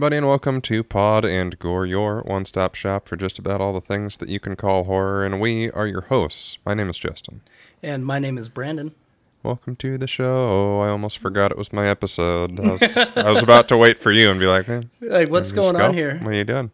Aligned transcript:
everybody, 0.00 0.16
and 0.16 0.26
welcome 0.26 0.62
to 0.62 0.82
Pod 0.82 1.26
and 1.26 1.58
Gore, 1.58 1.84
your 1.84 2.22
one 2.22 2.46
stop 2.46 2.74
shop 2.74 3.06
for 3.06 3.16
just 3.16 3.38
about 3.38 3.60
all 3.60 3.74
the 3.74 3.82
things 3.82 4.16
that 4.16 4.30
you 4.30 4.40
can 4.40 4.56
call 4.56 4.84
horror. 4.84 5.26
And 5.26 5.38
we 5.38 5.70
are 5.72 5.86
your 5.86 6.00
hosts. 6.00 6.56
My 6.64 6.72
name 6.72 6.88
is 6.88 6.96
Justin. 6.98 7.42
And 7.82 8.06
my 8.06 8.18
name 8.18 8.38
is 8.38 8.48
Brandon. 8.48 8.94
Welcome 9.42 9.76
to 9.76 9.98
the 9.98 10.06
show. 10.06 10.80
I 10.80 10.88
almost 10.88 11.18
forgot 11.18 11.50
it 11.50 11.58
was 11.58 11.70
my 11.70 11.86
episode. 11.86 12.58
I 12.58 12.70
was, 12.72 12.82
I 13.14 13.30
was 13.30 13.42
about 13.42 13.68
to 13.68 13.76
wait 13.76 13.98
for 13.98 14.10
you 14.10 14.30
and 14.30 14.40
be 14.40 14.46
like, 14.46 14.64
hey, 14.64 14.88
Like, 15.02 15.28
what's 15.28 15.52
going 15.52 15.76
go. 15.76 15.84
on 15.84 15.92
here? 15.92 16.16
What 16.22 16.28
are 16.28 16.34
you 16.34 16.44
doing? 16.44 16.70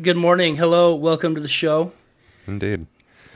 Good 0.00 0.16
morning. 0.16 0.54
Hello. 0.54 0.94
Welcome 0.94 1.34
to 1.34 1.40
the 1.40 1.48
show. 1.48 1.90
Indeed. 2.46 2.86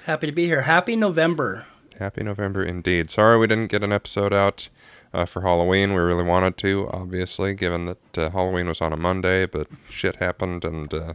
Happy 0.04 0.28
to 0.28 0.32
be 0.32 0.46
here. 0.46 0.62
Happy 0.62 0.94
November. 0.94 1.66
Happy 1.98 2.22
November 2.22 2.62
indeed. 2.62 3.10
Sorry 3.10 3.36
we 3.40 3.48
didn't 3.48 3.72
get 3.72 3.82
an 3.82 3.90
episode 3.90 4.32
out 4.32 4.68
uh, 5.12 5.24
for 5.26 5.42
Halloween. 5.42 5.92
We 5.92 6.00
really 6.00 6.24
wanted 6.24 6.56
to, 6.58 6.88
obviously, 6.92 7.54
given 7.54 7.86
that 7.86 8.18
uh, 8.18 8.30
Halloween 8.30 8.68
was 8.68 8.80
on 8.80 8.92
a 8.92 8.96
Monday, 8.96 9.46
but 9.46 9.66
shit 9.90 10.16
happened 10.16 10.64
and 10.64 10.92
uh, 10.92 11.14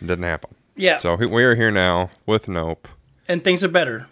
it 0.00 0.06
didn't 0.06 0.24
happen. 0.24 0.54
Yeah. 0.76 0.98
So 0.98 1.14
we 1.16 1.44
are 1.44 1.54
here 1.54 1.70
now 1.70 2.10
with 2.26 2.48
Nope. 2.48 2.88
and 3.28 3.42
things 3.44 3.62
are 3.62 3.68
better. 3.68 4.06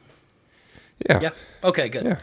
Yeah. 1.08 1.20
Yeah. 1.20 1.30
Okay, 1.64 1.88
good. 1.88 2.04
Yeah. 2.06 2.18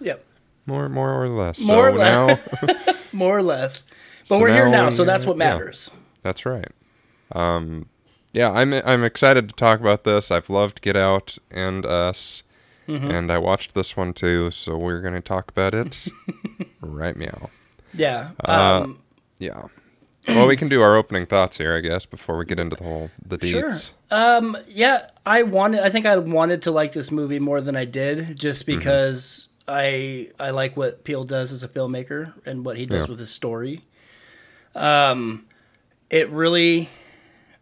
Yep. 0.00 0.24
More, 0.66 0.88
more 0.88 1.22
or 1.22 1.28
less. 1.28 1.60
More 1.60 1.90
so 1.90 1.94
or 1.94 1.98
less. 1.98 2.62
now, 2.62 2.94
More 3.12 3.38
or 3.38 3.42
less. 3.42 3.82
But 4.28 4.36
So 4.36 4.40
we're 4.40 4.52
here 4.52 4.68
now 4.68 4.90
so 4.90 5.04
that's 5.04 5.24
what 5.26 5.36
yeah. 5.36 5.50
matters. 5.50 5.90
that's 6.22 6.44
right. 6.46 6.68
Um, 7.32 7.86
yeah, 8.32 8.50
I'm 8.50 8.72
I'm 8.72 9.04
excited 9.04 9.48
to 9.48 9.54
talk 9.54 9.78
about 9.80 10.02
this. 10.04 10.30
I've 10.32 10.50
loved 10.50 10.80
Get 10.82 10.96
Out 10.96 11.38
and 11.50 11.86
Us, 11.86 12.42
Mm-hmm. 12.88 13.10
and 13.10 13.32
I 13.32 13.38
watched 13.38 13.74
this 13.74 13.96
one 13.96 14.12
too. 14.12 14.50
So 14.50 14.76
we're 14.76 15.00
gonna 15.00 15.20
talk 15.20 15.50
about 15.50 15.74
it. 15.74 16.06
right, 16.80 17.16
meow. 17.16 17.50
Yeah. 17.94 18.30
Uh, 18.44 18.82
Um, 18.84 18.98
Yeah. 19.38 19.62
Well, 20.26 20.46
we 20.46 20.56
can 20.56 20.68
do 20.70 20.80
our 20.80 20.96
opening 20.96 21.26
thoughts 21.26 21.58
here, 21.58 21.76
I 21.76 21.80
guess, 21.80 22.06
before 22.06 22.38
we 22.38 22.46
get 22.46 22.58
into 22.58 22.76
the 22.76 22.84
whole 22.84 23.10
the 23.26 23.38
Sure. 23.46 23.70
um, 24.10 24.56
yeah, 24.68 25.10
I 25.26 25.42
wanted 25.42 25.80
I 25.80 25.90
think 25.90 26.06
I 26.06 26.16
wanted 26.16 26.62
to 26.62 26.70
like 26.70 26.92
this 26.94 27.10
movie 27.10 27.38
more 27.38 27.60
than 27.60 27.76
I 27.76 27.84
did 27.84 28.38
just 28.38 28.66
Mm-hmm. 28.66 28.78
because 28.78 29.48
I 29.68 30.30
I 30.40 30.50
like 30.50 30.76
what 30.78 31.04
Peele 31.04 31.24
does 31.24 31.52
as 31.52 31.62
a 31.62 31.68
filmmaker 31.68 32.32
and 32.46 32.64
what 32.64 32.76
he 32.78 32.86
does 32.86 33.04
Yeah. 33.04 33.10
with 33.10 33.18
his 33.18 33.30
story. 33.30 33.82
Um 34.74 35.44
it 36.10 36.28
really 36.30 36.88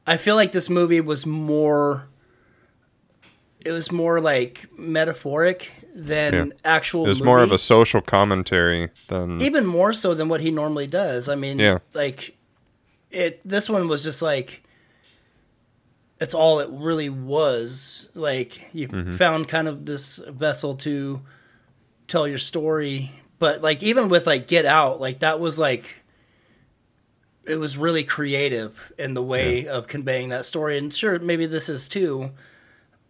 I 0.07 0.17
feel 0.17 0.35
like 0.37 0.53
this 0.53 0.69
movie 0.71 1.01
was 1.01 1.27
more 1.27 2.09
it 3.65 3.71
was 3.73 3.93
more 3.93 4.21
like 4.21 4.67
metaphoric 4.79 5.71
than 5.95 6.33
Yeah. 6.35 6.45
actual 6.65 7.05
It 7.05 7.09
was 7.09 7.23
more 7.23 7.43
of 7.43 7.53
a 7.53 7.59
social 7.59 8.01
commentary 8.01 8.89
than 9.09 9.41
even 9.43 9.67
more 9.67 9.93
so 9.93 10.15
than 10.15 10.29
what 10.29 10.41
he 10.41 10.51
normally 10.51 10.87
does. 10.87 11.29
I 11.29 11.35
mean, 11.35 11.59
Yeah. 11.59 11.79
like 11.95 12.37
it. 13.11 13.41
This 13.45 13.69
one 13.71 13.89
was 13.89 14.03
just 14.05 14.23
like 14.23 14.63
it's 16.21 16.35
all 16.35 16.61
it 16.61 16.69
really 16.71 17.09
was. 17.09 18.09
Like 18.15 18.69
you 18.75 18.89
Mm-hmm. 18.89 19.13
found 19.13 19.49
kind 19.49 19.69
of 19.69 19.87
this 19.87 20.19
vessel 20.19 20.77
to 20.79 21.21
tell 22.07 22.27
your 22.29 22.39
story, 22.39 23.13
but 23.39 23.61
like 23.63 23.83
even 23.83 24.09
with 24.09 24.27
like 24.27 24.47
Get 24.47 24.65
Out, 24.67 25.01
like 25.01 25.19
that 25.21 25.41
was 25.41 25.59
like 25.59 25.97
it 27.45 27.57
was 27.57 27.77
really 27.77 28.05
creative 28.05 28.93
in 28.99 29.15
the 29.15 29.23
way 29.23 29.67
of 29.67 29.89
conveying 29.89 30.29
that 30.29 30.45
story. 30.45 30.79
And 30.79 30.95
sure, 30.95 31.19
maybe 31.19 31.45
this 31.47 31.69
is 31.69 31.89
too, 31.89 32.31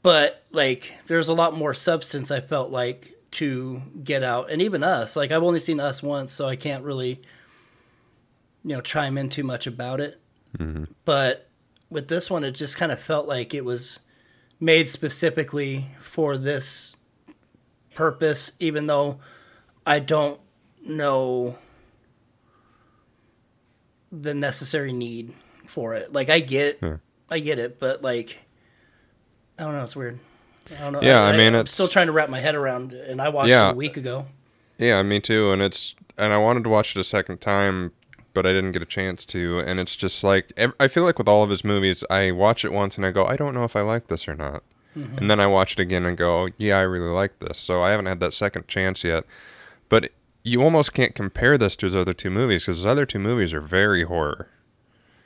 but 0.02 0.44
like 0.52 0.92
there's 1.06 1.28
a 1.28 1.34
lot 1.34 1.56
more 1.56 1.74
substance. 1.74 2.30
I 2.30 2.40
felt 2.40 2.70
like 2.70 3.12
to 3.32 3.82
Get 4.04 4.22
Out, 4.22 4.50
and 4.50 4.60
even 4.60 4.82
Us. 4.82 5.16
Like 5.16 5.30
I've 5.30 5.42
only 5.42 5.60
seen 5.60 5.80
Us 5.80 6.02
once, 6.02 6.32
so 6.32 6.48
I 6.48 6.56
can't 6.56 6.84
really 6.84 7.20
you 8.64 8.76
know 8.76 8.80
chime 8.80 9.18
in 9.18 9.28
too 9.28 9.44
much 9.44 9.66
about 9.66 10.00
it. 10.00 10.20
Mm-hmm. 10.58 10.84
But 11.04 11.48
with 11.90 12.08
this 12.08 12.30
one, 12.30 12.44
it 12.44 12.52
just 12.52 12.76
kind 12.76 12.92
of 12.92 13.00
felt 13.00 13.26
like 13.26 13.54
it 13.54 13.64
was 13.64 14.00
made 14.60 14.88
specifically 14.88 15.86
for 15.98 16.36
this 16.36 16.96
purpose, 17.94 18.52
even 18.60 18.86
though 18.86 19.20
I 19.86 19.98
don't 19.98 20.40
know 20.84 21.58
the 24.10 24.34
necessary 24.34 24.92
need 24.92 25.32
for 25.66 25.94
it. 25.94 26.12
Like 26.12 26.28
I 26.28 26.40
get 26.40 26.78
it, 26.82 27.00
I 27.30 27.38
get 27.38 27.58
it, 27.58 27.80
but 27.80 28.02
like 28.02 28.42
I 29.58 29.64
don't 29.64 29.74
know, 29.74 29.84
it's 29.84 29.96
weird. 29.96 30.18
I 30.76 30.80
don't 30.80 30.92
know. 30.94 31.00
Yeah, 31.02 31.22
I 31.22 31.32
mean, 31.32 31.48
I'm 31.54 31.60
it's- 31.60 31.72
still 31.72 31.88
trying 31.88 32.06
to 32.06 32.12
wrap 32.12 32.28
my 32.28 32.40
head 32.40 32.54
around, 32.54 32.92
and 32.92 33.20
I 33.20 33.28
watched 33.28 33.48
Yeah. 33.48 33.68
it 33.70 33.72
a 33.72 33.76
week 33.76 33.96
ago. 33.96 34.26
Yeah, 34.78 35.02
me 35.02 35.20
too. 35.20 35.52
And 35.52 35.60
it's 35.62 35.94
and 36.18 36.32
I 36.32 36.36
wanted 36.38 36.64
to 36.64 36.70
watch 36.70 36.94
it 36.96 37.00
a 37.00 37.04
second 37.04 37.40
time, 37.40 37.92
but 38.34 38.46
I 38.46 38.52
didn't 38.52 38.72
get 38.72 38.82
a 38.82 38.86
chance 38.86 39.24
to. 39.26 39.60
And 39.60 39.78
it's 39.80 39.96
just 39.96 40.22
like 40.24 40.52
I 40.80 40.88
feel 40.88 41.04
like 41.04 41.18
with 41.18 41.28
all 41.28 41.42
of 41.42 41.50
his 41.50 41.64
movies, 41.64 42.04
I 42.10 42.30
watch 42.32 42.64
it 42.64 42.72
once 42.72 42.96
and 42.96 43.04
I 43.06 43.10
go, 43.10 43.24
I 43.26 43.36
don't 43.36 43.54
know 43.54 43.64
if 43.64 43.76
I 43.76 43.80
like 43.82 44.08
this 44.08 44.26
or 44.28 44.34
not. 44.34 44.62
Mm-hmm. 44.96 45.18
And 45.18 45.30
then 45.30 45.40
I 45.40 45.46
watch 45.46 45.72
it 45.72 45.80
again 45.80 46.04
and 46.04 46.16
go, 46.16 46.48
Yeah, 46.58 46.78
I 46.78 46.82
really 46.82 47.10
like 47.10 47.38
this. 47.38 47.58
So 47.58 47.82
I 47.82 47.90
haven't 47.90 48.06
had 48.06 48.20
that 48.20 48.32
second 48.34 48.68
chance 48.68 49.02
yet. 49.04 49.24
But 49.88 50.10
you 50.42 50.62
almost 50.62 50.92
can't 50.94 51.14
compare 51.14 51.56
this 51.56 51.76
to 51.76 51.86
his 51.86 51.94
other 51.96 52.12
two 52.12 52.30
movies 52.30 52.62
because 52.64 52.78
his 52.78 52.86
other 52.86 53.06
two 53.06 53.18
movies 53.20 53.52
are 53.54 53.60
very 53.60 54.04
horror. 54.04 54.48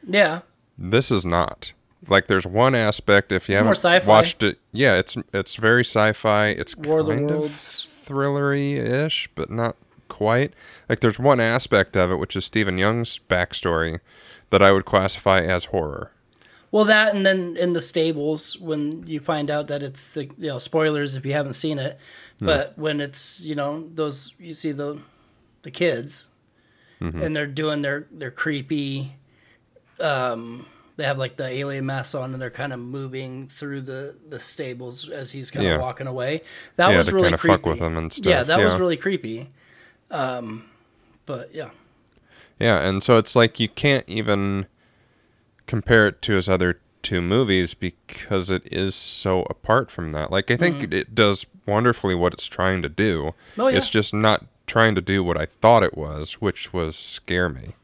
Yeah, 0.07 0.41
This 0.79 1.11
is 1.11 1.25
not. 1.27 1.73
Like 2.09 2.27
there's 2.29 2.47
one 2.47 2.75
aspect 2.75 3.33
if 3.33 3.49
you 3.49 3.55
It's 3.55 3.83
haven't 3.83 4.07
watched 4.07 4.43
it, 4.43 4.59
yeah, 4.73 4.97
it's 4.97 5.17
it's 5.35 5.57
very 5.57 5.83
sci-fi. 5.85 6.49
It's 6.49 6.77
War 6.77 7.01
of 7.01 7.07
the 7.07 7.15
kind 7.15 7.31
of 7.31 7.37
Worlds. 7.39 7.87
thrillery-ish, 8.07 9.29
but 9.35 9.51
not 9.51 9.77
quite. 10.09 10.53
Like 10.89 11.01
there's 11.01 11.19
one 11.19 11.41
aspect 11.41 11.97
of 11.97 12.11
it, 12.11 12.17
which 12.17 12.37
is 12.37 12.45
Steven 12.45 12.79
Yeun's 12.79 13.19
backstory, 13.29 14.01
that 14.51 14.63
I 14.63 14.73
would 14.73 14.85
classify 14.85 15.41
as 15.41 15.67
horror. 15.67 16.13
Well, 16.73 16.85
that 16.85 17.15
and 17.15 17.25
then 17.25 17.57
in 17.57 17.73
the 17.73 17.81
stables 17.81 18.59
when 18.59 19.07
you 19.07 19.21
find 19.21 19.51
out 19.51 19.67
that 19.69 19.83
it's 19.83 20.13
the 20.15 20.25
you 20.25 20.49
know 20.49 20.59
spoilers 20.59 21.15
if 21.15 21.25
you 21.25 21.33
haven't 21.33 21.55
seen 21.55 21.79
it, 21.79 21.99
but 22.41 22.77
when 22.77 23.01
it's 23.01 23.43
you 23.45 23.55
know 23.55 23.89
those 23.95 24.35
you 24.39 24.53
see 24.55 24.73
the 24.73 24.99
the 25.63 25.71
kids 25.71 26.29
and 27.01 27.37
they're 27.37 27.47
doing 27.47 27.83
their 27.83 28.07
their 28.11 28.31
creepy, 28.31 29.15
um, 30.01 30.67
they 30.97 31.05
have 31.05 31.19
like 31.19 31.37
the 31.37 31.47
alien 31.47 31.85
masks 31.87 32.15
on 32.15 32.33
and 32.33 32.41
they're 32.41 32.51
kind 32.51 32.73
of 32.73 32.79
moving 32.81 33.47
through 33.49 33.83
the 33.83 34.17
the 34.29 34.41
stables 34.41 35.09
as 35.11 35.33
he's 35.33 35.51
kind 35.51 35.67
of 35.67 35.73
Yeah. 35.73 35.79
walking 35.79 36.07
away. 36.07 36.43
That 36.77 36.91
yeah, 36.91 36.97
was 36.99 37.07
to 37.09 37.15
really 37.15 37.25
kind 37.27 37.35
of 37.35 37.41
creepy. 37.41 37.53
fuck 37.55 37.67
with 37.67 37.79
him 37.81 37.97
and 37.97 38.13
stuff. 38.13 38.31
Yeah, 38.31 38.43
that 38.43 38.65
was 38.65 38.79
really 38.81 38.97
creepy. 38.97 39.51
Um, 40.11 40.65
but 41.27 41.55
yeah, 41.55 41.71
Yeah, 42.59 42.81
and 42.89 43.03
so 43.03 43.19
it's 43.19 43.35
like 43.37 43.59
you 43.61 43.69
can't 43.69 44.09
even 44.09 44.67
compare 45.67 46.07
it 46.07 46.23
to 46.23 46.35
his 46.35 46.49
other 46.49 46.81
two 47.03 47.21
movies 47.21 47.75
because 47.75 48.51
it 48.51 48.67
is 48.73 48.95
so 48.95 49.43
apart 49.51 49.91
from 49.91 50.13
that. 50.13 50.31
Like 50.31 50.51
I 50.51 50.57
think 50.57 50.93
it 50.95 51.15
does 51.15 51.47
wonderfully 51.67 52.15
what 52.15 52.33
it's 52.33 52.47
trying 52.47 52.83
to 52.83 52.89
do. 52.89 53.35
Oh, 53.59 53.69
yeah. 53.69 53.77
It's 53.79 53.91
just 53.91 54.15
not 54.15 54.47
trying 54.67 54.95
to 54.95 55.01
do 55.01 55.23
what 55.23 55.37
I 55.41 55.47
thought 55.47 55.83
it 55.83 55.97
was, 55.97 56.35
which 56.35 56.73
was 56.73 56.97
scare 56.97 57.49
me. 57.49 57.75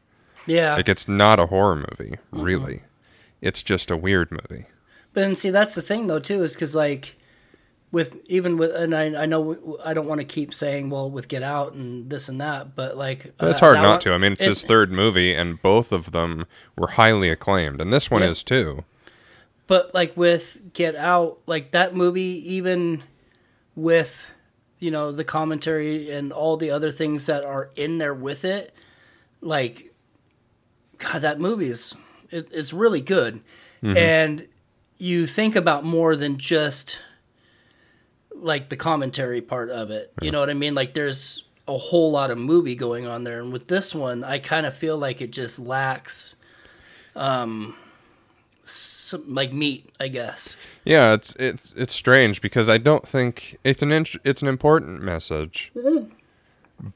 yeah. 0.45 0.75
Like 0.75 0.89
it's 0.89 1.07
not 1.07 1.39
a 1.39 1.45
horror 1.47 1.75
movie, 1.75 2.15
really. 2.31 2.83
It's 3.43 3.61
just 3.63 3.91
a 3.91 3.97
weird 3.97 4.31
movie. 4.31 4.65
But 5.13 5.21
then 5.21 5.35
see, 5.35 5.49
that's 5.51 5.75
the 5.75 5.81
thing 5.81 6.07
though 6.07 6.19
too, 6.19 6.43
is 6.43 6.53
because 6.55 6.73
like 6.75 7.17
with 7.91 8.19
even 8.27 8.57
with 8.57 8.73
and 8.75 8.95
I 8.95 9.23
I 9.23 9.25
know 9.27 9.77
I 9.85 9.93
don't 9.93 10.07
want 10.07 10.19
to 10.21 10.25
keep 10.25 10.53
saying 10.53 10.89
well 10.89 11.11
with 11.11 11.27
Get 11.27 11.43
Out 11.43 11.73
and 11.73 12.09
this 12.09 12.27
and 12.29 12.41
that, 12.41 12.75
but 12.75 12.97
like 12.97 13.25
it's 13.39 13.61
uh, 13.61 13.65
hard 13.65 13.77
not 13.77 13.89
one- 13.89 13.99
to. 14.01 14.13
I 14.13 14.17
mean, 14.17 14.31
it's 14.31 14.41
it- 14.41 14.47
his 14.47 14.63
third 14.63 14.91
movie, 14.91 15.35
and 15.35 15.61
both 15.61 15.91
of 15.91 16.11
them 16.11 16.45
were 16.77 16.87
highly 16.87 17.29
acclaimed, 17.29 17.79
and 17.81 17.93
this 17.93 18.09
one 18.09 18.23
Yeah. 18.23 18.29
is 18.29 18.41
too. 18.43 18.83
But 19.67 19.93
like 19.93 20.17
with 20.17 20.73
Get 20.73 20.95
Out, 20.95 21.37
like 21.45 21.71
that 21.71 21.95
movie, 21.95 22.41
even 22.55 23.03
with 23.75 24.31
you 24.79 24.89
know 24.91 25.11
the 25.11 25.23
commentary 25.23 26.09
and 26.11 26.33
all 26.33 26.57
the 26.57 26.71
other 26.71 26.91
things 26.91 27.27
that 27.27 27.43
are 27.43 27.69
in 27.75 27.97
there 27.99 28.13
with 28.13 28.43
it, 28.43 28.73
like 29.41 29.93
God, 30.97 31.19
that 31.21 31.39
movie's 31.39 31.93
it, 32.33 32.47
it's 32.51 32.73
really 32.73 33.01
good, 33.01 33.41
and 33.83 34.47
you 34.97 35.27
think 35.27 35.55
about 35.55 35.83
more 35.83 36.15
than 36.15 36.37
just 36.37 36.99
like 38.35 38.69
the 38.69 38.77
commentary 38.77 39.41
part 39.41 39.69
of 39.69 39.91
it. 39.91 40.11
You 40.21 40.31
know 40.31 40.39
what 40.39 40.49
I 40.49 40.53
mean? 40.53 40.73
Like 40.75 40.93
there's 40.93 41.45
a 41.67 41.77
whole 41.77 42.11
lot 42.11 42.31
of 42.31 42.37
movie 42.37 42.75
going 42.75 43.05
on 43.07 43.23
there, 43.23 43.39
and 43.41 43.51
with 43.53 43.67
this 43.67 43.93
one, 43.95 44.23
I 44.23 44.39
kind 44.39 44.65
of 44.65 44.73
feel 44.75 44.97
like 44.97 45.21
it 45.21 45.31
just 45.31 45.59
lacks. 45.59 46.35
Um, 47.15 47.75
some, 48.65 49.33
like 49.33 49.51
meat, 49.53 49.89
I 49.99 50.07
guess. 50.07 50.57
Yeah, 50.85 51.13
it's 51.13 51.35
it's 51.35 51.73
it's 51.75 51.93
strange 51.93 52.41
because 52.41 52.69
I 52.69 52.77
don't 52.77 53.07
think 53.07 53.57
it's 53.63 53.83
an 53.83 53.91
int- 53.91 54.15
it's 54.23 54.41
an 54.41 54.47
important 54.47 55.01
message, 55.01 55.71
Hundred 55.73 56.11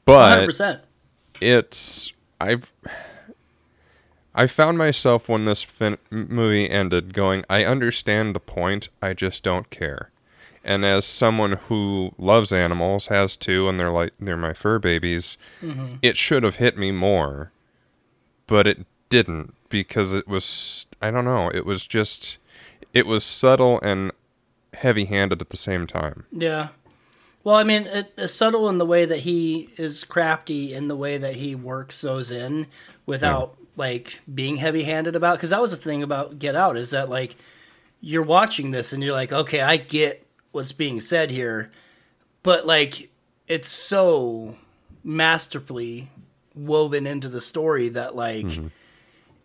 but 0.04 0.46
percent. 0.46 0.82
it's 1.40 2.12
I've 2.40 2.72
I 4.38 4.46
found 4.46 4.78
myself 4.78 5.28
when 5.28 5.46
this 5.46 5.64
fin- 5.64 5.98
movie 6.12 6.70
ended 6.70 7.12
going, 7.12 7.44
I 7.50 7.64
understand 7.64 8.36
the 8.36 8.40
point, 8.40 8.88
I 9.02 9.12
just 9.12 9.42
don't 9.42 9.68
care. 9.68 10.12
And 10.62 10.84
as 10.84 11.04
someone 11.04 11.52
who 11.52 12.14
loves 12.18 12.52
animals, 12.52 13.08
has 13.08 13.36
two, 13.36 13.68
and 13.68 13.80
they're 13.80 13.90
like 13.90 14.12
they're 14.20 14.36
my 14.36 14.52
fur 14.52 14.78
babies, 14.78 15.38
mm-hmm. 15.60 15.96
it 16.02 16.16
should 16.16 16.44
have 16.44 16.56
hit 16.56 16.78
me 16.78 16.92
more, 16.92 17.50
but 18.46 18.68
it 18.68 18.86
didn't 19.08 19.54
because 19.70 20.14
it 20.14 20.28
was 20.28 20.86
I 21.02 21.10
don't 21.10 21.24
know, 21.24 21.50
it 21.52 21.66
was 21.66 21.84
just 21.84 22.38
it 22.94 23.06
was 23.06 23.24
subtle 23.24 23.80
and 23.80 24.12
heavy-handed 24.74 25.40
at 25.40 25.50
the 25.50 25.56
same 25.56 25.84
time. 25.84 26.26
Yeah. 26.30 26.68
Well, 27.42 27.56
I 27.56 27.64
mean, 27.64 27.88
it, 27.88 28.12
it's 28.16 28.34
subtle 28.34 28.68
in 28.68 28.78
the 28.78 28.86
way 28.86 29.04
that 29.04 29.20
he 29.20 29.70
is 29.78 30.04
crafty 30.04 30.74
in 30.74 30.86
the 30.86 30.96
way 30.96 31.18
that 31.18 31.36
he 31.36 31.56
works 31.56 32.02
those 32.02 32.30
in 32.30 32.68
without 33.04 33.56
like 33.78 34.20
being 34.32 34.56
heavy-handed 34.56 35.16
about. 35.16 35.38
Because 35.38 35.50
that 35.50 35.62
was 35.62 35.70
the 35.70 35.76
thing 35.78 36.02
about 36.02 36.38
Get 36.38 36.54
Out 36.54 36.76
is 36.76 36.90
that 36.90 37.08
like 37.08 37.36
you're 38.02 38.22
watching 38.22 38.72
this 38.72 38.92
and 38.92 39.02
you're 39.02 39.12
like, 39.14 39.32
okay, 39.32 39.60
I 39.62 39.78
get 39.78 40.26
what's 40.52 40.72
being 40.72 41.00
said 41.00 41.30
here, 41.30 41.70
but 42.42 42.66
like 42.66 43.08
it's 43.46 43.70
so 43.70 44.56
masterfully 45.02 46.10
woven 46.54 47.06
into 47.06 47.28
the 47.28 47.40
story 47.40 47.88
that 47.88 48.14
like 48.14 48.44
mm-hmm. 48.46 48.66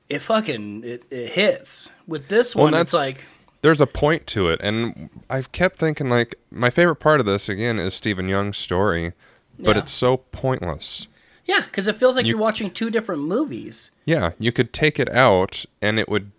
it 0.09 0.19
fucking 0.19 0.83
it, 0.83 1.03
it 1.09 1.29
hits. 1.31 1.89
With 2.07 2.27
this 2.27 2.55
Well, 2.55 2.65
one, 2.65 2.73
it's 2.73 2.91
that's- 2.91 3.15
like 3.15 3.25
There's 3.61 3.79
a 3.81 3.87
point 3.87 4.27
to 4.27 4.49
it, 4.49 4.59
and 4.61 5.09
I've 5.29 5.51
kept 5.51 5.77
thinking 5.77 6.09
like 6.09 6.35
my 6.51 6.69
favorite 6.69 6.97
part 6.97 7.19
of 7.19 7.25
this 7.25 7.47
again 7.47 7.79
is 7.79 7.93
Steven 7.93 8.27
Yeun's 8.27 8.57
story, 8.57 9.13
but 9.59 9.75
Yeah. 9.75 9.83
it's 9.83 9.91
so 9.91 10.17
pointless. 10.17 11.07
Yeah, 11.45 11.61
because 11.61 11.87
it 11.87 11.95
feels 11.97 12.15
like 12.15 12.25
You- 12.25 12.35
are 12.35 12.39
watching 12.39 12.71
two 12.71 12.89
different 12.89 13.21
movies. 13.23 13.91
Yeah, 14.05 14.31
you 14.39 14.51
could 14.51 14.71
take 14.73 14.99
it 14.99 15.11
out 15.13 15.65
and 15.81 15.99
it 15.99 16.07
would 16.09 16.31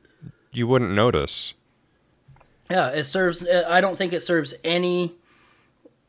you 0.53 0.67
wouldn't 0.67 0.93
notice. 0.93 1.55
Yeah, 2.71 2.89
it 2.91 3.05
serves. 3.05 3.47
I 3.49 3.81
don't 3.81 3.99
think 3.99 4.12
it 4.12 4.23
serves 4.23 4.55
any, 4.65 5.12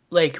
like, 0.10 0.38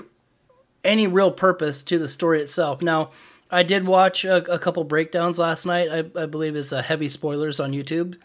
any 0.84 1.08
real 1.08 1.32
purpose 1.32 1.84
to 1.84 1.98
the 1.98 2.08
story 2.08 2.42
itself. 2.42 2.82
Now, 2.82 3.10
I 3.52 3.64
did 3.64 3.86
watch 3.86 4.24
a, 4.24 4.38
a 4.52 4.60
couple 4.60 4.84
breakdowns 4.84 5.40
last 5.40 5.66
night. 5.66 5.90
I, 5.92 6.22
I 6.24 6.26
believe 6.28 6.56
it's 6.56 6.72
a 6.72 6.82
heavy 6.84 7.10
spoilers 7.10 7.60
on 7.60 7.72
YouTube, 7.74 8.16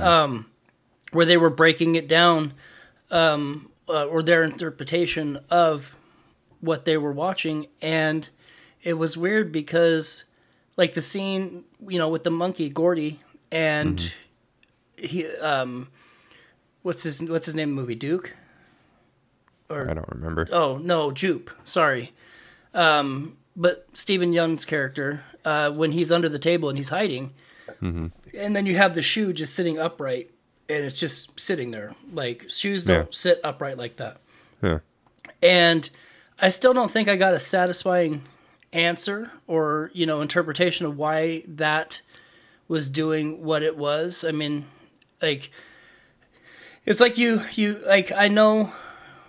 um, 0.00 0.46
where 1.12 1.26
they 1.26 1.36
were 1.36 1.50
breaking 1.50 1.94
it 1.96 2.08
down, 2.08 2.52
um, 3.10 3.68
uh, 3.88 4.06
or 4.06 4.22
their 4.22 4.42
interpretation 4.42 5.38
of 5.50 5.94
what 6.60 6.84
they 6.84 6.96
were 6.96 7.12
watching, 7.12 7.66
and 7.82 8.28
it 8.82 8.94
was 8.94 9.16
weird 9.16 9.52
because, 9.52 10.24
like, 10.76 10.94
the 10.94 11.02
scene, 11.02 11.64
you 11.86 11.98
know, 11.98 12.08
with 12.08 12.24
the 12.24 12.30
monkey 12.30 12.68
Gordy 12.68 13.20
and 13.50 14.12
he, 14.96 15.26
um, 15.36 15.88
what's 16.82 17.02
his 17.02 17.22
what's 17.22 17.46
his 17.46 17.54
name? 17.54 17.72
Movie 17.72 17.94
Duke. 17.94 18.34
Or 19.68 19.90
I 19.90 19.94
don't 19.94 20.08
remember. 20.08 20.48
Oh 20.52 20.78
no, 20.78 21.10
Jupe. 21.10 21.50
Sorry. 21.64 22.12
Um, 22.72 23.36
but 23.56 23.86
Steven 23.94 24.32
Yeun's 24.32 24.64
character, 24.64 25.22
uh, 25.44 25.70
when 25.70 25.92
he's 25.92 26.12
under 26.12 26.28
the 26.28 26.38
table 26.38 26.68
and 26.68 26.78
he's 26.78 26.90
hiding, 26.90 27.32
Mm-hmm. 27.82 28.06
and 28.38 28.54
then 28.54 28.64
you 28.64 28.76
have 28.76 28.94
the 28.94 29.02
shoe 29.02 29.32
just 29.32 29.52
sitting 29.54 29.76
upright, 29.78 30.30
and 30.68 30.84
it's 30.84 31.00
just 31.00 31.38
sitting 31.40 31.72
there. 31.72 31.94
Like 32.12 32.46
shoes 32.48 32.84
don't 32.84 33.06
Yeah. 33.06 33.10
sit 33.10 33.40
upright 33.42 33.76
like 33.76 33.96
that. 33.96 34.18
Yeah. 34.62 34.78
And 35.42 35.90
I 36.40 36.50
still 36.50 36.72
don't 36.72 36.90
think 36.90 37.08
I 37.08 37.16
got 37.16 37.34
a 37.34 37.40
satisfying 37.40 38.22
answer 38.72 39.30
or 39.46 39.90
you 39.94 40.06
know 40.06 40.20
interpretation 40.20 40.86
of 40.86 40.96
why 40.96 41.42
that 41.46 42.02
was 42.68 42.88
doing 42.88 43.42
what 43.44 43.62
it 43.62 43.76
was. 43.76 44.24
I 44.24 44.32
mean, 44.32 44.66
like 45.22 45.50
it's 46.84 47.00
like 47.00 47.18
you 47.18 47.42
you 47.54 47.80
like 47.86 48.12
I 48.12 48.28
know 48.28 48.72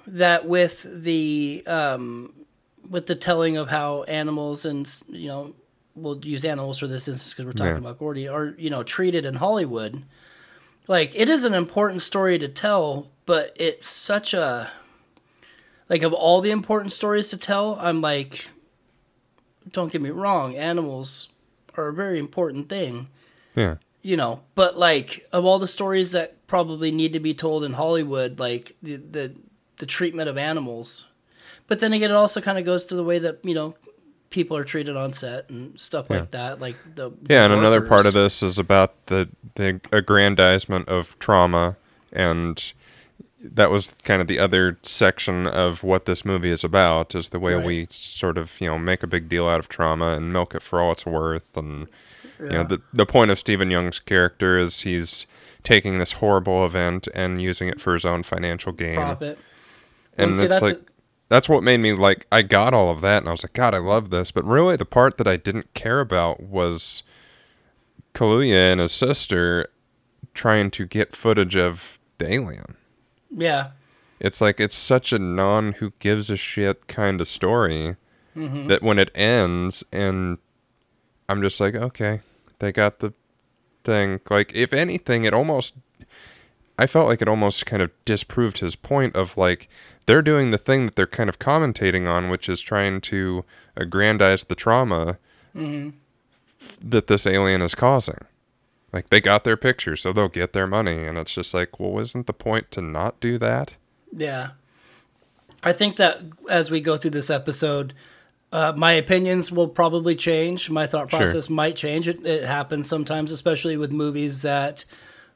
that 0.08 0.48
with 0.48 0.86
the 1.04 1.64
um 1.68 2.34
with 2.90 3.08
the 3.08 3.16
telling 3.16 3.58
of 3.58 3.70
how 3.70 4.04
animals 4.04 4.66
and 4.66 4.90
you 5.10 5.28
know 5.28 5.54
we'll 5.96 6.24
use 6.26 6.46
animals 6.46 6.80
for 6.80 6.88
this 6.88 7.08
instance 7.08 7.34
because 7.34 7.46
we're 7.46 7.52
talking 7.54 7.74
Yeah. 7.74 7.78
about 7.80 8.00
Gordy 8.00 8.28
are 8.28 8.54
you 8.58 8.70
know 8.70 8.84
treated 8.84 9.26
in 9.26 9.36
Hollywood 9.36 10.04
like 10.88 11.14
it 11.16 11.28
is 11.28 11.44
an 11.44 11.54
important 11.54 12.02
story 12.02 12.40
to 12.40 12.48
tell 12.48 13.10
but 13.26 13.52
it's 13.60 13.90
such 13.90 14.34
a 14.34 14.72
like 15.90 16.04
of 16.04 16.14
all 16.14 16.40
the 16.40 16.52
important 16.52 16.94
stories 16.94 17.30
to 17.32 17.38
tell 17.38 17.78
i'm 17.82 18.00
like 18.00 18.48
don't 19.72 19.92
get 19.92 20.02
me 20.02 20.10
wrong 20.10 20.56
animals 20.56 21.34
are 21.76 21.88
a 21.88 21.94
very 21.94 22.20
important 22.20 22.70
thing. 22.70 23.08
Yeah. 23.56 23.76
you 24.04 24.16
know 24.16 24.42
but 24.54 24.78
like 24.78 25.28
of 25.32 25.44
all 25.46 25.58
the 25.58 25.68
stories 25.68 26.12
that 26.12 26.46
probably 26.48 26.92
need 26.92 27.14
to 27.14 27.20
be 27.20 27.34
told 27.34 27.64
in 27.64 27.74
hollywood 27.74 28.40
like 28.40 28.76
the 28.84 28.98
the, 28.98 29.34
the 29.78 29.86
treatment 29.86 30.30
of 30.30 30.38
animals. 30.38 31.08
But 31.68 31.80
then 31.80 31.92
again 31.94 32.12
it 32.12 32.16
also 32.16 32.40
kind 32.40 32.58
of 32.58 32.66
goes 32.66 32.86
to 32.86 32.96
the 32.96 33.04
way 33.04 33.20
that 33.20 33.40
you 33.44 33.54
know 33.56 33.76
people 34.30 34.56
are 34.58 34.64
treated 34.64 34.96
on 34.96 35.14
set 35.14 35.50
and 35.50 35.80
stuff 35.80 36.10
like 36.10 36.32
that 36.32 36.60
like 36.60 36.76
the 36.96 37.12
Yeah, 37.30 37.46
and 37.46 37.54
another 37.54 37.82
part 37.82 38.06
of 38.06 38.14
this 38.14 38.44
is 38.44 38.60
about 38.60 38.94
the 39.08 39.30
the 39.56 39.80
aggrandizement 39.92 40.88
of 40.88 41.18
trauma, 41.20 41.76
and 42.14 42.74
that 43.56 43.72
was 43.72 43.94
kind 44.04 44.22
of 44.22 44.28
the 44.28 44.40
other 44.40 44.78
section 44.84 45.48
of 45.48 45.84
what 45.84 46.06
this 46.06 46.24
movie 46.26 46.50
is 46.50 46.64
about. 46.64 47.16
Is 47.16 47.30
the 47.30 47.40
way 47.40 47.56
Right. 47.56 47.66
we 47.66 47.88
sort 47.90 48.38
of 48.38 48.60
you 48.60 48.68
know 48.68 48.78
make 48.80 49.04
a 49.04 49.08
big 49.08 49.30
deal 49.30 49.48
out 49.48 49.60
of 49.60 49.68
trauma 49.70 50.10
and 50.16 50.32
milk 50.34 50.54
it 50.56 50.64
for 50.64 50.80
all 50.82 50.92
it's 50.92 51.06
worth, 51.06 51.56
and 51.58 51.88
you 52.40 52.50
know 52.50 52.64
the 52.64 52.82
the 52.94 53.06
point 53.06 53.32
of 53.32 53.40
Steven 53.40 53.70
Yeun's 53.72 54.00
character 54.00 54.58
is 54.58 54.82
he's 54.82 55.26
taking 55.64 56.00
this 56.00 56.14
horrible 56.14 56.66
event 56.66 57.08
and 57.16 57.42
using 57.42 57.68
it 57.68 57.82
for 57.82 57.94
his 57.94 58.06
own 58.06 58.24
financial 58.24 58.72
gain, 58.72 58.96
profit 58.96 59.38
and 60.18 60.36
see, 60.36 60.44
it's 60.46 60.54
that's 60.54 60.62
like. 60.64 60.74
a- 60.76 60.86
that's 61.30 61.50
what 61.50 61.62
made 61.62 61.80
me 61.82 61.92
like 61.92 62.26
I 62.32 62.42
got 62.42 62.74
all 62.74 62.90
of 62.90 63.02
that 63.02 63.18
and 63.18 63.28
I 63.28 63.32
was 63.32 63.44
like 63.44 63.52
God 63.52 63.74
I 63.76 63.80
love 63.80 64.12
this 64.12 64.32
but 64.32 64.46
really 64.46 64.78
the 64.78 64.86
part 64.86 65.18
that 65.18 65.28
I 65.28 65.36
didn't 65.36 65.74
care 65.74 66.00
about 66.00 66.42
was 66.42 67.04
Kaluuya 68.14 68.72
and 68.72 68.80
his 68.80 68.94
sister 68.94 69.68
trying 70.34 70.72
to 70.72 70.86
get 70.86 71.16
footage 71.18 71.58
of 71.58 72.00
the 72.18 72.32
alien. 72.34 72.76
Yeah. 73.36 73.72
It's 74.20 74.42
like 74.42 74.60
it's 74.60 74.76
such 74.76 75.14
a 75.14 75.20
non 75.20 75.74
who 75.74 75.94
gives 76.00 76.30
a 76.30 76.38
shit 76.38 76.88
kind 76.88 77.22
of 77.22 77.28
story 77.28 77.96
mm-hmm. 78.36 78.68
that 78.68 78.82
when 78.82 78.98
it 79.00 79.12
ends 79.14 79.84
and 79.92 80.40
I'm 81.30 81.42
just 81.42 81.60
like 81.60 81.76
okay 81.76 82.22
they 82.60 82.72
got 82.72 83.00
the 83.00 83.14
thing. 83.84 84.20
Like 84.30 84.56
if 84.56 84.74
anything 84.74 85.24
it 85.24 85.34
almost 85.34 85.76
I 86.80 86.88
felt 86.88 87.08
like 87.08 87.22
it 87.22 87.28
almost 87.28 87.66
kind 87.66 87.82
of 87.82 87.92
disproved 88.06 88.60
his 88.60 88.76
point 88.76 89.16
of 89.16 89.38
like 89.38 89.70
they're 90.06 90.22
doing 90.22 90.52
the 90.52 90.58
thing 90.58 90.86
that 90.86 90.96
they're 90.96 91.08
kind 91.08 91.30
of 91.30 91.40
commentating 91.40 92.08
on, 92.08 92.30
which 92.30 92.48
is 92.48 92.62
trying 92.62 93.02
to 93.02 93.44
aggrandize 93.76 94.46
the 94.46 94.56
trauma 94.56 95.18
f- 96.60 96.80
that 96.82 97.08
this 97.08 97.28
alien 97.28 97.62
is 97.62 97.76
causing. 97.76 98.20
Like 98.94 99.10
they 99.10 99.20
got 99.20 99.44
their 99.44 99.58
picture, 99.58 99.96
so 99.96 100.14
they'll 100.14 100.30
get 100.30 100.54
their 100.54 100.68
money, 100.68 101.06
and 101.06 101.18
it's 101.18 101.34
just 101.34 101.54
like, 101.54 101.80
well, 101.80 102.00
isn't 102.00 102.26
the 102.26 102.34
point 102.34 102.72
to 102.72 102.82
not 102.82 103.20
do 103.20 103.38
that? 103.38 103.76
Yeah. 104.16 104.52
I 105.64 105.74
think 105.74 105.98
that 105.98 106.22
as 106.50 106.72
we 106.72 106.80
go 106.80 106.98
through 106.98 107.12
this 107.12 107.30
episode, 107.30 107.94
uh, 108.52 108.74
my 108.76 108.94
opinions 108.94 109.52
will 109.52 109.68
probably 109.68 110.16
change. 110.16 110.70
My 110.70 110.88
thought 110.88 111.10
Sure. 111.10 111.20
process 111.20 111.50
might 111.50 111.76
change. 111.76 112.08
It, 112.08 112.26
it 112.26 112.46
happens 112.46 112.88
sometimes, 112.88 113.32
especially 113.32 113.76
with 113.76 113.92
movies 113.92 114.42
that 114.44 114.86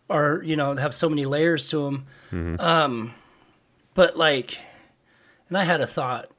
are, 0.10 0.42
you 0.44 0.56
know, 0.56 0.76
have 0.76 0.96
so 0.96 1.10
many 1.10 1.26
layers 1.26 1.68
to 1.70 1.84
them. 1.86 2.06
Mm-hmm. 2.32 2.62
Um, 2.62 3.14
but 3.94 4.18
like, 4.18 4.58
and 5.50 5.58
I 5.58 5.66
had 5.66 5.82
a 5.82 5.88
thought, 5.88 6.30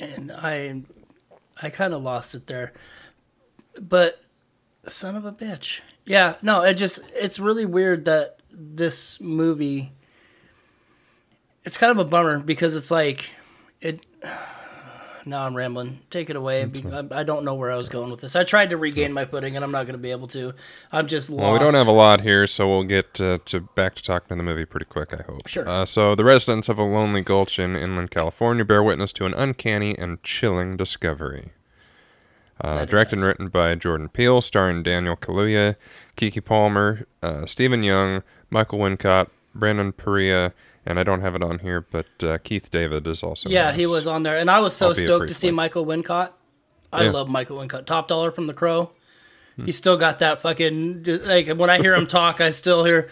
and 0.00 0.32
I, 0.32 0.82
I 1.60 1.68
kind 1.68 1.92
of 1.92 2.02
lost 2.02 2.34
it 2.34 2.46
there. 2.46 2.72
But 3.78 4.22
son 4.86 5.16
of 5.16 5.26
a 5.26 5.32
bitch. 5.32 5.80
Yeah, 6.04 6.34
no, 6.42 6.62
it 6.62 6.74
just 6.74 7.00
it's 7.14 7.38
really 7.38 7.64
weird 7.64 8.04
that 8.06 8.40
this 8.50 9.20
movie 9.20 9.92
it's 11.64 11.76
kind 11.76 11.90
of 11.90 11.98
a 11.98 12.08
bummer 12.08 12.38
because 12.40 12.74
it's 12.74 12.90
like 12.90 13.30
it 13.80 14.04
now 15.26 15.46
I'm 15.46 15.56
rambling. 15.56 16.00
Take 16.10 16.30
it 16.30 16.36
away. 16.36 16.68
I 17.10 17.22
don't 17.22 17.44
know 17.44 17.54
where 17.54 17.70
I 17.70 17.76
was 17.76 17.88
going 17.88 18.10
with 18.10 18.20
this. 18.20 18.34
I 18.34 18.44
tried 18.44 18.70
to 18.70 18.76
regain 18.76 19.12
my 19.12 19.24
footing 19.24 19.54
and 19.54 19.64
I'm 19.64 19.70
not 19.70 19.84
going 19.84 19.94
to 19.94 19.98
be 19.98 20.10
able 20.10 20.26
to. 20.28 20.54
I'm 20.90 21.06
just 21.06 21.30
lost. 21.30 21.40
Well, 21.40 21.52
we 21.52 21.58
don't 21.60 21.74
have 21.74 21.86
a 21.86 21.92
lot 21.92 22.22
here, 22.22 22.46
so 22.46 22.68
we'll 22.68 22.84
get 22.84 23.20
uh, 23.20 23.38
to 23.46 23.60
back 23.60 23.94
to 23.96 24.02
talking 24.02 24.28
to 24.30 24.34
the 24.36 24.42
movie 24.42 24.64
pretty 24.64 24.86
quick. 24.86 25.14
I 25.14 25.22
hope. 25.22 25.46
Sure. 25.46 25.68
Uh, 25.68 25.84
so, 25.84 26.14
the 26.14 26.24
residents 26.24 26.68
of 26.68 26.78
a 26.78 26.82
lonely 26.82 27.22
gulch 27.22 27.58
in 27.58 27.76
inland 27.76 28.10
California 28.10 28.64
bear 28.64 28.82
witness 28.82 29.12
to 29.14 29.26
an 29.26 29.34
uncanny 29.34 29.96
and 29.96 30.22
chilling 30.22 30.76
discovery. 30.76 31.52
Uh, 32.62 32.84
directed 32.84 33.18
and 33.18 33.26
written 33.26 33.48
by 33.48 33.74
Jordan 33.74 34.08
Peele, 34.08 34.40
starring 34.40 34.84
Daniel 34.84 35.16
Kaluuya, 35.16 35.74
Keke 36.16 36.44
Palmer, 36.44 37.06
uh, 37.20 37.44
Steven 37.44 37.82
Yeun, 37.82 38.22
Michael 38.50 38.78
Wincott, 38.78 39.26
Brandon 39.52 39.90
Perea, 39.92 40.52
and 40.86 40.98
I 41.00 41.02
don't 41.02 41.20
have 41.22 41.34
it 41.34 41.42
on 41.42 41.58
here, 41.58 41.80
but 41.80 42.06
uh, 42.22 42.38
Keith 42.38 42.70
David 42.70 43.06
is 43.08 43.22
also. 43.24 43.48
Yeah, 43.48 43.72
he 43.72 43.84
was 43.86 44.06
on 44.06 44.22
there, 44.22 44.38
and 44.38 44.48
I 44.48 44.60
was 44.60 44.74
so 44.76 44.88
Albeit 44.88 45.06
stoked 45.06 45.28
to 45.28 45.34
see. 45.34 45.50
Michael 45.50 45.84
Wincott. 45.84 46.30
I 46.92 47.04
Yeah. 47.04 47.10
love 47.10 47.28
Michael 47.28 47.58
Wincott. 47.58 47.84
Top 47.86 48.06
dollar 48.06 48.30
from 48.30 48.46
The 48.46 48.54
Crow. 48.54 48.90
Hmm. 49.56 49.64
He 49.64 49.72
still 49.72 49.96
got 49.96 50.20
that 50.20 50.40
fucking 50.42 51.04
like 51.24 51.48
when 51.48 51.68
I 51.70 51.78
hear 51.78 51.94
him 51.94 52.06
talk, 52.18 52.40
I 52.40 52.50
still 52.50 52.84
hear. 52.84 53.08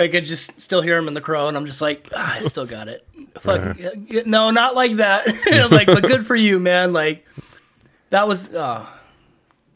I 0.00 0.06
could 0.08 0.24
just 0.26 0.60
still 0.60 0.80
hear 0.80 0.96
him 0.96 1.08
in 1.08 1.14
The 1.14 1.20
Crow, 1.20 1.48
and 1.48 1.56
I'm 1.56 1.66
just 1.66 1.82
like, 1.82 2.08
ah, 2.14 2.36
I 2.36 2.40
still 2.40 2.66
got 2.66 2.88
it. 2.88 3.06
Fuck 3.40 3.78
no, 4.26 4.50
not 4.50 4.74
like 4.76 4.96
that. 4.96 5.26
like, 5.72 5.86
but 5.88 6.02
good 6.04 6.26
for 6.26 6.36
you, 6.36 6.58
man. 6.60 6.92
Like 6.92 7.26
that 8.10 8.26
was, 8.28 8.52
oh, 8.54 8.88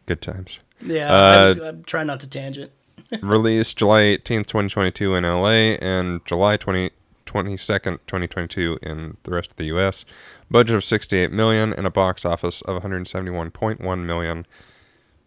Good 0.07 0.21
times. 0.21 0.61
yeah. 0.81 1.13
Uh, 1.13 1.55
I, 1.63 1.69
I'm 1.69 1.85
trying 1.85 2.07
not 2.09 2.21
to 2.21 2.29
tangent. 2.29 2.71
released 3.23 3.77
July 3.77 4.03
18th, 4.03 4.47
2022 4.47 5.15
in 5.15 5.25
LA 5.25 5.77
and 5.81 6.25
July 6.25 6.57
20, 6.57 6.91
22nd, 7.27 7.99
2022 8.07 8.79
in 8.83 9.17
the 9.25 9.31
rest 9.33 9.51
of 9.51 9.57
the 9.57 9.65
US. 9.67 10.05
Budget 10.51 10.77
of 10.77 10.85
68 10.85 11.31
million 11.33 11.73
and 11.73 11.87
a 11.87 11.91
box 11.91 12.25
office 12.25 12.63
of 12.63 12.83
171.1 12.83 14.05
million, 14.05 14.47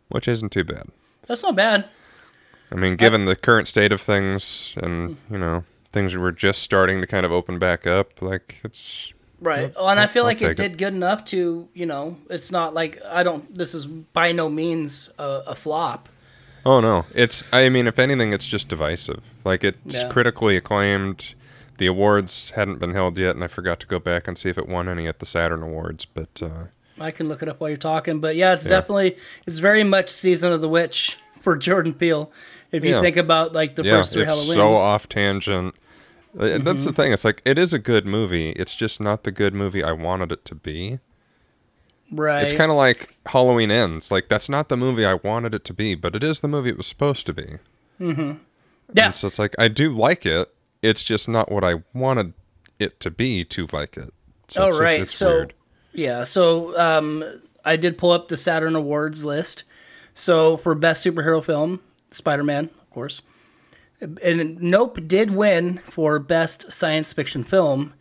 which 0.09 0.27
isn't 0.27 0.51
too 0.51 0.63
bad. 0.63 0.87
That's 1.27 1.43
not 1.43 1.55
bad. 1.55 1.87
I 2.71 2.75
mean, 2.75 2.95
given 2.95 3.25
the 3.25 3.35
current 3.35 3.67
state 3.67 3.91
of 3.91 4.01
things 4.01 4.73
and, 4.77 5.17
you 5.29 5.37
know, 5.37 5.63
things 5.91 6.15
were 6.15 6.31
just 6.31 6.61
starting 6.61 7.01
to 7.01 7.07
kind 7.07 7.25
of 7.25 7.31
open 7.31 7.57
back 7.59 7.87
up, 7.87 8.21
like 8.21 8.59
it's 8.63 9.13
Right. 9.41 9.73
Well, 9.75 9.89
and 9.89 9.99
I 9.99 10.07
feel 10.07 10.23
I'll 10.23 10.27
like 10.27 10.41
it 10.41 10.45
take 10.45 10.51
it. 10.51 10.55
did 10.69 10.77
good 10.77 10.93
enough 10.93 11.25
to, 11.25 11.67
you 11.73 11.85
know, 11.85 12.17
it's 12.29 12.51
not 12.51 12.73
like 12.73 13.01
I 13.05 13.23
don't. 13.23 13.53
This 13.53 13.73
is 13.73 13.85
by 13.85 14.31
no 14.31 14.49
means 14.49 15.11
a, 15.19 15.43
a 15.47 15.55
flop. 15.55 16.09
Oh 16.65 16.79
no, 16.79 17.05
it's. 17.13 17.43
I 17.53 17.69
mean, 17.69 17.85
if 17.87 17.99
anything, 17.99 18.33
it's 18.33 18.47
just 18.47 18.67
divisive. 18.69 19.21
Like 19.43 19.63
it's 19.63 19.95
Yeah. 19.95 20.09
critically 20.09 20.55
acclaimed. 20.57 21.35
The 21.77 21.87
awards 21.87 22.51
hadn't 22.51 22.79
been 22.79 22.93
held 22.93 23.17
yet, 23.19 23.35
and 23.35 23.43
I 23.43 23.47
forgot 23.47 23.79
to 23.81 23.87
go 23.87 23.99
back 23.99 24.27
and 24.29 24.37
see 24.37 24.49
if 24.49 24.57
it 24.57 24.67
won 24.67 24.87
any 24.87 25.07
at 25.07 25.19
the 25.19 25.25
Saturn 25.25 25.61
Awards. 25.61 26.05
But 26.05 26.41
uh, 26.41 26.67
I 26.99 27.11
can 27.11 27.27
look 27.27 27.43
it 27.43 27.49
up 27.49 27.59
while 27.59 27.69
you're 27.69 27.75
talking, 27.77 28.19
but 28.21 28.35
yeah, 28.37 28.53
it's 28.53 28.63
Yeah. 28.65 28.69
definitely 28.71 29.17
it's 29.45 29.59
very 29.59 29.83
much 29.83 30.09
season 30.09 30.53
of 30.53 30.61
the 30.61 30.69
witch 30.69 31.17
for 31.41 31.57
Jordan 31.57 31.93
Peele. 31.93 32.31
If 32.71 32.83
you 32.85 32.91
Yeah. 32.91 33.01
think 33.01 33.17
about 33.17 33.51
like 33.53 33.75
the 33.75 33.83
first 33.83 34.13
three 34.13 34.23
it's 34.23 34.33
Halloweens, 34.33 34.53
so 34.55 34.73
off 34.73 35.07
tangent. 35.09 35.75
Uh, 36.37 36.57
That's 36.57 36.59
Mm-hmm. 36.59 36.79
the 36.85 36.93
thing. 36.93 37.13
It's 37.13 37.23
like 37.25 37.41
it 37.45 37.57
is 37.57 37.73
a 37.73 37.79
good 37.79 38.05
movie. 38.05 38.49
It's 38.51 38.75
just 38.75 38.99
not 38.99 39.23
the 39.23 39.31
good 39.31 39.53
movie 39.53 39.83
I 39.83 39.91
wanted 39.93 40.31
it 40.31 40.43
to 40.45 40.55
be. 40.55 40.99
right? 42.11 42.43
It's 42.43 42.53
kind 42.53 42.71
of 42.71 42.77
like 42.77 43.17
Halloween 43.27 43.71
Ends. 43.71 44.11
Like 44.11 44.27
that's 44.27 44.49
not 44.49 44.69
the 44.69 44.77
movie 44.77 45.05
I 45.05 45.15
wanted 45.15 45.53
it 45.55 45.63
to 45.65 45.73
be, 45.73 45.95
but 45.95 46.15
it 46.15 46.23
is 46.23 46.41
the 46.41 46.47
movie 46.47 46.69
it 46.69 46.77
was 46.77 46.87
supposed 46.87 47.25
to 47.27 47.33
be. 47.33 47.57
Mm-hmm. 47.99 48.33
Yeah, 48.93 49.05
And 49.07 49.15
so 49.15 49.27
it's 49.27 49.39
like 49.39 49.55
I 49.57 49.67
do 49.67 49.95
like 49.95 50.25
it. 50.25 50.53
It's 50.81 51.03
just 51.03 51.27
not 51.27 51.51
what 51.51 51.63
I 51.63 51.83
wanted 51.93 52.33
it 52.79 52.99
to 52.99 53.09
be 53.11 53.43
to 53.45 53.67
like 53.71 53.97
it. 53.97 54.13
So 54.47 54.63
Oh, 54.63 54.67
just- 54.69 54.79
right. 54.81 54.99
it's 55.01 55.13
So, 55.13 55.29
weird. 55.29 55.53
yeah. 55.93 56.23
So, 56.25 56.77
um, 56.79 57.23
I 57.63 57.77
did 57.77 57.97
pull 57.97 58.11
up 58.11 58.27
the 58.27 58.37
Saturn 58.37 58.75
Awards 58.75 59.25
list. 59.25 59.63
So, 60.13 60.55
for 60.57 60.75
best 60.75 61.03
superhero 61.05 61.43
film, 61.43 61.79
Spider 62.11 62.43
Man, 62.43 62.65
of 62.65 62.89
course. 62.91 63.23
And 64.23 64.61
Nope 64.61 65.07
did 65.07 65.31
win 65.31 65.77
for 65.77 66.19
best 66.19 66.71
science 66.71 67.13
fiction 67.13 67.43
film, 67.43 67.93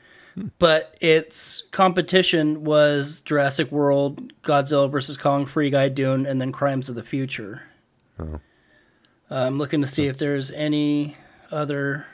but 0.59 0.97
its 1.01 1.63
competition 1.71 2.65
was 2.65 3.21
Jurassic 3.21 3.71
World, 3.71 4.33
Godzilla 4.43 4.91
vs. 4.91 5.17
Kong, 5.17 5.47
Free 5.47 5.71
Guy, 5.71 5.89
Dune, 5.89 6.27
and 6.27 6.41
then 6.41 6.53
Crimes 6.53 6.89
of 6.89 6.95
the 6.95 7.03
Future. 7.03 7.63
Oh. 8.19 8.41
I'm 9.31 9.59
looking 9.59 9.81
to 9.81 9.87
see 9.87 10.07
if 10.07 10.19
there's 10.19 10.51
any 10.51 11.17
other 11.51 12.07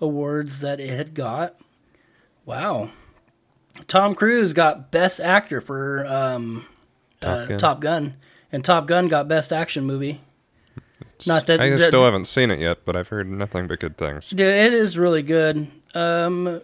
awards 0.00 0.60
that 0.60 0.80
it 0.80 0.90
had 0.90 1.14
got. 1.14 1.56
Wow. 2.44 2.90
Tom 3.86 4.14
Cruise 4.14 4.52
got 4.52 4.90
Best 4.90 5.20
Actor 5.20 5.60
for 5.60 6.06
um, 6.06 6.66
Top 7.20 7.38
uh, 7.38 7.46
Gun. 7.46 7.58
Top 7.58 7.80
Gun, 7.80 8.16
and 8.52 8.64
Top 8.64 8.86
Gun 8.86 9.08
got 9.08 9.28
Best 9.28 9.52
Action 9.52 9.84
Movie. 9.84 10.20
Not 11.26 11.46
that, 11.46 11.60
I 11.60 11.70
that- 11.70 11.86
still 11.86 12.04
haven't 12.04 12.26
seen 12.26 12.50
it 12.50 12.58
yet, 12.60 12.84
but 12.84 12.96
I've 12.96 13.08
heard 13.08 13.28
nothing 13.30 13.66
but 13.66 13.80
good 13.80 13.96
things. 13.96 14.30
Dude, 14.30 14.40
it 14.40 14.72
is 14.72 14.98
really 14.98 15.22
good. 15.22 15.66
Um, 15.94 16.60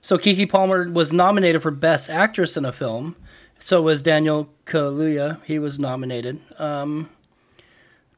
so 0.00 0.16
Keke 0.16 0.48
Palmer 0.48 0.88
was 0.90 1.12
nominated 1.12 1.62
for 1.62 1.70
Best 1.70 2.08
Actress 2.08 2.56
in 2.56 2.64
a 2.64 2.72
Film. 2.72 3.16
So 3.58 3.82
was 3.82 4.00
Daniel 4.02 4.48
Kaluuya. 4.66 5.40
He 5.44 5.58
was 5.58 5.78
nominated. 5.78 6.40
Um, 6.58 7.10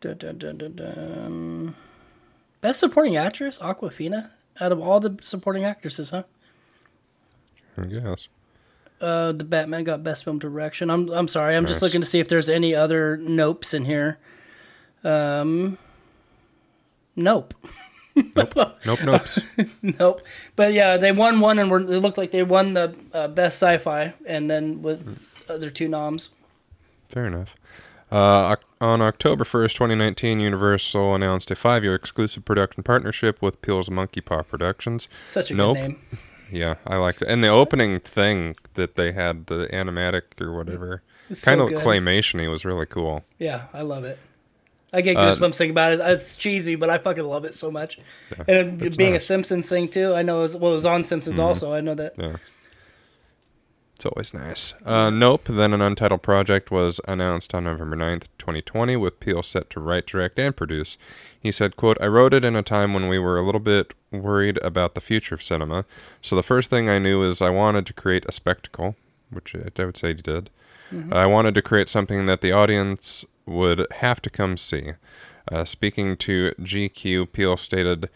dun, 0.01 0.19
dun, 0.19 0.39
dun, 0.39 0.59
dun, 0.59 0.75
dun. 0.75 1.75
Best 2.61 2.79
Supporting 2.81 3.17
Actress, 3.17 3.59
Awkwafina. 3.59 4.31
Out 4.61 4.73
of 4.73 4.81
all 4.81 5.01
the 5.01 5.17
supporting 5.23 5.65
actresses, 5.65 6.11
huh? 6.11 6.25
I 7.79 7.87
guess. 7.87 8.29
Uh, 9.01 9.33
the 9.33 9.45
Batman 9.45 9.85
got 9.85 10.03
Best 10.05 10.25
Film 10.25 10.39
Direction. 10.39 10.91
I'm 10.91 11.09
I'm 11.11 11.29
sorry. 11.29 11.57
I'm 11.57 11.65
just 11.67 11.81
Nice. 11.81 11.89
looking 11.89 12.01
to 12.03 12.07
see 12.07 12.21
if 12.21 12.29
there's 12.29 12.49
any 12.49 12.75
other 12.75 13.17
nopes 13.19 13.73
in 13.73 13.87
here. 13.87 14.19
Um, 15.03 15.79
nope. 17.17 17.55
Nope, 18.37 18.55
nope. 18.87 19.21
Nope. 19.83 20.21
But 20.57 20.73
yeah, 20.75 20.97
they 20.97 21.13
won 21.13 21.41
one, 21.41 21.59
and 21.59 21.71
were, 21.71 21.81
it 21.81 22.01
looked 22.01 22.19
like 22.19 22.31
they 22.33 22.43
won 22.43 22.75
the 22.75 22.95
uh, 23.15 23.29
best 23.29 23.57
sci-fi, 23.63 24.13
and 24.27 24.51
then 24.51 24.83
with 24.83 25.19
other 25.49 25.71
two 25.71 25.89
noms. 25.89 26.35
Fair 27.09 27.27
enough. 27.27 27.57
Uh, 28.13 28.53
Oc- 28.57 28.65
on 28.81 29.01
October 29.01 29.45
1st, 29.45 29.75
2019, 29.75 30.41
Universal 30.41 31.15
announced 31.15 31.51
a 31.51 31.55
five 31.55 31.85
year 31.85 31.95
exclusive 31.95 32.45
production 32.45 32.83
partnership 32.83 33.41
with 33.41 33.63
Peele's 33.63 33.89
Monkey 33.91 34.21
Paw 34.21 34.43
Productions. 34.43 35.09
Such 35.25 35.51
a 35.51 35.55
Nope. 35.55 35.77
good 35.77 35.83
name. 35.89 36.01
Yeah, 36.53 36.77
I 36.87 36.97
like 36.97 37.17
that. 37.17 37.29
And 37.29 37.43
the 37.45 37.49
opening 37.49 38.01
thing 38.01 38.57
that 38.75 38.97
they 38.97 39.13
had, 39.13 39.47
the 39.47 39.69
animatic 39.73 40.41
or 40.41 40.53
whatever, 40.53 41.03
It's 41.29 41.45
kind 41.45 41.59
so 41.59 41.65
of 41.65 41.71
good. 41.71 41.79
claymation 41.85 42.41
y 42.41 42.49
was 42.49 42.65
really 42.65 42.87
cool. 42.87 43.25
Yeah, 43.39 43.63
I 43.73 43.83
love 43.83 44.05
it. 44.05 44.19
I 44.93 45.03
get 45.03 45.17
Uh, 45.17 45.21
goosebumps 45.31 45.57
thinking 45.57 45.71
about 45.71 45.93
it. 45.93 46.01
It's 46.01 46.35
cheesy, 46.35 46.75
but 46.75 46.91
I 46.91 46.99
fucking 46.99 47.25
love 47.25 47.45
it 47.45 47.55
so 47.55 47.71
much. 47.71 47.99
and 48.49 48.79
being 48.79 48.89
nice. 48.91 48.97
Mm-hmm. 48.97 49.15
a 49.15 49.21
Simpsons 49.21 49.69
thing 49.69 49.89
too, 49.89 50.15
I 50.15 50.23
know. 50.23 50.39
It 50.41 50.43
was, 50.43 50.57
well, 50.57 50.73
it 50.73 50.75
was 50.75 50.87
on 50.87 51.05
Simpsons 51.05 51.39
also. 51.39 51.73
I 51.73 51.81
know 51.81 51.95
that. 51.95 52.15
Yeah. 52.19 52.37
It's 54.01 54.07
always 54.07 54.33
nice. 54.33 54.73
Uh, 54.83 55.11
nope. 55.11 55.45
Then 55.45 55.75
an 55.75 55.83
untitled 55.83 56.23
project 56.23 56.71
was 56.71 57.03
announced 57.07 57.55
on 57.55 57.65
November 57.65 57.97
9th, 57.97 58.29
2020, 58.39 58.97
with 58.97 59.21
Peele 59.21 59.43
set 59.43 59.69
to 59.69 59.81
write, 59.81 60.07
direct, 60.07 60.39
and 60.39 60.57
produce. 60.57 60.97
He 61.39 61.53
said, 61.53 61.77
quote, 61.77 61.99
I 62.01 62.07
wrote 62.07 62.33
it 62.33 62.43
in 62.43 62.57
a 62.57 62.63
time 62.63 62.95
when 62.95 63.09
we 63.09 63.19
were 63.19 63.37
a 63.37 63.43
little 63.43 63.61
bit 63.61 63.93
worried 64.11 64.59
about 64.63 64.95
the 64.95 65.03
future 65.03 65.35
of 65.35 65.43
cinema. 65.43 65.85
So 66.23 66.35
the 66.35 66.43
first 66.43 66.71
thing 66.71 66.89
I 66.89 66.99
knew 66.99 67.23
is 67.23 67.43
I 67.43 67.51
wanted 67.51 67.85
to 67.89 67.93
create 67.93 68.25
a 68.27 68.33
spectacle, 68.33 68.97
which 69.29 69.55
I 69.55 69.85
would 69.85 69.99
say 69.99 70.15
he 70.15 70.23
did. 70.23 70.49
I 71.13 71.27
wanted 71.27 71.55
to 71.57 71.63
create 71.63 71.91
something 71.91 72.25
that 72.25 72.41
the 72.41 72.53
audience 72.53 73.27
would 73.45 73.87
have 73.97 74.23
to 74.23 74.31
come 74.31 74.57
see. 74.57 74.93
Uh, 75.53 75.67
speaking 75.67 76.17
to 76.17 76.55
GQ, 76.59 77.33
Peele 77.33 77.59
stated, 77.59 78.09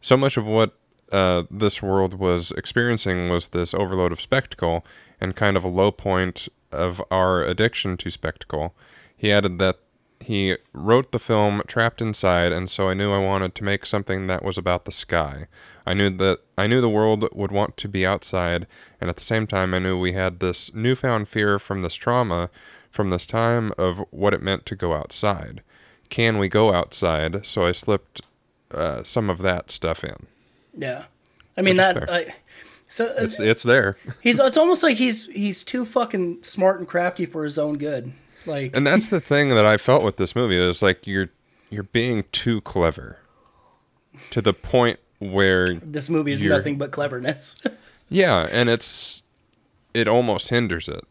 so 0.00 0.16
much 0.16 0.36
of 0.36 0.46
what 0.46 0.78
uh, 1.10 1.42
this 1.50 1.82
world 1.82 2.14
was 2.14 2.50
experiencing 2.52 3.28
was 3.28 3.48
this 3.48 3.74
overload 3.74 4.12
of 4.12 4.20
spectacle 4.20 4.84
and 5.24 5.34
kind 5.34 5.56
of 5.56 5.64
a 5.64 5.68
low 5.68 5.90
point 5.90 6.48
of 6.70 7.02
our 7.10 7.42
addiction 7.42 7.96
to 7.96 8.10
spectacle. 8.10 8.74
He 9.16 9.32
added 9.32 9.58
that 9.58 9.78
he 10.20 10.56
wrote 10.72 11.12
the 11.12 11.18
film 11.18 11.62
trapped 11.66 12.00
inside 12.00 12.52
and 12.52 12.70
so 12.70 12.88
I 12.88 12.94
knew 12.94 13.12
I 13.12 13.18
wanted 13.18 13.54
to 13.56 13.64
make 13.64 13.84
something 13.84 14.26
that 14.26 14.44
was 14.44 14.56
about 14.56 14.84
the 14.84 14.92
sky. 14.92 15.48
I 15.86 15.94
knew 15.94 16.10
that 16.10 16.40
I 16.56 16.66
knew 16.66 16.80
the 16.80 16.88
world 16.88 17.28
would 17.32 17.52
want 17.52 17.76
to 17.78 17.88
be 17.88 18.06
outside 18.06 18.66
and 19.00 19.10
at 19.10 19.16
the 19.16 19.22
same 19.22 19.46
time 19.46 19.74
I 19.74 19.80
knew 19.80 19.98
we 19.98 20.12
had 20.12 20.40
this 20.40 20.72
newfound 20.74 21.28
fear 21.28 21.58
from 21.58 21.82
this 21.82 21.94
trauma 21.94 22.50
from 22.90 23.10
this 23.10 23.26
time 23.26 23.72
of 23.76 24.04
what 24.10 24.34
it 24.34 24.42
meant 24.42 24.64
to 24.66 24.76
go 24.76 24.94
outside. 24.94 25.62
Can 26.10 26.38
we 26.38 26.48
go 26.48 26.72
outside? 26.72 27.44
So 27.44 27.66
I 27.66 27.72
slipped 27.72 28.20
uh, 28.70 29.02
some 29.02 29.28
of 29.28 29.38
that 29.38 29.70
stuff 29.70 30.04
in. 30.04 30.26
Yeah, 30.76 31.04
I 31.56 31.62
mean 31.62 31.76
that. 31.76 32.08
I, 32.10 32.34
so 32.94 33.08
uh, 33.08 33.14
It's 33.18 33.40
it's 33.40 33.62
there. 33.64 33.96
he's. 34.22 34.38
It's 34.38 34.56
almost 34.56 34.84
like 34.84 34.98
he's 34.98 35.26
he's 35.26 35.64
too 35.64 35.84
fucking 35.84 36.44
smart 36.44 36.78
and 36.78 36.86
crafty 36.86 37.26
for 37.26 37.42
his 37.42 37.58
own 37.58 37.76
good. 37.76 38.12
Like 38.46 38.76
and 38.76 38.86
that's 38.86 39.08
the 39.08 39.20
thing 39.20 39.48
that 39.48 39.66
I 39.66 39.78
felt 39.78 40.04
with 40.04 40.16
this 40.16 40.36
movie 40.36 40.56
is 40.56 40.80
like 40.80 41.04
you're 41.06 41.30
you're 41.70 41.82
being 41.82 42.24
too 42.30 42.60
clever 42.60 43.18
to 44.30 44.40
the 44.40 44.52
point 44.52 45.00
where 45.18 45.74
this 45.74 46.08
movie 46.08 46.30
is 46.30 46.42
nothing 46.42 46.78
but 46.78 46.92
cleverness. 46.92 47.60
yeah, 48.08 48.46
and 48.52 48.68
it's 48.68 49.24
it 49.92 50.06
almost 50.06 50.50
hinders 50.50 50.86
it 50.86 51.04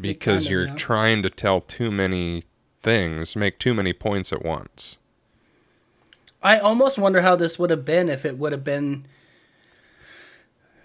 because 0.00 0.46
of, 0.46 0.50
you're 0.50 0.66
yeah. 0.68 0.74
trying 0.76 1.22
to 1.24 1.28
tell 1.28 1.60
too 1.60 1.90
many 1.90 2.44
things, 2.82 3.36
make 3.36 3.58
too 3.58 3.74
many 3.74 3.92
points 3.92 4.32
at 4.32 4.42
once. 4.42 4.96
I 6.42 6.58
almost 6.58 6.98
wonder 6.98 7.20
how 7.20 7.36
this 7.36 7.58
would 7.58 7.68
have 7.68 7.84
been 7.84 8.08
if 8.08 8.24
it 8.24 8.38
would 8.38 8.52
have 8.52 8.64
been 8.64 9.04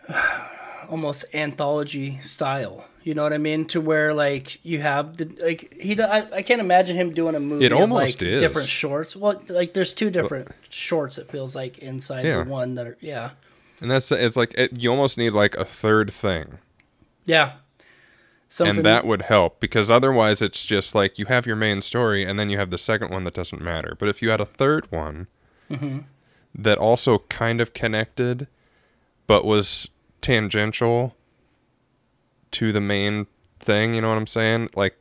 almost 0.90 1.26
anthology 1.34 2.20
style. 2.20 2.86
You 3.04 3.14
know 3.14 3.24
what 3.24 3.34
I 3.34 3.38
mean? 3.38 3.66
To 3.66 3.82
where 3.82 4.14
like 4.14 4.64
you 4.66 4.80
have 4.80 5.18
the 5.18 5.26
like 5.44 5.76
he. 5.80 6.00
I, 6.02 6.38
I 6.38 6.42
can't 6.42 6.62
imagine 6.62 6.96
him 6.96 7.12
doing 7.14 7.36
a 7.36 7.40
movie. 7.40 7.66
It 7.66 7.74
of, 7.74 7.80
almost 7.80 8.22
like 8.22 8.22
is. 8.22 8.42
different 8.42 8.68
shorts. 8.68 9.16
Well, 9.16 9.42
like 9.50 9.74
there's 9.74 9.94
two 9.94 10.10
different 10.10 10.50
shorts. 10.70 11.18
It 11.18 11.30
feels 11.30 11.54
like 11.56 11.78
inside 11.80 12.24
Yeah. 12.26 12.44
the 12.44 12.50
one 12.50 12.76
that 12.76 12.88
are 12.88 12.98
yeah 13.02 13.32
And 13.82 13.92
that's 13.92 14.10
it's 14.12 14.38
like 14.38 14.54
it, 14.58 14.80
you 14.80 14.90
almost 14.90 15.18
need 15.18 15.32
like 15.32 15.56
a 15.56 15.66
third 15.66 16.12
thing. 16.14 16.60
yeah. 17.26 17.54
Something 18.48 18.78
and 18.78 18.86
that 18.86 19.08
would 19.08 19.24
help 19.24 19.60
because 19.60 19.90
otherwise 19.90 20.40
it's 20.40 20.64
just 20.64 20.94
like 20.94 21.18
you 21.18 21.26
have 21.26 21.48
your 21.48 21.56
main 21.56 21.82
story 21.82 22.24
and 22.24 22.38
then 22.40 22.52
you 22.52 22.58
have 22.60 22.70
the 22.70 22.78
second 22.78 23.10
one 23.10 23.24
that 23.24 23.34
doesn't 23.34 23.64
matter 23.64 23.96
but 24.00 24.08
if 24.08 24.22
you 24.22 24.30
had 24.30 24.40
a 24.40 24.46
third 24.46 24.90
one 24.92 25.26
Mm-hmm. 25.72 26.00
that 26.54 26.78
also 26.78 27.18
kind 27.30 27.60
of 27.60 27.74
connected 27.74 28.46
but 29.28 29.46
was 29.46 29.90
tangential 30.22 31.16
to 32.52 32.72
the 32.72 32.82
main 32.82 33.28
thing 33.60 33.94
you 33.94 34.02
know 34.02 34.10
what 34.10 34.18
i'm 34.18 34.28
saying 34.28 34.70
like 34.76 34.96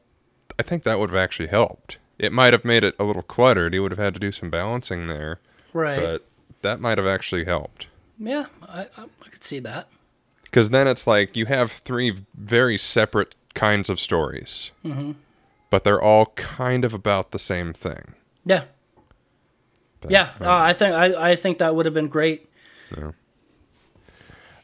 i 0.58 0.62
think 0.62 0.82
that 0.84 0.98
would 0.98 1.10
have 1.10 1.16
actually 1.16 1.48
helped 1.48 1.96
it 2.18 2.32
might 2.32 2.52
have 2.52 2.64
made 2.64 2.84
it 2.84 2.94
a 3.00 3.04
little 3.04 3.22
cluttered. 3.22 3.72
He 3.72 3.80
would 3.80 3.90
have 3.90 3.98
had 3.98 4.14
to 4.14 4.20
do 4.20 4.30
some 4.30 4.48
balancing 4.48 5.08
there, 5.08 5.40
Right. 5.72 5.98
but 5.98 6.24
that 6.60 6.78
might 6.78 6.96
have 6.98 7.06
actually 7.06 7.46
helped. 7.46 7.88
yeah, 8.16 8.46
I, 8.68 8.82
I, 8.96 9.04
I 9.24 9.28
could 9.28 9.42
see 9.42 9.58
that. 9.60 9.88
Because 10.44 10.70
then 10.70 10.86
it's 10.86 11.04
like 11.04 11.36
you 11.36 11.46
have 11.46 11.72
three 11.72 12.18
very 12.34 12.76
separate 12.78 13.34
kinds 13.54 13.90
of 13.90 13.98
stories, 13.98 14.70
Mm-hmm. 14.84 15.12
but 15.68 15.82
they're 15.82 16.02
all 16.02 16.26
kind 16.36 16.84
of 16.84 16.94
about 16.94 17.32
the 17.32 17.40
same 17.40 17.72
thing. 17.72 18.14
Yeah. 18.44 18.64
But, 20.00 20.12
Yeah. 20.12 20.30
Uh, 20.40 20.46
I 20.48 20.74
think 20.74 20.94
I, 20.94 21.30
I 21.32 21.34
think 21.36 21.58
that 21.58 21.74
would 21.74 21.86
have 21.86 21.94
been 21.94 22.08
great. 22.08 22.48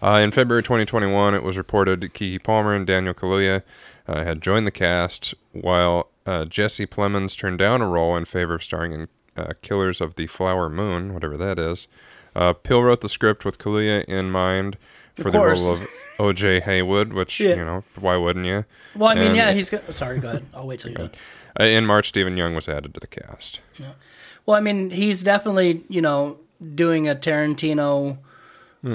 Uh, 0.00 0.21
in 0.23 0.31
February 0.31 0.62
2021, 0.62 1.35
it 1.35 1.43
was 1.43 1.57
reported 1.59 2.00
Keke 2.14 2.43
Palmer 2.43 2.73
and 2.75 2.87
Daniel 2.87 3.14
Kaluuya 3.14 3.62
uh, 4.07 4.23
had 4.25 4.40
joined 4.40 4.67
the 4.67 4.71
cast, 4.71 5.35
while 5.52 6.09
uh, 6.25 6.45
Jesse 6.45 6.87
Plemons 6.87 7.37
turned 7.37 7.59
down 7.59 7.83
a 7.83 7.88
role 7.88 8.17
in 8.17 8.25
favor 8.25 8.55
of 8.55 8.62
starring 8.62 8.93
in 8.93 9.09
uh, 9.37 9.52
Killers 9.62 10.00
of 10.00 10.14
the 10.14 10.26
Flower 10.26 10.69
Moon, 10.69 11.14
whatever 11.14 11.37
that 11.37 11.59
is. 11.59 11.88
Uh, 12.37 12.52
Peele 12.52 12.83
wrote 12.83 13.00
the 13.00 13.09
script 13.09 13.45
with 13.45 13.59
Kaluuya 13.59 14.05
in 14.05 14.31
mind 14.31 14.76
for 15.17 15.31
the 15.33 15.40
role 15.40 15.73
of 15.75 15.88
O.J. 16.21 16.61
Haywood, 16.61 17.12
which 17.12 17.40
Yeah. 17.40 17.57
you 17.57 17.64
know 17.64 17.85
why 17.99 18.17
wouldn't 18.17 18.47
you? 18.47 18.64
Well, 18.95 19.09
I 19.11 19.14
mean, 19.17 19.28
And- 19.28 19.37
yeah, 19.37 19.52
he's 19.52 19.69
go- 19.69 19.81
sorry. 19.90 20.21
Go 20.21 20.28
ahead. 20.28 20.47
I'll 20.55 20.67
wait 20.67 20.78
till 20.81 20.93
you're 20.93 20.99
done. 20.99 21.11
Uh, 21.59 21.64
in 21.64 21.87
March, 21.87 22.09
Steven 22.09 22.37
Yeun 22.37 22.55
was 22.55 22.69
added 22.69 22.95
to 22.95 23.00
the 23.00 23.07
cast. 23.09 23.59
Well, 24.47 24.57
I 24.57 24.61
mean, 24.61 24.90
he's 24.90 25.25
definitely 25.25 25.83
you 25.88 26.00
know 26.00 26.38
doing 26.75 27.09
a 27.09 27.17
Tarantino 27.17 28.19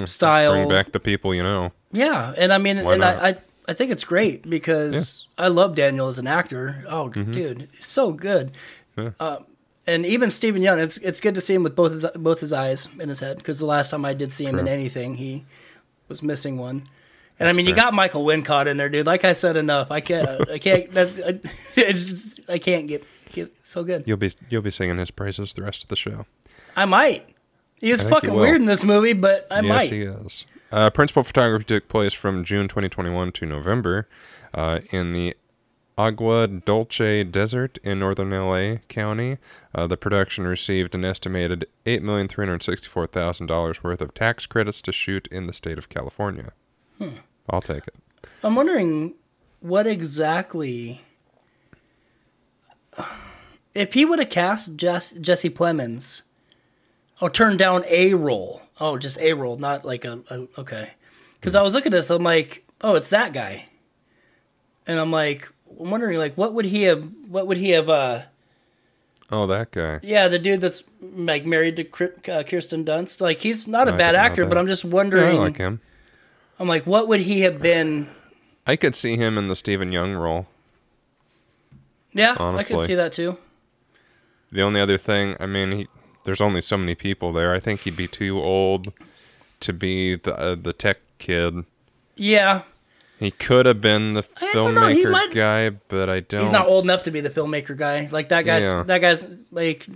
style. 0.08 0.54
Hmm. 0.54 0.60
Bring 0.60 0.70
back 0.70 0.92
the 0.92 1.00
people 1.00 1.34
you 1.34 1.44
know. 1.44 1.72
Yeah, 1.92 2.34
and 2.38 2.52
I 2.52 2.58
mean, 2.58 2.84
Why 2.84 2.94
and? 2.96 3.04
I, 3.04 3.30
I 3.30 3.36
I 3.68 3.74
think 3.74 3.92
it's 3.92 4.04
great 4.04 4.50
because 4.50 5.28
I 5.38 5.48
love 5.48 5.76
Daniel 5.76 6.08
as 6.08 6.20
an 6.20 6.28
actor. 6.28 6.86
Oh, 6.88 7.10
dude, 7.10 7.70
so 7.80 8.12
good. 8.12 8.52
Mm-hmm. 8.98 9.02
Yeah. 9.02 9.12
Uh, 9.20 9.40
and 9.86 10.06
even 10.06 10.32
Steven 10.32 10.62
Yeun, 10.62 10.82
it's 10.82 10.98
it's 10.98 11.20
good 11.20 11.36
to 11.36 11.42
see 11.42 11.54
him 11.54 11.64
with 11.64 11.76
both 11.76 11.94
his, 11.94 12.06
both 12.16 12.40
his 12.40 12.54
eyes 12.54 12.88
in 13.00 13.10
his 13.10 13.20
head 13.20 13.38
because 13.38 13.60
the 13.60 13.66
last 13.66 13.92
time 13.92 14.06
I 14.06 14.14
did 14.14 14.32
see 14.32 14.46
him 14.46 14.58
in 14.58 14.68
anything, 14.68 15.16
he 15.16 15.46
was 16.08 16.24
missing 16.24 16.58
one. 16.58 16.88
And 17.40 17.50
I 17.50 17.52
mean, 17.52 17.66
you 17.66 17.76
got 17.76 17.94
Michael 17.94 18.24
Wincott 18.24 18.68
in 18.68 18.78
there, 18.78 18.90
dude. 18.90 19.06
Like 19.06 19.26
I 19.26 19.34
said, 19.34 19.58
enough. 19.58 19.92
I 19.92 20.00
can't. 20.00 20.50
I 20.50 20.60
can't. 20.60 20.90
That, 20.92 21.42
I, 21.76 21.92
just, 21.92 22.40
I 22.48 22.60
can't 22.60 22.88
get 22.88 23.04
get 23.34 23.54
so 23.64 23.84
good. 23.84 24.04
You'll 24.06 24.18
be 24.18 24.32
you'll 24.50 24.62
be 24.62 24.72
singing 24.72 24.98
his 24.98 25.12
praises 25.12 25.54
the 25.54 25.64
rest 25.64 25.84
of 25.84 25.90
the 25.90 25.96
show. 25.96 26.26
I 26.76 26.86
might. 26.86 27.33
He 27.84 27.92
was 27.92 28.00
I 28.00 28.04
think 28.04 28.12
you 28.12 28.16
fucking 28.16 28.34
will. 28.36 28.42
weird 28.44 28.62
in 28.62 28.66
this 28.66 28.86
movie, 28.86 29.12
but 29.12 29.46
I 29.52 29.60
yes, 29.60 29.68
might. 29.68 29.92
he 29.92 30.04
is. 30.04 30.46
Uh, 30.72 30.90
principal 30.90 31.22
photography 31.22 31.66
took 31.66 31.90
place 31.90 32.14
from 32.14 32.46
June 32.46 32.70
2021 32.70 33.34
to 33.34 33.46
November 33.46 34.08
uh, 34.54 34.80
in 34.92 35.12
the 35.12 35.36
Agua 35.98 36.48
Dulce 36.48 37.26
Desert 37.30 37.80
in 37.84 38.00
northern 38.00 38.32
LA 38.32 38.78
County. 38.88 39.38
Uh, 39.76 39.86
the 39.86 39.98
production 39.98 40.48
received 40.48 40.96
an 40.96 41.04
estimated 41.04 41.66
$8,364,000 41.86 43.84
worth 43.84 44.02
of 44.02 44.14
tax 44.14 44.46
credits 44.46 44.82
to 44.82 44.94
shoot 44.94 45.28
in 45.28 45.48
the 45.48 45.54
state 45.54 45.78
of 45.78 45.90
California. 45.90 46.54
Hmm. 47.00 47.10
I'll 47.50 47.62
take 47.62 47.86
it. 47.86 47.96
I'm 48.46 48.56
wondering 48.56 49.16
what 49.60 49.88
exactly. 49.88 51.02
If 53.76 53.94
he 53.94 54.06
would 54.06 54.20
have 54.20 54.30
cast 54.30 54.78
Jess, 54.78 55.12
Jesse 55.12 55.50
Plemons, 55.50 56.22
or 57.24 57.30
turned 57.30 57.58
down 57.58 57.86
a 57.88 58.14
role. 58.14 58.62
Oh, 58.82 58.98
just 58.98 59.18
a 59.22 59.32
roll, 59.32 59.56
not 59.56 59.86
like 59.86 60.04
a, 60.04 60.22
a 60.30 60.46
okay. 60.60 60.92
Because 61.40 61.56
I 61.56 61.62
was 61.62 61.74
looking 61.74 61.94
at 61.94 61.96
this, 61.96 62.10
I'm 62.10 62.22
like, 62.22 62.66
oh, 62.82 62.96
it's 62.96 63.12
that 63.12 63.32
guy, 63.32 63.68
and 64.86 65.00
I'm 65.00 65.10
like, 65.10 65.50
I'm 65.80 65.90
wondering 65.90 66.18
like 66.20 66.36
what 66.36 66.54
would 66.54 66.66
he 66.66 66.84
have? 66.84 67.10
What 67.30 67.48
would 67.48 67.56
he 67.56 67.70
have? 67.70 67.88
uh 67.88 68.24
Oh, 69.32 69.48
that 69.48 69.72
guy. 69.72 70.02
Yeah, 70.04 70.28
the 70.28 70.38
dude 70.38 70.60
that's 70.60 70.84
like 71.02 71.46
married 71.46 71.78
to 71.78 71.84
uh, 72.30 72.44
Kirsten 72.44 72.84
Dunst. 72.84 73.22
Like 73.22 73.40
he's 73.40 73.70
not 73.70 73.88
a 73.88 73.94
I 73.94 73.98
bad 73.98 74.16
actor, 74.16 74.46
but 74.46 74.58
I'm 74.58 74.68
just 74.68 74.84
Yeah, 74.84 74.92
wondering. 74.92 75.38
I 75.38 75.44
like 75.44 75.58
him. 75.58 75.80
I'm 76.60 76.68
like, 76.68 76.86
what 76.86 77.08
would 77.08 77.22
he 77.22 77.40
have 77.42 77.62
been? 77.62 78.10
I 78.68 78.76
could 78.76 78.96
see 78.96 79.16
him 79.16 79.38
in 79.38 79.48
the 79.48 79.56
Steven 79.56 79.92
Yeun 79.92 80.22
role. 80.22 80.48
Yeah, 82.12 82.36
I 82.38 82.64
could 82.64 82.84
see 82.84 82.96
that 82.96 83.14
too. 83.14 83.38
The 84.52 84.62
only 84.62 84.82
other 84.82 85.00
thing, 85.00 85.36
I 85.40 85.48
mean, 85.48 85.72
he, 85.72 85.88
there's 86.26 86.42
only 86.42 86.62
so 86.62 86.78
many 86.78 86.96
people 86.96 87.32
there. 87.34 87.54
I 87.54 87.60
think 87.60 87.82
he'd 87.82 87.98
be 87.98 88.08
too 88.08 88.40
old 88.42 88.94
to 89.62 89.74
be 89.74 90.16
the 90.16 90.38
uh, 90.38 90.56
the 90.56 90.74
tech 90.74 90.98
kid. 91.20 91.66
Yeah, 92.16 92.62
He 93.20 93.32
could 93.32 93.66
have 93.66 93.82
been 93.82 94.14
the 94.14 94.26
I 94.42 94.54
don't 94.54 94.76
know, 94.76 94.88
he 94.88 95.04
filmmaker 95.04 95.12
might- 95.12 95.34
guy, 95.34 95.70
but 95.70 96.10
I 96.10 96.20
don't. 96.20 96.44
he's 96.44 96.52
not 96.52 96.68
old 96.68 96.84
enough 96.84 97.02
to 97.04 97.12
be 97.12 97.22
the 97.22 97.30
filmmaker 97.30 97.76
guy. 97.76 98.08
Like 98.12 98.30
that 98.30 98.46
guy's 98.46 98.64
Yeah. 98.72 98.84
that 98.84 99.00
guy's 99.00 99.26
like 99.52 99.88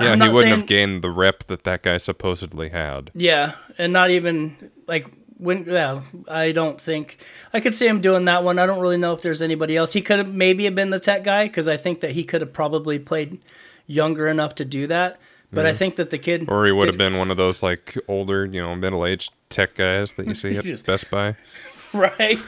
yeah, 0.00 0.14
he 0.14 0.20
wouldn't 0.20 0.34
saying- 0.36 0.56
have 0.56 0.66
gained 0.66 1.02
the 1.02 1.10
rep 1.10 1.44
that 1.44 1.64
that 1.64 1.82
guy 1.82 1.98
supposedly 1.98 2.70
had. 2.70 3.10
yeah, 3.14 3.52
and 3.78 3.92
not 3.92 4.10
even 4.10 4.56
like 4.86 5.06
when 5.38 5.64
yeah, 5.66 6.00
I 6.28 6.52
don't 6.52 6.80
think 6.80 7.18
I 7.52 7.60
could 7.60 7.74
see 7.74 7.86
him 7.86 8.00
doing 8.00 8.24
that 8.24 8.42
one. 8.42 8.58
I 8.58 8.66
don't 8.66 8.80
really 8.80 8.96
know 8.96 9.12
if 9.12 9.20
there's 9.22 9.42
anybody 9.42 9.76
else. 9.76 9.92
He 9.92 10.00
could 10.00 10.18
have 10.18 10.32
maybe 10.32 10.64
have 10.64 10.74
been 10.74 10.90
the 10.90 10.98
tech 11.00 11.22
guy 11.24 11.44
because 11.44 11.68
I 11.68 11.76
think 11.76 12.00
that 12.00 12.12
he 12.12 12.24
could 12.24 12.40
have 12.40 12.52
probably 12.52 12.98
played 12.98 13.38
younger 13.86 14.28
enough 14.28 14.54
to 14.56 14.64
do 14.64 14.86
that. 14.86 15.16
But 15.52 15.64
I 15.64 15.72
think 15.72 15.96
that 15.96 16.10
the 16.10 16.18
kid 16.18 16.46
Or 16.50 16.66
he 16.66 16.72
would 16.72 16.88
have 16.88 16.98
been 16.98 17.16
one 17.16 17.30
of 17.30 17.36
those 17.38 17.62
like 17.62 17.96
older, 18.08 18.44
you 18.44 18.60
know, 18.60 18.74
middle-aged 18.74 19.32
tech 19.48 19.74
guys 19.74 20.14
that 20.14 20.26
you 20.26 20.34
see 20.34 20.56
at 20.58 20.64
Just- 20.64 20.84
Best 20.86 21.10
Buy. 21.10 21.36
right. 21.94 22.38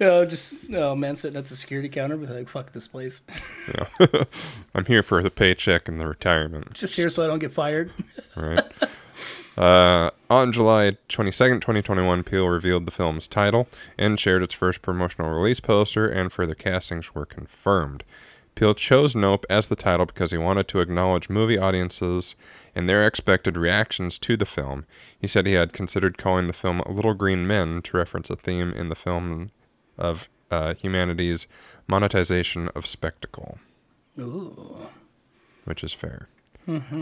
Oh, 0.00 0.24
just 0.26 0.54
oh 0.74 0.94
man, 0.94 1.16
sitting 1.16 1.38
at 1.38 1.46
the 1.46 1.56
security 1.56 1.88
counter, 1.88 2.16
be 2.16 2.26
like, 2.26 2.48
"Fuck 2.48 2.72
this 2.72 2.86
place." 2.88 3.22
I'm 4.74 4.84
here 4.84 5.02
for 5.02 5.22
the 5.22 5.30
paycheck 5.30 5.88
and 5.88 6.00
the 6.00 6.06
retirement. 6.08 6.74
just 6.74 6.96
here 6.96 7.08
so 7.08 7.24
I 7.24 7.28
don't 7.28 7.38
get 7.38 7.52
fired. 7.52 7.92
right? 8.36 8.60
uh, 9.56 10.10
on 10.28 10.52
July 10.52 10.98
22nd, 11.08 11.60
2021, 11.60 12.24
Peele 12.24 12.48
revealed 12.48 12.84
the 12.84 12.90
film's 12.90 13.26
title 13.26 13.68
and 13.96 14.18
shared 14.18 14.42
its 14.42 14.54
first 14.54 14.82
promotional 14.82 15.30
release 15.30 15.60
poster, 15.60 16.06
and 16.08 16.32
further 16.32 16.54
castings 16.54 17.14
were 17.14 17.24
confirmed. 17.24 18.02
Peele 18.54 18.74
chose 18.74 19.14
Nope 19.14 19.46
as 19.48 19.68
the 19.68 19.76
title 19.76 20.06
because 20.06 20.32
he 20.32 20.38
wanted 20.38 20.68
to 20.68 20.80
acknowledge 20.80 21.30
movie 21.30 21.58
audiences 21.58 22.36
and 22.74 22.88
their 22.88 23.06
expected 23.06 23.56
reactions 23.56 24.18
to 24.20 24.36
the 24.36 24.46
film. 24.46 24.84
He 25.18 25.26
said 25.26 25.46
he 25.46 25.54
had 25.54 25.72
considered 25.72 26.18
calling 26.18 26.46
the 26.46 26.52
film 26.52 26.82
Little 26.86 27.14
Green 27.14 27.46
Men 27.46 27.82
to 27.82 27.96
reference 27.96 28.28
a 28.30 28.36
theme 28.36 28.72
in 28.72 28.88
the 28.88 28.94
film 28.94 29.50
of 29.96 30.28
uh, 30.50 30.74
humanity's 30.74 31.46
monetization 31.86 32.68
of 32.74 32.86
spectacle, 32.86 33.58
Ooh. 34.18 34.88
which 35.64 35.84
is 35.84 35.92
fair. 35.92 36.28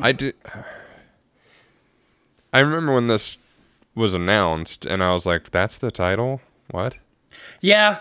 I 0.02 0.12
did. 0.12 0.34
I 2.52 2.60
remember 2.60 2.94
when 2.94 3.08
this 3.08 3.36
was 3.94 4.14
announced, 4.14 4.86
and 4.86 5.02
I 5.02 5.12
was 5.12 5.26
like, 5.26 5.50
"That's 5.50 5.76
the 5.76 5.90
title? 5.90 6.40
What?" 6.70 6.98
Yeah, 7.60 8.00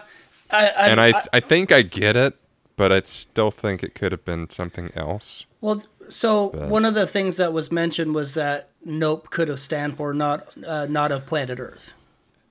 I, 0.50 0.68
I 0.68 0.88
And 0.88 1.02
I, 1.02 1.14
I 1.34 1.40
think 1.40 1.72
I 1.72 1.82
get 1.82 2.16
it, 2.16 2.36
but 2.78 2.92
I 2.94 3.02
still 3.02 3.52
think 3.52 3.84
it 3.84 3.94
could 3.94 4.14
have 4.14 4.24
been 4.24 4.50
something 4.50 4.92
else. 4.96 5.46
Well, 5.60 5.84
so 6.08 6.50
But- 6.50 6.70
one 6.70 6.86
of 6.86 6.94
the 6.94 7.06
things 7.06 7.36
that 7.38 7.52
was 7.52 7.70
mentioned 7.72 8.16
was 8.16 8.34
that 8.36 8.70
Nope 8.86 9.30
could 9.30 9.50
have 9.50 9.60
stand 9.60 9.98
for 9.98 10.14
not 10.14 10.48
uh, 10.66 10.86
not 10.90 11.12
of 11.12 11.26
planet 11.26 11.60
Earth. 11.60 11.94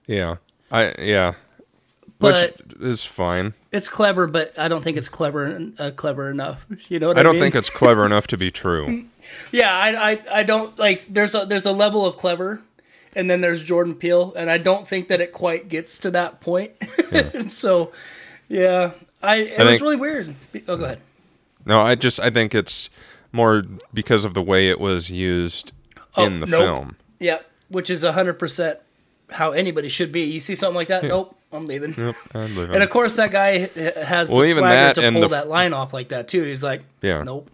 Yeah, 0.06 0.36
I 0.70 0.92
yeah, 0.98 1.32
But 2.18 2.56
which 2.58 2.76
is 2.80 3.04
fine. 3.04 3.54
it's 3.72 3.88
clever, 3.88 4.26
but 4.26 4.52
I 4.58 4.68
don't 4.68 4.84
think 4.84 4.96
it's 4.98 5.08
clever 5.08 5.70
uh, 5.78 5.90
clever 5.96 6.30
enough. 6.30 6.66
You 6.88 6.98
know 6.98 7.08
I, 7.12 7.20
I 7.20 7.22
don't 7.22 7.32
mean? 7.34 7.42
think 7.42 7.54
it's 7.54 7.70
clever 7.70 8.04
enough 8.10 8.26
to 8.28 8.36
be 8.36 8.50
true. 8.50 9.06
Yeah, 9.50 9.72
I, 9.74 10.10
I 10.12 10.18
I 10.40 10.42
don't 10.42 10.78
like. 10.78 11.06
There's 11.12 11.34
a 11.34 11.46
there's 11.46 11.66
a 11.66 11.72
level 11.72 12.04
of 12.04 12.16
clever, 12.18 12.60
and 13.16 13.30
then 13.30 13.40
there's 13.40 13.62
Jordan 13.62 13.94
Peele, 13.94 14.32
and 14.36 14.50
I 14.50 14.58
don't 14.58 14.86
think 14.86 15.08
that 15.08 15.20
it 15.20 15.32
quite 15.32 15.68
gets 15.68 15.98
to 16.00 16.10
that 16.12 16.40
point. 16.40 16.72
so, 17.48 17.90
yeah, 18.48 18.92
I 19.26 19.36
it 19.36 19.60
I 19.60 19.62
was 19.64 19.70
think- 19.72 19.82
really 19.82 19.96
weird. 19.96 20.34
Oh, 20.68 20.76
go 20.76 20.84
ahead. 20.84 21.00
No, 21.64 21.80
I 21.80 21.94
just 21.96 22.20
I 22.20 22.30
think 22.30 22.54
it's 22.54 22.88
more 23.32 23.62
because 23.92 24.24
of 24.24 24.34
the 24.34 24.42
way 24.42 24.68
it 24.70 24.80
was 24.80 25.10
used 25.10 25.72
Oh, 26.16 26.24
in 26.24 26.40
the 26.40 26.46
nope. 26.46 26.60
film. 26.60 26.96
Yeah, 27.20 27.38
which 27.68 27.90
is 27.90 28.02
hundred 28.04 28.34
percent 28.34 28.78
how 29.30 29.50
anybody 29.50 29.88
should 29.88 30.12
be. 30.12 30.22
You 30.22 30.40
see 30.40 30.54
something 30.54 30.76
like 30.76 30.88
that? 30.88 31.02
Nope, 31.04 31.36
I'm 31.52 31.66
leaving. 31.66 31.94
Yep, 31.98 32.14
I'd 32.34 32.50
live 32.50 32.70
And 32.70 32.82
of 32.82 32.90
course, 32.90 33.16
that 33.16 33.32
guy 33.32 33.68
has 33.76 34.30
Well, 34.30 34.42
the 34.42 34.48
even 34.50 34.60
swagger 34.62 34.74
that 34.76 34.94
to 34.94 35.12
pull 35.12 35.20
the 35.22 35.28
that 35.28 35.48
line 35.48 35.72
off 35.72 35.92
like 35.92 36.08
that 36.08 36.28
too. 36.28 36.44
He's 36.44 36.62
like, 36.62 36.82
Yeah. 37.02 37.22
nope, 37.24 37.50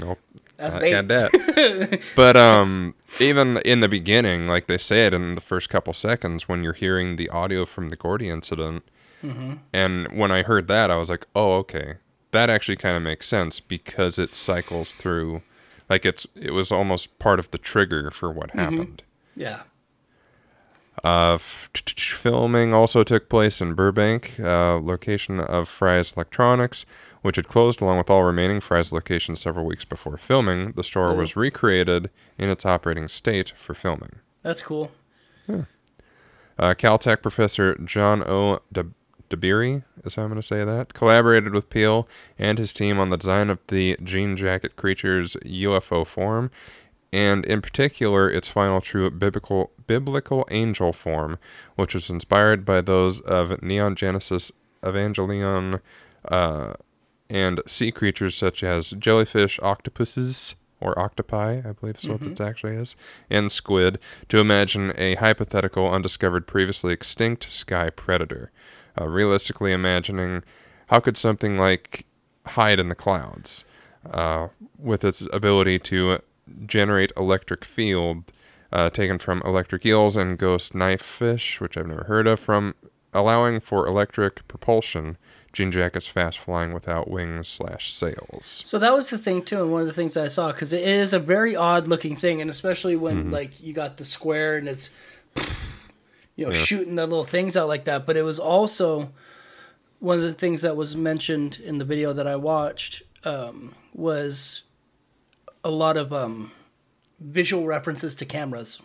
Nope. 0.00 0.18
that's 0.56 0.74
bait. 0.74 0.92
that. 1.08 2.00
but 2.16 2.36
um, 2.36 2.94
even 3.20 3.58
in 3.58 3.80
the 3.80 3.88
beginning, 3.88 4.48
like 4.48 4.66
they 4.66 4.78
said 4.78 5.14
in 5.14 5.36
the 5.36 5.40
first 5.40 5.68
couple 5.70 5.94
seconds, 5.94 6.48
when 6.48 6.64
you're 6.64 6.72
hearing 6.72 7.16
the 7.16 7.28
audio 7.28 7.64
from 7.64 7.88
the 7.90 7.96
Gordy 7.96 8.28
incident, 8.28 8.82
Mm-hmm. 9.22 9.52
and 9.72 10.08
when 10.18 10.30
I 10.32 10.42
heard 10.42 10.66
that, 10.68 10.90
I 10.90 10.96
was 10.96 11.08
like, 11.10 11.26
oh, 11.34 11.52
okay, 11.58 11.94
that 12.32 12.50
actually 12.50 12.76
kind 12.76 12.96
of 12.96 13.02
makes 13.02 13.28
sense 13.28 13.60
because 13.60 14.18
it 14.18 14.34
cycles 14.34 14.94
through, 14.94 15.42
like 15.88 16.04
it's 16.04 16.26
it 16.34 16.50
was 16.52 16.72
almost 16.72 17.18
part 17.18 17.38
of 17.38 17.50
the 17.50 17.58
trigger 17.58 18.10
for 18.10 18.30
what 18.32 18.48
Mm-hmm. 18.50 18.58
happened. 18.58 19.02
Yeah, 19.36 19.60
Uh, 21.04 21.34
f- 21.34 21.70
t- 21.72 21.82
t- 21.86 21.94
filming 22.02 22.74
also 22.74 23.02
took 23.02 23.28
place 23.28 23.60
in 23.62 23.74
Burbank, 23.74 24.38
uh, 24.38 24.78
location 24.78 25.40
of 25.40 25.68
Fry's 25.68 26.12
Electronics, 26.12 26.84
which 27.22 27.36
had 27.36 27.48
closed 27.48 27.80
along 27.80 27.98
with 27.98 28.10
all 28.10 28.24
remaining 28.24 28.60
Fry's 28.60 28.92
locations 28.92 29.40
several 29.40 29.64
weeks 29.64 29.84
before 29.86 30.16
filming. 30.18 30.72
The 30.72 30.84
store 30.84 31.14
was 31.14 31.34
recreated 31.36 32.10
in 32.38 32.50
its 32.50 32.66
operating 32.66 33.08
state 33.08 33.52
for 33.56 33.72
filming. 33.74 34.16
That's 34.42 34.60
cool. 34.62 34.90
Uh, 35.48 36.74
Caltech 36.74 37.22
professor 37.22 37.74
John 37.76 38.22
O. 38.28 38.60
De- 38.72 38.86
DeBeery, 39.32 39.84
is 40.04 40.14
how 40.14 40.22
I'm 40.22 40.28
going 40.28 40.40
to 40.40 40.46
say 40.46 40.64
that, 40.64 40.94
collaborated 40.94 41.52
with 41.52 41.70
Peel 41.70 42.08
and 42.38 42.58
his 42.58 42.72
team 42.72 42.98
on 42.98 43.10
the 43.10 43.16
design 43.16 43.50
of 43.50 43.58
the 43.68 43.96
Jean 44.02 44.36
Jacket 44.36 44.76
creature's 44.76 45.36
UFO 45.44 46.06
form, 46.06 46.50
and 47.12 47.44
in 47.44 47.60
particular 47.60 48.30
its 48.30 48.48
final 48.48 48.80
true 48.80 49.10
biblical 49.10 49.72
biblical 49.86 50.46
angel 50.50 50.92
form, 50.92 51.38
which 51.76 51.94
was 51.94 52.10
inspired 52.10 52.64
by 52.64 52.80
those 52.80 53.20
of 53.20 53.62
Neon 53.62 53.96
Genesis 53.96 54.52
Evangelion 54.82 55.80
uh, 56.26 56.74
and 57.28 57.60
sea 57.66 57.92
creatures 57.92 58.36
such 58.36 58.62
as 58.62 58.90
jellyfish, 58.90 59.58
octopuses, 59.62 60.54
or 60.82 60.98
octopi, 60.98 61.62
I 61.64 61.72
believe 61.72 61.98
is 61.98 62.08
what 62.08 62.22
it 62.22 62.40
actually 62.40 62.74
is, 62.74 62.96
and 63.30 63.52
squid, 63.52 63.98
to 64.28 64.38
imagine 64.38 64.92
a 64.98 65.14
hypothetical, 65.14 65.88
undiscovered, 65.88 66.46
previously 66.46 66.92
extinct 66.92 67.50
sky 67.52 67.88
predator. 67.88 68.50
Uh, 69.00 69.08
realistically 69.08 69.72
imagining 69.72 70.42
how 70.88 71.00
could 71.00 71.16
something 71.16 71.56
like 71.56 72.04
hide 72.48 72.78
in 72.78 72.88
the 72.90 72.94
clouds, 72.94 73.64
uh, 74.10 74.48
with 74.78 75.04
its 75.04 75.26
ability 75.32 75.78
to 75.78 76.18
generate 76.66 77.12
electric 77.16 77.64
field 77.64 78.30
uh, 78.72 78.90
taken 78.90 79.18
from 79.18 79.42
electric 79.44 79.84
eels 79.86 80.16
and 80.16 80.38
ghost 80.38 80.74
knife 80.74 81.02
fish, 81.02 81.60
which 81.60 81.76
I've 81.76 81.86
never 81.86 82.04
heard 82.04 82.26
of, 82.26 82.40
from 82.40 82.74
allowing 83.12 83.60
for 83.60 83.86
electric 83.86 84.46
propulsion. 84.48 85.16
Jean 85.52 85.70
is 85.72 86.06
fast 86.06 86.38
flying 86.38 86.72
without 86.72 87.08
wings 87.08 87.46
slash 87.46 87.92
sails. 87.92 88.62
So 88.64 88.78
that 88.78 88.94
was 88.94 89.10
the 89.10 89.18
thing 89.18 89.42
too, 89.42 89.62
and 89.62 89.70
one 89.70 89.82
of 89.82 89.86
the 89.86 89.92
things 89.92 90.16
I 90.16 90.28
saw 90.28 90.50
because 90.50 90.72
it 90.72 90.82
is 90.82 91.12
a 91.12 91.18
very 91.18 91.54
odd 91.54 91.88
looking 91.88 92.16
thing, 92.16 92.40
and 92.40 92.50
especially 92.50 92.96
when 92.96 93.30
like 93.30 93.60
you 93.62 93.74
got 93.74 93.98
the 93.98 94.04
square 94.06 94.56
and 94.56 94.66
it's 94.66 94.90
you 96.42 96.48
know 96.48 96.52
shooting 96.52 96.96
the 96.96 97.06
little 97.06 97.22
things 97.22 97.56
out 97.56 97.68
like 97.68 97.84
that. 97.84 98.04
But 98.04 98.16
it 98.16 98.22
was 98.22 98.40
also 98.40 99.10
one 100.00 100.18
of 100.18 100.24
the 100.24 100.32
things 100.32 100.62
that 100.62 100.76
was 100.76 100.96
mentioned 100.96 101.60
in 101.64 101.78
the 101.78 101.84
video 101.84 102.12
that 102.12 102.26
I 102.26 102.34
watched 102.34 103.02
um, 103.22 103.76
was 103.94 104.62
a 105.62 105.70
lot 105.70 105.96
of 105.96 106.12
um, 106.12 106.50
visual 107.20 107.64
references 107.64 108.16
to 108.16 108.24
cameras. 108.24 108.82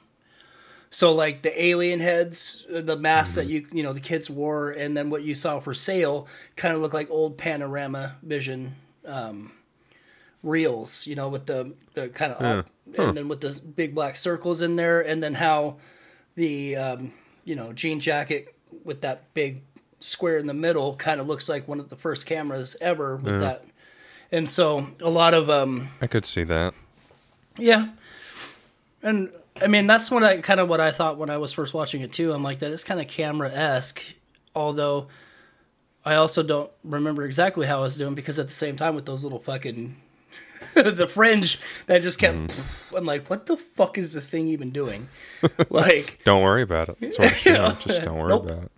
So 0.91 1.15
like 1.15 1.41
the 1.41 1.61
alien 1.61 1.99
heads, 1.99 2.67
uh, 2.73 2.81
the 2.81 2.95
masks 2.95 3.33
that 3.33 3.47
you 3.47 3.65
you 3.73 3.81
know 3.81 3.91
the 3.91 3.99
kids 3.99 4.29
wore, 4.29 4.69
and 4.69 4.95
then 4.95 5.09
what 5.09 5.23
you 5.23 5.33
saw 5.33 5.59
for 5.59 5.73
sale 5.73 6.27
kind 6.55 6.75
of 6.75 6.81
looked 6.81 6.93
like 6.93 7.09
old 7.09 7.39
panorama 7.39 8.17
vision 8.21 8.75
um, 9.03 9.51
reels. 10.43 11.07
You 11.07 11.15
know, 11.15 11.27
with 11.27 11.47
the 11.47 11.75
the 11.95 12.09
kind 12.09 12.33
of 12.33 12.41
up, 12.59 12.69
and 12.95 13.17
then 13.17 13.27
with 13.27 13.41
the 13.41 13.59
big 13.75 13.95
black 13.95 14.15
circles 14.15 14.61
in 14.61 14.75
there, 14.75 15.01
and 15.01 15.23
then 15.23 15.33
how 15.33 15.77
the 16.35 16.75
um, 16.75 17.13
you 17.47 17.55
know 17.55 17.71
jean 17.71 17.99
jacket 17.99 18.53
with 18.83 19.01
that 19.01 19.33
big 19.33 19.61
square 19.99 20.37
in 20.37 20.45
the 20.45 20.53
middle 20.53 20.95
kind 20.95 21.19
of 21.19 21.27
looks 21.27 21.49
like 21.49 21.67
one 21.67 21.79
of 21.79 21.89
the 21.89 21.95
first 21.95 22.25
cameras 22.25 22.75
ever 22.81 23.15
with 23.15 23.39
that. 23.39 23.65
And 24.31 24.47
so 24.47 24.87
a 25.01 25.09
lot 25.09 25.33
of 25.33 25.49
um, 25.49 25.89
I 26.01 26.07
could 26.07 26.25
see 26.25 26.43
that. 26.43 26.73
yeah. 27.57 27.89
And 29.01 29.31
I 29.61 29.67
mean 29.67 29.87
that's 29.87 30.11
what 30.11 30.23
I 30.23 30.37
kind 30.41 30.59
of 30.59 30.67
what 30.67 30.81
I 30.81 30.91
thought 30.91 31.17
when 31.17 31.29
I 31.29 31.37
was 31.37 31.53
first 31.53 31.73
watching 31.73 32.01
it 32.01 32.11
too. 32.11 32.33
I'm 32.33 32.43
like 32.43 32.59
that 32.59 32.71
is 32.71 32.83
kind 32.83 32.99
of 32.99 33.07
camera 33.07 33.49
esque, 33.51 34.03
although 34.53 35.07
I 36.05 36.15
also 36.15 36.43
don't 36.43 36.69
remember 36.83 37.23
exactly 37.23 37.65
how 37.67 37.79
I 37.79 37.81
was 37.81 37.97
doing 37.97 38.13
because 38.13 38.37
at 38.37 38.49
the 38.49 38.53
same 38.53 38.75
time 38.75 38.93
with 38.93 39.05
those 39.05 39.23
little 39.23 39.39
fucking 39.39 39.95
the 40.73 41.07
fringe 41.07 41.59
that 41.87 42.01
just 42.01 42.19
kept 42.19 42.53
I'm 42.95 43.05
like, 43.05 43.29
what 43.29 43.45
the 43.45 43.57
fuck 43.57 43.97
is 43.97 44.13
this 44.13 44.29
thing 44.29 44.47
even 44.47 44.71
doing? 44.71 45.07
like 45.69 46.19
Don't 46.25 46.41
worry 46.43 46.61
about 46.61 46.89
it. 46.89 46.97
That's 46.99 47.19
what 47.19 47.29
I'm 47.29 47.33
saying. 47.35 47.55
Yeah. 47.55 47.75
Just 47.79 48.01
don't 48.03 48.17
worry 48.17 48.29
Nope. 48.29 48.45
about 48.45 48.63
it. 48.63 48.71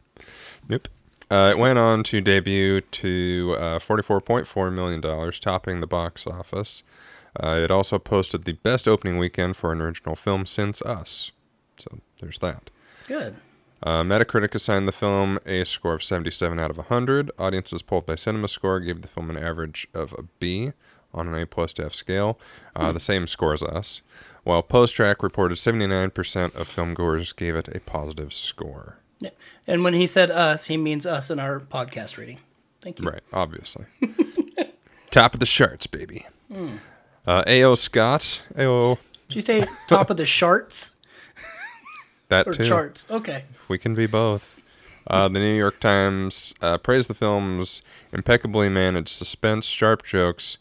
Nope. 0.67 0.87
Uh, 1.31 1.51
it 1.55 1.59
went 1.59 1.77
on 1.77 2.01
to 2.03 2.21
debut 2.21 2.81
to 2.81 3.55
uh, 3.59 3.77
$44.4 3.79 4.73
million, 4.73 5.31
topping 5.39 5.79
the 5.79 5.85
box 5.87 6.25
office. 6.25 6.81
Uh, 7.39 7.59
it 7.63 7.69
also 7.69 7.99
posted 7.99 8.45
the 8.45 8.53
best 8.53 8.87
opening 8.87 9.19
weekend 9.19 9.55
for 9.55 9.71
an 9.71 9.79
original 9.79 10.15
film 10.15 10.47
since 10.47 10.81
Us. 10.81 11.31
So 11.77 11.99
there's 12.19 12.39
that. 12.39 12.71
good. 13.07 13.35
Uh, 13.81 14.01
Metacritic 14.03 14.53
assigned 14.55 14.87
the 14.87 14.91
film 14.91 15.39
a 15.45 15.63
score 15.63 15.93
of 15.93 16.03
77 16.03 16.59
out 16.59 16.71
of 16.71 16.77
100. 16.77 17.31
Audiences 17.39 17.81
polled 17.83 18.05
by 18.07 18.15
CinemaScore 18.15 18.85
gave 18.85 19.01
the 19.03 19.07
film 19.07 19.29
an 19.29 19.37
average 19.37 19.87
of 19.93 20.11
a 20.13 20.23
B 20.39 20.73
on 21.13 21.27
an 21.27 21.35
A 21.41 21.45
plus 21.45 21.73
to 21.73 21.85
F 21.85 21.93
scale, 21.93 22.39
uh, 22.75 22.91
the 22.91 22.99
same 22.99 23.27
score 23.27 23.53
as 23.53 23.63
Us. 23.63 24.01
While 24.43 24.63
PostTrak 24.63 25.21
reported 25.21 25.57
79% 25.57 26.55
of 26.55 26.67
filmgoers 26.73 27.35
gave 27.35 27.55
it 27.55 27.67
a 27.75 27.79
positive 27.81 28.33
score. 28.33 28.97
Yeah. 29.19 29.31
And 29.67 29.83
when 29.83 29.93
he 29.93 30.07
said 30.07 30.31
us, 30.31 30.67
he 30.67 30.77
means 30.77 31.05
us 31.05 31.29
in 31.29 31.39
our 31.39 31.59
podcast 31.59 32.17
rating. 32.17 32.39
Thank 32.81 32.99
you. 32.99 33.05
Right, 33.09 33.21
obviously. 33.33 33.85
Top 35.11 35.33
of 35.33 35.39
the 35.39 35.45
charts, 35.45 35.87
baby. 35.87 36.25
Uh, 37.27 37.43
A.O. 37.47 37.75
Scott. 37.75 38.41
A.O. 38.55 38.95
Did 39.27 39.35
you 39.35 39.41
say 39.41 39.67
top 39.87 40.09
of 40.09 40.17
the 40.17 40.25
charts 40.25 40.97
That 42.29 42.47
or 42.47 42.53
too. 42.53 42.63
charts? 42.63 43.05
Okay. 43.11 43.43
We 43.67 43.77
can 43.77 43.93
be 43.93 44.07
both. 44.07 44.59
Uh, 45.05 45.27
the 45.27 45.39
New 45.39 45.55
York 45.55 45.79
Times 45.79 46.53
uh, 46.61 46.77
praised 46.77 47.09
the 47.09 47.13
film's 47.13 47.81
impeccably 48.13 48.69
managed 48.69 49.09
suspense, 49.09 49.65
sharp 49.65 50.03
jokes, 50.03 50.57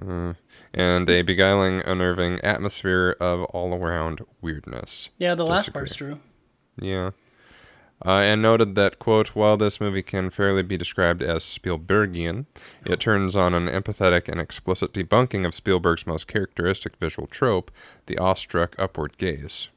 uh, 0.00 0.34
and 0.74 1.08
a 1.08 1.22
beguiling, 1.22 1.80
unnerving 1.80 2.40
atmosphere 2.40 3.16
of 3.20 3.44
all 3.44 3.74
around 3.74 4.20
weirdness. 4.40 5.08
Yeah, 5.18 5.34
the 5.34 5.44
last 5.44 5.66
Disagree. 5.66 5.80
part's 5.80 5.94
true. 5.96 6.20
Yeah. 6.80 7.10
Uh, 8.06 8.10
and 8.20 8.40
noted 8.40 8.76
that, 8.76 9.00
quote, 9.00 9.28
while 9.34 9.56
this 9.56 9.80
movie 9.80 10.02
can 10.04 10.30
fairly 10.30 10.62
be 10.62 10.76
described 10.76 11.20
as 11.20 11.42
Spielbergian, 11.42 12.46
it 12.86 13.00
turns 13.00 13.34
on 13.34 13.54
an 13.54 13.66
empathetic 13.66 14.28
and 14.28 14.40
explicit 14.40 14.92
debunking 14.92 15.44
of 15.44 15.52
Spielberg's 15.52 16.06
most 16.06 16.28
characteristic 16.28 16.94
visual 17.00 17.26
trope, 17.26 17.72
the 18.06 18.16
awestruck 18.18 18.76
upward 18.78 19.18
gaze. 19.18 19.68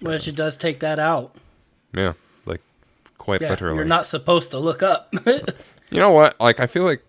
Which 0.00 0.26
it 0.26 0.34
does 0.34 0.56
take 0.56 0.80
that 0.80 0.98
out. 0.98 1.36
Yeah, 1.94 2.14
like, 2.44 2.60
quite 3.18 3.40
Yeah, 3.40 3.50
literally. 3.50 3.76
you're 3.76 3.84
not 3.84 4.08
supposed 4.08 4.50
to 4.50 4.58
look 4.58 4.82
up. 4.82 5.12
You 5.90 5.98
know 6.00 6.10
what? 6.10 6.38
Like, 6.38 6.60
I 6.60 6.66
feel 6.66 6.82
like 6.84 7.02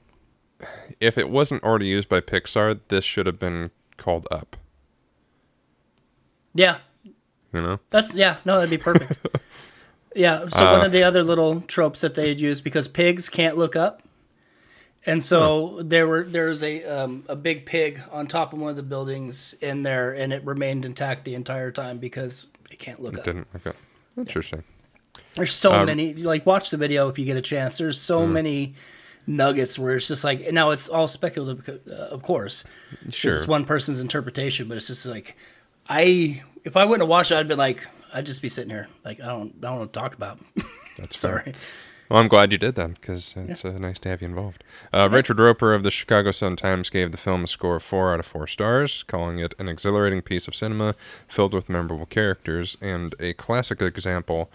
if 0.99 1.17
it 1.17 1.29
wasn't 1.29 1.63
already 1.63 1.87
used 1.87 2.09
by 2.09 2.19
Pixar, 2.21 2.79
this 2.89 3.05
should 3.05 3.25
have 3.25 3.39
been 3.39 3.71
called 3.97 4.27
Up. 4.31 4.57
yeah, 6.53 6.79
You 7.53 7.61
know? 7.61 7.79
that's 7.89 8.15
yeah. 8.15 8.37
No, 8.45 8.55
that'd 8.55 8.69
be 8.69 8.77
perfect. 8.77 9.19
yeah. 10.15 10.47
So 10.49 10.65
Uh, 10.65 10.77
one 10.77 10.85
of 10.85 10.91
the 10.91 11.03
other 11.03 11.23
little 11.23 11.61
tropes 11.61 12.01
that 12.01 12.15
they 12.15 12.29
had 12.29 12.39
used 12.41 12.63
because 12.63 12.87
pigs 12.87 13.29
can't 13.29 13.57
look 13.57 13.75
up, 13.75 14.01
and 15.05 15.23
so 15.23 15.79
there 15.83 16.07
were 16.07 16.23
there's 16.23 16.63
a 16.63 16.83
um, 16.85 17.23
a 17.27 17.35
big 17.35 17.65
pig 17.65 18.01
on 18.11 18.27
top 18.27 18.53
of 18.53 18.59
one 18.59 18.69
of 18.69 18.75
the 18.75 18.83
buildings 18.83 19.53
in 19.61 19.83
there, 19.83 20.11
and 20.13 20.33
it 20.33 20.43
remained 20.45 20.85
intact 20.85 21.25
the 21.25 21.35
entire 21.35 21.71
time 21.71 21.97
because 21.97 22.47
it 22.71 22.79
can't 22.79 23.01
look 23.01 23.13
up. 23.15 23.19
It 23.19 23.25
didn't. 23.25 23.47
Okay. 23.55 23.77
Interesting. 24.17 24.63
There's 25.35 25.53
so 25.53 25.71
Um, 25.73 25.85
many. 25.85 26.13
Like, 26.13 26.45
watch 26.45 26.69
the 26.71 26.77
video 26.77 27.07
if 27.09 27.17
you 27.17 27.25
get 27.25 27.37
a 27.37 27.41
chance. 27.41 27.77
There's 27.77 27.99
so 27.99 28.25
Hmm. 28.25 28.33
many 28.33 28.75
nuggets 29.29 29.77
where 29.77 29.95
it's 29.95 30.07
just 30.07 30.23
like 30.23 30.51
now 30.51 30.71
it's 30.71 30.89
all 30.89 31.07
speculative, 31.07 31.79
uh, 31.87 31.93
of 31.93 32.23
course. 32.23 32.63
Sure. 33.09 33.35
It's 33.35 33.47
one 33.47 33.63
person's 33.63 33.99
interpretation, 33.99 34.67
but 34.67 34.75
it's 34.75 34.87
just 34.87 35.05
like 35.05 35.37
I. 35.87 36.43
If 36.65 36.75
I 36.75 36.83
wouldn't 36.83 37.03
have 37.03 37.09
watched 37.09 37.31
it, 37.31 37.37
I'd 37.37 37.47
been 37.47 37.57
like, 37.57 37.87
I'd 38.13 38.25
just 38.25 38.41
be 38.41 38.49
sitting 38.49 38.69
here 38.69 38.89
like 39.05 39.21
I 39.21 39.27
don't, 39.27 39.55
I 39.59 39.67
don't 39.67 39.79
want 39.79 39.93
to 39.93 39.99
talk 39.99 40.13
about. 40.13 40.39
That's. 40.97 41.17
Sorry. 41.19 41.53
Well, 42.09 42.19
I'm 42.19 42.27
glad 42.27 42.51
you 42.51 42.57
did 42.57 42.73
that 42.73 42.95
because 42.99 43.35
it's 43.37 43.63
uh, 43.63 43.77
nice 43.77 43.99
to 43.99 44.09
have 44.09 44.21
you 44.23 44.27
involved. 44.27 44.63
Uh, 44.91 45.07
Richard 45.11 45.39
Roeper 45.39 45.75
of 45.75 45.83
the 45.83 45.91
Chicago 45.91 46.31
Sun 46.31 46.55
Times 46.55 46.89
gave 46.89 47.11
the 47.11 47.19
film 47.19 47.43
a 47.43 47.47
score 47.47 47.75
of 47.75 47.83
four 47.83 48.11
out 48.11 48.19
of 48.19 48.25
four 48.25 48.47
stars, 48.47 49.03
calling 49.03 49.37
it 49.37 49.53
an 49.59 49.69
exhilarating 49.69 50.23
piece 50.23 50.47
of 50.47 50.55
cinema 50.55 50.95
filled 51.27 51.53
with 51.53 51.69
memorable 51.69 52.07
characters 52.07 52.77
and 52.81 53.13
a 53.19 53.33
classic 53.33 53.79
example 53.83 54.49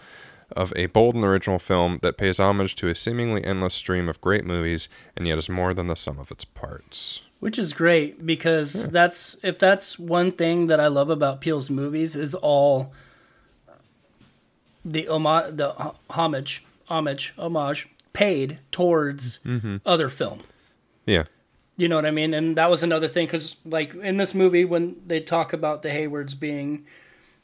of 0.51 0.73
a 0.75 0.87
bold 0.87 1.15
and 1.15 1.23
original 1.23 1.59
film 1.59 1.99
that 2.01 2.17
pays 2.17 2.39
homage 2.39 2.75
to 2.75 2.87
a 2.87 2.95
seemingly 2.95 3.43
endless 3.43 3.73
stream 3.73 4.07
of 4.09 4.21
great 4.21 4.45
movies 4.45 4.89
and 5.15 5.27
yet 5.27 5.37
is 5.37 5.49
more 5.49 5.73
than 5.73 5.87
the 5.87 5.95
sum 5.95 6.19
of 6.19 6.31
its 6.31 6.45
parts. 6.45 7.21
Which 7.39 7.59
is 7.59 7.73
great 7.73 8.25
because 8.25 8.89
that's 8.89 9.37
if 9.43 9.59
that's 9.59 9.99
one 9.99 10.31
thing 10.31 10.67
that 10.67 10.79
I 10.79 10.87
love 10.87 11.09
about 11.09 11.41
Peele's 11.41 11.69
movies 11.69 12.15
is 12.15 12.33
all 12.33 12.93
the 14.83 15.07
homage, 15.07 15.57
the 15.57 15.93
homage, 16.09 16.63
homage, 16.87 17.33
homage 17.37 17.89
paid 18.13 18.59
towards 18.71 19.39
mm-hmm. 19.39 19.77
other 19.85 20.09
film. 20.09 20.39
Yeah. 21.05 21.25
You 21.77 21.89
know 21.89 21.97
what 21.97 22.05
I 22.05 22.11
mean? 22.11 22.33
And 22.33 22.55
that 22.55 22.69
was 22.69 22.83
another 22.83 23.09
thing 23.09 23.25
because, 23.25 23.57
like 23.65 23.93
in 23.95 24.17
this 24.17 24.33
movie, 24.33 24.63
when 24.63 24.95
they 25.05 25.19
talk 25.19 25.51
about 25.51 25.81
the 25.81 25.89
Haywards 25.89 26.33
being 26.33 26.85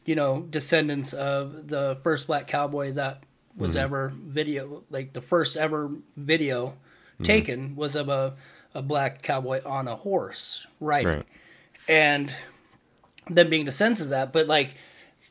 you 0.06 0.16
know, 0.16 0.42
descendants 0.50 1.14
of 1.14 1.68
the 1.68 1.98
first 2.04 2.28
black 2.28 2.48
cowboy 2.48 2.94
that 2.94 3.24
was 3.56 3.76
Mm-hmm. 3.76 3.84
ever 3.84 4.14
video, 4.16 4.84
like 4.90 5.14
the 5.14 5.22
first 5.22 5.58
ever 5.58 5.92
video 6.16 6.70
Mm-hmm. 7.16 7.24
taken 7.24 7.76
was 7.76 7.96
of 7.96 8.10
a, 8.10 8.34
a 8.74 8.82
black 8.82 9.22
cowboy 9.22 9.62
on 9.64 9.88
a 9.88 9.96
horse 9.96 10.66
riding. 10.80 11.08
Right. 11.08 11.26
And 11.88 12.36
them 13.30 13.50
being 13.50 13.66
descendants 13.66 14.02
of 14.02 14.10
that, 14.10 14.34
but 14.34 14.48
like 14.48 14.74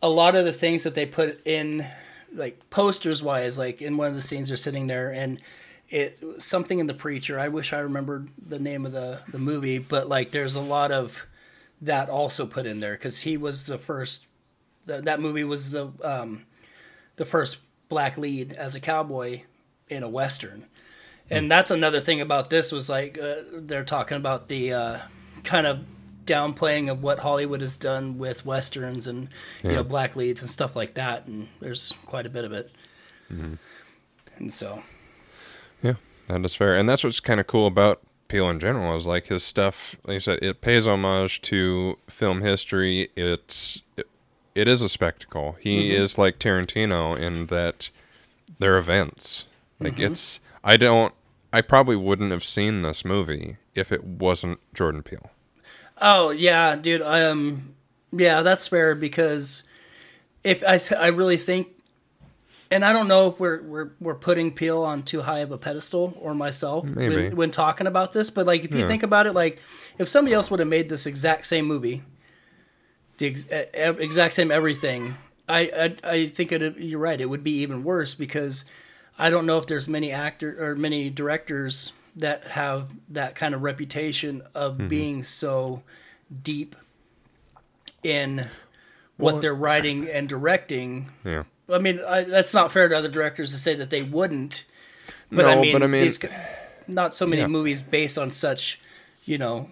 a 0.00 0.08
lot 0.08 0.36
of 0.36 0.44
the 0.44 0.52
things 0.52 0.84
that 0.84 0.94
they 0.94 1.04
put 1.04 1.44
in, 1.44 1.86
like 2.32 2.70
posters 2.70 3.22
wise, 3.24 3.58
like 3.58 3.82
in 3.82 3.96
one 3.96 4.06
of 4.06 4.14
the 4.14 4.22
scenes 4.22 4.48
they're 4.48 4.56
sitting 4.56 4.86
there 4.86 5.10
and 5.10 5.40
it 5.88 6.22
something 6.38 6.78
in 6.78 6.86
the 6.86 6.94
preacher. 6.94 7.40
I 7.40 7.48
wish 7.48 7.72
I 7.72 7.80
remembered 7.80 8.28
the 8.38 8.60
name 8.60 8.86
of 8.86 8.92
the 8.92 9.22
the 9.32 9.38
movie, 9.40 9.78
but 9.78 10.08
like 10.08 10.30
there's 10.30 10.54
a 10.54 10.60
lot 10.60 10.92
of 10.92 11.24
that 11.80 12.08
also 12.08 12.46
put 12.46 12.66
in 12.66 12.78
there 12.78 12.92
because 12.92 13.20
he 13.22 13.36
was 13.36 13.66
the 13.66 13.78
first. 13.78 14.26
That 14.90 15.04
that 15.04 15.20
movie 15.20 15.44
was 15.44 15.70
the 15.70 15.92
um, 16.02 16.46
the 17.14 17.24
first 17.24 17.60
black 17.88 18.18
lead 18.18 18.52
as 18.52 18.74
a 18.74 18.80
cowboy 18.80 19.42
in 19.88 20.02
a 20.02 20.08
western, 20.08 20.66
and 21.30 21.48
that's 21.48 21.70
another 21.70 22.00
thing 22.00 22.20
about 22.20 22.50
this 22.50 22.72
was 22.72 22.90
like 22.90 23.16
uh, 23.16 23.36
they're 23.52 23.84
talking 23.84 24.16
about 24.16 24.48
the 24.48 24.72
uh, 24.72 24.98
kind 25.44 25.66
of 25.66 25.84
downplaying 26.24 26.90
of 26.90 27.04
what 27.04 27.20
Hollywood 27.20 27.60
has 27.60 27.76
done 27.76 28.18
with 28.18 28.44
westerns 28.44 29.06
and 29.06 29.28
you 29.62 29.72
know 29.72 29.84
black 29.84 30.16
leads 30.16 30.40
and 30.40 30.50
stuff 30.50 30.74
like 30.74 30.94
that, 30.94 31.26
and 31.26 31.46
there's 31.60 31.92
quite 32.06 32.26
a 32.26 32.30
bit 32.30 32.44
of 32.44 32.52
it, 32.52 32.72
and 34.36 34.52
so. 34.52 34.82
Yeah, 35.82 35.94
that 36.26 36.44
is 36.44 36.56
fair, 36.56 36.76
and 36.76 36.88
that's 36.88 37.04
what's 37.04 37.20
kind 37.20 37.38
of 37.38 37.46
cool 37.46 37.68
about 37.68 38.02
Peele 38.30 38.48
in 38.48 38.60
general 38.60 38.96
is 38.96 39.06
like 39.06 39.26
his 39.26 39.42
stuff. 39.42 39.96
Like 40.04 40.14
I 40.14 40.18
said, 40.18 40.38
it 40.40 40.60
pays 40.60 40.86
homage 40.86 41.42
to 41.42 41.98
film 42.08 42.42
history. 42.42 43.08
It's 43.16 43.82
it, 44.54 44.68
is 44.68 44.82
a 44.82 44.88
spectacle. 44.88 45.56
He 45.60 45.94
is 45.94 46.18
like 46.18 46.38
Tarantino 46.38 47.18
in 47.18 47.46
that 47.46 47.90
they're 48.58 48.76
events. 48.78 49.46
Like 49.78 49.98
it's 49.98 50.40
I 50.62 50.76
don't 50.76 51.14
I 51.52 51.60
probably 51.62 51.96
wouldn't 51.96 52.30
have 52.32 52.44
seen 52.44 52.82
this 52.82 53.04
movie 53.04 53.56
if 53.74 53.90
it 53.90 54.04
wasn't 54.04 54.60
Jordan 54.74 55.02
Peele. 55.02 55.30
Oh 56.00 56.30
yeah, 56.30 56.76
dude. 56.76 57.02
Um, 57.02 57.74
yeah, 58.12 58.42
that's 58.42 58.66
fair 58.66 58.94
because 58.94 59.64
if 60.44 60.62
I 60.64 60.78
th- 60.78 61.00
I 61.00 61.08
really 61.08 61.36
think, 61.36 61.68
and 62.70 62.84
I 62.84 62.92
don't 62.92 63.08
know 63.08 63.28
if 63.28 63.40
we're 63.40 63.62
we're 63.62 63.90
we're 64.00 64.14
putting 64.14 64.52
Peele 64.52 64.82
on 64.82 65.02
too 65.02 65.22
high 65.22 65.40
of 65.40 65.50
a 65.52 65.58
pedestal 65.58 66.16
or 66.20 66.34
myself 66.34 66.84
Maybe. 66.84 67.14
when, 67.14 67.36
when 67.36 67.50
talking 67.50 67.86
about 67.86 68.12
this, 68.12 68.30
but 68.30 68.46
like 68.46 68.64
if 68.64 68.70
you 68.72 68.78
Yeah. 68.80 68.86
think 68.86 69.02
about 69.02 69.26
it, 69.26 69.32
like 69.32 69.60
if 69.98 70.08
somebody 70.08 70.34
else 70.34 70.50
would 70.50 70.60
have 70.60 70.68
made 70.68 70.88
this 70.88 71.06
exact 71.06 71.46
same 71.46 71.66
movie, 71.66 72.02
the 73.20 73.26
ex- 73.26 73.46
exact 74.00 74.34
same 74.34 74.50
everything, 74.50 75.16
I 75.48 75.94
I, 76.04 76.10
I 76.10 76.26
think 76.28 76.50
it 76.52 76.76
you're 76.78 76.98
right. 76.98 77.20
It 77.20 77.26
would 77.30 77.44
be 77.44 77.58
even 77.62 77.84
worse 77.84 78.14
because 78.14 78.64
I 79.18 79.30
don't 79.30 79.46
know 79.46 79.58
if 79.58 79.66
there's 79.66 79.86
many 79.86 80.10
actor 80.10 80.56
or 80.58 80.74
many 80.74 81.10
directors 81.10 81.92
that 82.16 82.44
have 82.44 82.90
that 83.08 83.34
kind 83.36 83.54
of 83.54 83.62
reputation 83.62 84.42
of 84.54 84.78
Mm-hmm. 84.78 84.88
being 84.88 85.22
so 85.22 85.82
deep 86.42 86.74
in 88.02 88.48
what 89.16 89.34
Well- 89.34 89.40
they're 89.42 89.54
writing 89.54 90.08
and 90.08 90.28
directing. 90.28 91.10
Yeah. 91.24 91.44
I 91.72 91.78
mean, 91.78 92.00
I, 92.06 92.24
that's 92.24 92.52
not 92.54 92.72
fair 92.72 92.88
to 92.88 92.96
other 92.96 93.08
directors 93.08 93.52
to 93.52 93.58
say 93.58 93.74
that 93.76 93.90
they 93.90 94.02
wouldn't. 94.02 94.64
But 95.30 95.42
No, 95.44 95.50
I 95.50 95.60
mean, 95.60 95.72
but 95.72 95.82
I 95.84 95.86
mean- 95.86 96.02
these, 96.02 96.18
not 96.88 97.14
so 97.14 97.26
many 97.26 97.42
Yeah. 97.42 97.46
movies 97.48 97.80
based 97.82 98.18
on 98.18 98.32
such, 98.32 98.80
you 99.24 99.38
know, 99.38 99.70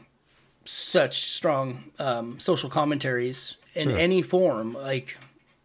such 0.69 1.23
strong 1.23 1.85
um, 1.99 2.39
social 2.39 2.69
commentaries 2.69 3.57
in 3.75 3.91
any 3.91 4.23
form. 4.23 4.75
Like, 4.75 5.17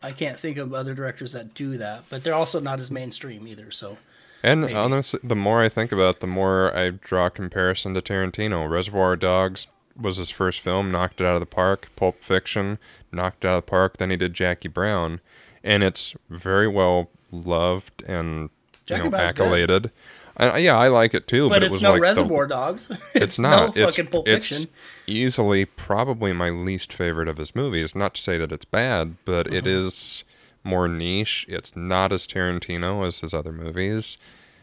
I 0.01 0.11
can't 0.11 0.39
think 0.39 0.57
of 0.57 0.73
other 0.73 0.93
directors 0.93 1.33
that 1.33 1.53
do 1.53 1.77
that, 1.77 2.03
but 2.09 2.23
they're 2.23 2.33
also 2.33 2.59
not 2.59 2.79
as 2.79 2.89
mainstream 2.89 3.47
either. 3.47 3.71
So, 3.71 3.97
And 4.41 4.65
honestly, 4.73 5.19
the 5.23 5.35
more 5.35 5.61
I 5.61 5.69
think 5.69 5.91
about 5.91 6.15
it, 6.15 6.21
the 6.21 6.27
more 6.27 6.75
I 6.75 6.91
draw 6.91 7.27
a 7.27 7.29
comparison 7.29 7.93
to 7.95 8.01
Tarantino. 8.01 8.69
Reservoir 8.69 9.15
Dogs 9.15 9.67
was 9.99 10.17
his 10.17 10.29
first 10.29 10.59
film, 10.61 10.91
knocked 10.91 11.21
it 11.21 11.27
out 11.27 11.35
of 11.35 11.39
the 11.41 11.45
park. 11.45 11.89
Pulp 11.95 12.23
Fiction 12.23 12.79
knocked 13.11 13.43
it 13.43 13.47
out 13.47 13.57
of 13.57 13.65
the 13.65 13.69
park. 13.69 13.97
Then 13.97 14.09
he 14.09 14.17
did 14.17 14.33
Jackie 14.33 14.69
Brown, 14.69 15.19
and 15.63 15.83
it's 15.83 16.15
very 16.29 16.67
well 16.67 17.09
loved 17.31 18.03
and 18.07 18.49
Jackie 18.85 18.99
you 18.99 19.03
know, 19.05 19.09
Brown's 19.11 19.33
good. 19.67 19.91
Yeah, 20.39 20.77
I 20.77 20.87
like 20.87 21.13
it 21.13 21.27
too. 21.27 21.47
but, 21.49 21.55
But, 21.55 21.63
it 21.63 21.65
it's 21.67 21.71
was 21.75 21.81
no 21.81 21.89
like 21.91 21.97
the- 21.97 22.01
Reservoir 22.01 22.47
Dogs. 22.47 22.91
it's 23.13 23.37
not. 23.39 23.75
no 23.75 23.83
it's 23.83 23.95
fucking 23.95 24.11
Pulp 24.11 24.27
it's 24.27 24.47
Fiction. 24.49 24.69
easily 25.07 25.65
probably 25.65 26.33
my 26.33 26.49
least 26.49 26.91
favorite 26.93 27.27
of 27.27 27.37
his 27.37 27.55
movies. 27.55 27.95
Not 27.95 28.15
to 28.15 28.21
say 28.21 28.37
that 28.37 28.51
it's 28.51 28.65
bad, 28.65 29.15
but 29.25 29.47
it 29.47 29.65
Uh-huh. 29.67 29.85
is 29.87 30.23
more 30.63 30.87
niche. 30.87 31.45
It's 31.49 31.75
not 31.75 32.11
as 32.13 32.25
Tarantino 32.25 33.05
as 33.05 33.19
his 33.19 33.33
other 33.33 33.51
movies 33.51 34.17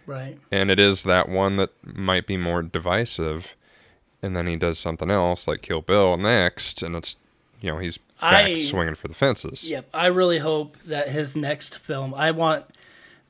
Right. 0.07 0.39
and 0.51 0.71
it 0.71 0.81
is 0.81 1.03
that 1.05 1.29
one 1.29 1.57
that 1.57 1.71
might 1.85 2.27
be 2.27 2.37
more 2.37 2.63
divisive 2.63 3.55
and 4.23 4.35
then 4.35 4.47
he 4.47 4.57
does 4.57 4.79
something 4.79 5.11
else 5.11 5.47
like 5.47 5.61
kill 5.63 5.83
bill 5.83 6.17
next 6.17 6.83
and 6.83 6.97
it's 6.97 7.17
you 7.61 7.71
know 7.71 7.79
he's 7.79 7.99
back 8.21 8.47
I- 8.47 8.63
swinging 8.63 8.95
for 8.97 9.09
the 9.09 9.15
fences 9.15 9.69
Yep. 9.71 9.89
I 9.95 10.07
really 10.07 10.39
hope 10.39 10.79
that 10.87 11.11
his 11.11 11.37
next 11.37 11.79
film, 11.79 12.13
I 12.15 12.31
want, 12.33 12.65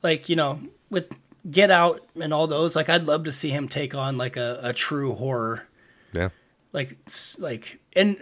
like, 0.01 0.27
you 0.29 0.35
know, 0.37 0.61
with 0.89 1.13
Get 1.49 1.71
Out 1.71 2.05
and 2.21 2.33
all 2.33 2.45
those, 2.47 2.75
like, 2.75 2.89
I'd 2.89 3.03
love 3.03 3.23
to 3.23 3.31
see 3.31 3.49
him 3.49 3.67
take 3.67 3.95
on, 3.95 4.17
like, 4.17 4.37
a, 4.37 4.59
a 4.61 4.73
true 4.73 5.13
horror. 5.15 5.67
yeah 6.13 6.29
Like, 6.71 6.97
like, 7.39 7.79
and, 7.95 8.17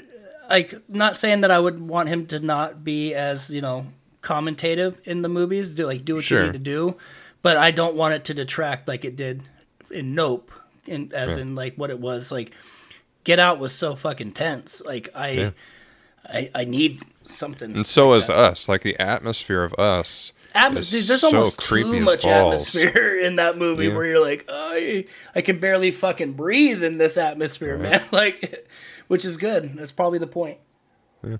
like, 0.50 0.74
not 0.88 1.18
saying 1.18 1.42
that 1.42 1.52
I 1.52 1.60
would 1.60 1.80
want 1.82 2.10
him 2.10 2.26
to 2.28 2.40
not 2.40 2.84
be 2.84 3.14
as, 3.14 3.50
you 3.50 3.62
know, 3.62 3.88
commentative 4.22 5.02
in 5.04 5.22
the 5.22 5.30
movies, 5.30 5.74
do, 5.76 5.86
like, 5.86 6.06
do 6.06 6.16
what 6.16 6.24
Sure. 6.24 6.40
you 6.40 6.46
need 6.48 6.54
to 6.54 6.60
do, 6.60 6.96
but 7.42 7.58
I 7.58 7.72
don't 7.72 7.96
want 7.96 8.14
it 8.14 8.24
to 8.26 8.34
detract 8.34 8.88
like 8.88 9.04
it 9.04 9.16
did 9.16 9.44
in 9.92 10.16
Nope, 10.16 10.52
in, 10.86 11.12
as 11.14 11.38
in, 11.38 11.56
like, 11.56 11.76
what 11.76 11.90
it 11.90 12.00
was. 12.00 12.32
Like, 12.32 12.52
Get 13.26 13.38
Out 13.40 13.60
was 13.60 13.74
so 13.76 13.96
fucking 13.96 14.32
tense. 14.34 14.82
Like, 14.86 15.10
I. 15.14 15.30
Yeah. 15.32 15.52
I, 16.32 16.52
I 16.54 16.64
need 16.66 17.02
something. 17.24 17.74
and 17.76 17.88
so 17.88 18.14
is 18.14 18.30
us 18.30 18.70
like 18.70 18.84
the 18.84 19.00
atmosphere 19.00 19.64
of 19.64 19.74
us 19.80 20.32
Dude, 20.54 20.74
there's 20.74 21.22
so 21.22 21.28
almost 21.28 21.62
too 21.62 22.00
much 22.02 22.24
balls. 22.24 22.76
atmosphere 22.76 23.20
in 23.24 23.36
that 23.38 23.58
movie 23.58 23.88
Yeah. 23.88 23.96
where 23.96 24.06
you're 24.06 24.22
like, 24.22 24.46
I 24.50 25.06
I 25.36 25.42
can 25.42 25.60
barely 25.60 25.92
fucking 25.92 26.34
breathe 26.34 26.84
in 26.84 26.98
this 26.98 27.18
atmosphere, 27.18 27.78
man. 27.78 28.04
Like, 28.12 28.68
which 29.08 29.26
is 29.26 29.38
good. 29.38 29.76
That's 29.76 29.92
probably 29.92 30.20
the 30.20 30.28
point. 30.28 30.58
Yeah. 31.24 31.38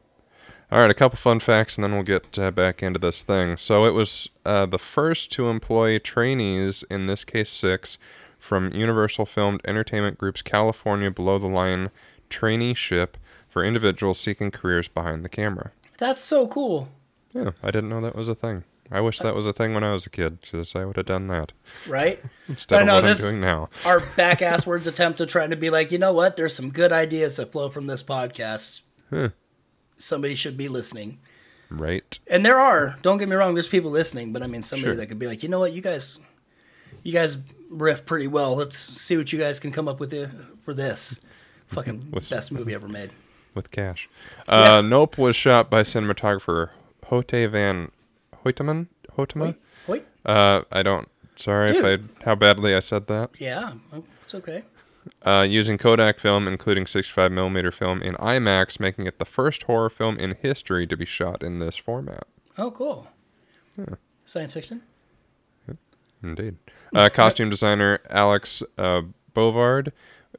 All 0.72 0.80
right 0.80 0.92
a 0.92 0.94
couple 0.94 1.18
fun 1.18 1.40
facts 1.40 1.76
and 1.76 1.84
then 1.84 1.94
we'll 1.94 2.04
get 2.04 2.38
uh, 2.38 2.52
back 2.52 2.84
into 2.84 3.00
this 3.00 3.24
thing 3.24 3.58
so 3.58 3.86
it 3.86 3.94
was 3.96 4.30
uh, 4.46 4.68
the 4.68 4.78
first 4.78 5.32
to 5.32 5.48
employ 5.48 5.98
trainees 5.98 6.84
in 6.92 7.08
this 7.08 7.24
case 7.26 7.50
six 7.50 7.98
from 8.38 8.72
universal 8.74 9.26
filmed 9.26 9.62
entertainment 9.66 10.20
group's 10.20 10.44
california 10.44 11.10
below 11.10 11.40
the 11.40 11.48
line 11.48 11.90
traineeship 12.30 13.14
for 13.48 13.64
individuals 13.64 14.20
seeking 14.20 14.52
careers 14.52 14.88
behind 14.88 15.26
the 15.26 15.30
camera 15.30 15.72
That's 15.98 16.24
so 16.24 16.48
cool, 16.48 16.90
Yeah, 17.34 17.52
I 17.64 17.72
didn't 17.72 17.90
know 17.90 18.02
that 18.02 18.16
was 18.16 18.28
a 18.28 18.36
thing. 18.36 18.64
I 18.92 19.02
wish 19.02 19.20
that 19.20 19.36
was 19.36 19.46
a 19.46 19.54
thing 19.54 19.74
when 19.74 19.84
I 19.84 19.92
was 19.92 20.06
a 20.06 20.10
kid, 20.10 20.42
because 20.42 20.76
I 20.76 20.84
would 20.86 20.96
have 20.98 21.06
done 21.06 21.28
that 21.28 21.54
right? 21.88 22.20
instead 22.48 22.78
I 22.78 22.82
of 22.82 22.88
know, 22.88 22.96
what 22.96 23.06
I'm 23.06 23.18
doing 23.18 23.40
now. 23.42 23.70
Our 23.86 24.00
back 24.00 24.42
ass 24.42 24.66
words 24.66 24.88
attempt 24.88 25.18
to 25.20 25.26
trying 25.26 25.52
to 25.52 25.56
be 25.56 25.70
like, 25.70 25.92
you 25.92 25.98
know 26.00 26.14
what? 26.14 26.36
There's 26.36 26.56
some 26.56 26.72
good 26.72 26.92
ideas 26.92 27.38
that 27.38 27.52
flow 27.52 27.70
from 27.70 27.86
this 27.88 28.02
podcast. 28.02 28.82
Huh. 29.10 29.30
Somebody 29.98 30.34
should 30.36 30.58
be 30.58 30.70
listening. 30.70 31.20
Right? 31.70 32.18
And 32.28 32.44
there 32.46 32.60
are. 32.60 32.98
Don't 33.04 33.20
get 33.20 33.30
me 33.30 33.36
wrong. 33.36 33.54
There's 33.54 33.68
people 33.68 33.92
listening, 33.92 34.34
but 34.34 34.42
I 34.42 34.48
mean, 34.48 34.64
somebody 34.64 34.90
Sure. 34.94 34.96
that 34.96 35.06
could 35.08 35.20
be 35.20 35.28
like, 35.28 35.44
you 35.44 35.50
know 35.50 35.60
what, 35.60 35.72
you 35.74 35.82
guys, 35.82 36.18
you 37.04 37.14
guys 37.14 37.38
riff 37.70 38.06
pretty 38.06 38.28
well. 38.28 38.56
Let's 38.56 38.76
see 38.78 39.18
what 39.18 39.32
you 39.32 39.38
guys 39.38 39.60
can 39.60 39.72
come 39.72 39.88
up 39.88 40.00
with 40.00 40.12
uh, 40.14 40.28
for 40.64 40.74
this 40.74 41.26
fucking 41.68 42.12
best 42.12 42.52
movie 42.52 42.74
ever 42.74 42.88
made. 42.88 43.12
With 43.54 43.70
cash. 43.72 44.10
Uh, 44.48 44.82
Nope 44.82 45.18
was 45.18 45.36
shot 45.36 45.70
by 45.70 45.84
cinematographer 45.84 46.70
Hote 47.06 47.32
van 47.32 47.92
Hoyteman. 48.46 48.88
Hoytema? 49.18 49.56
Wait, 49.88 50.06
Uh, 50.26 50.62
I 50.72 50.84
don't. 50.84 51.08
Sorry 51.36 51.72
if 51.78 51.84
I 51.86 52.24
how 52.26 52.36
badly 52.36 52.76
I 52.76 52.80
said 52.80 53.08
that. 53.08 53.32
yeah, 53.40 53.74
it's 54.24 54.36
okay. 54.36 54.64
Uh, 55.26 55.46
using 55.50 55.78
Kodak 55.78 56.20
film, 56.20 56.48
including 56.48 56.86
65 56.86 57.32
millimeter 57.32 57.72
film 57.72 58.02
in 58.02 58.16
IMAX, 58.16 58.80
making 58.80 59.08
it 59.08 59.18
the 59.18 59.26
first 59.26 59.64
horror 59.64 59.90
film 59.90 60.18
in 60.20 60.36
history 60.42 60.86
to 60.86 60.98
be 60.98 61.06
shot 61.06 61.42
in 61.42 61.60
this 61.60 61.78
format. 61.78 62.26
Oh, 62.58 62.70
cool. 62.72 63.08
Yeah. 63.78 63.96
Science 64.26 64.54
fiction. 64.54 64.82
Indeed. 66.22 66.58
Uh, 66.94 67.08
costume 67.10 67.50
designer 67.50 68.00
Alex 68.10 68.62
uh, 68.78 69.04
Bovaird 69.34 69.92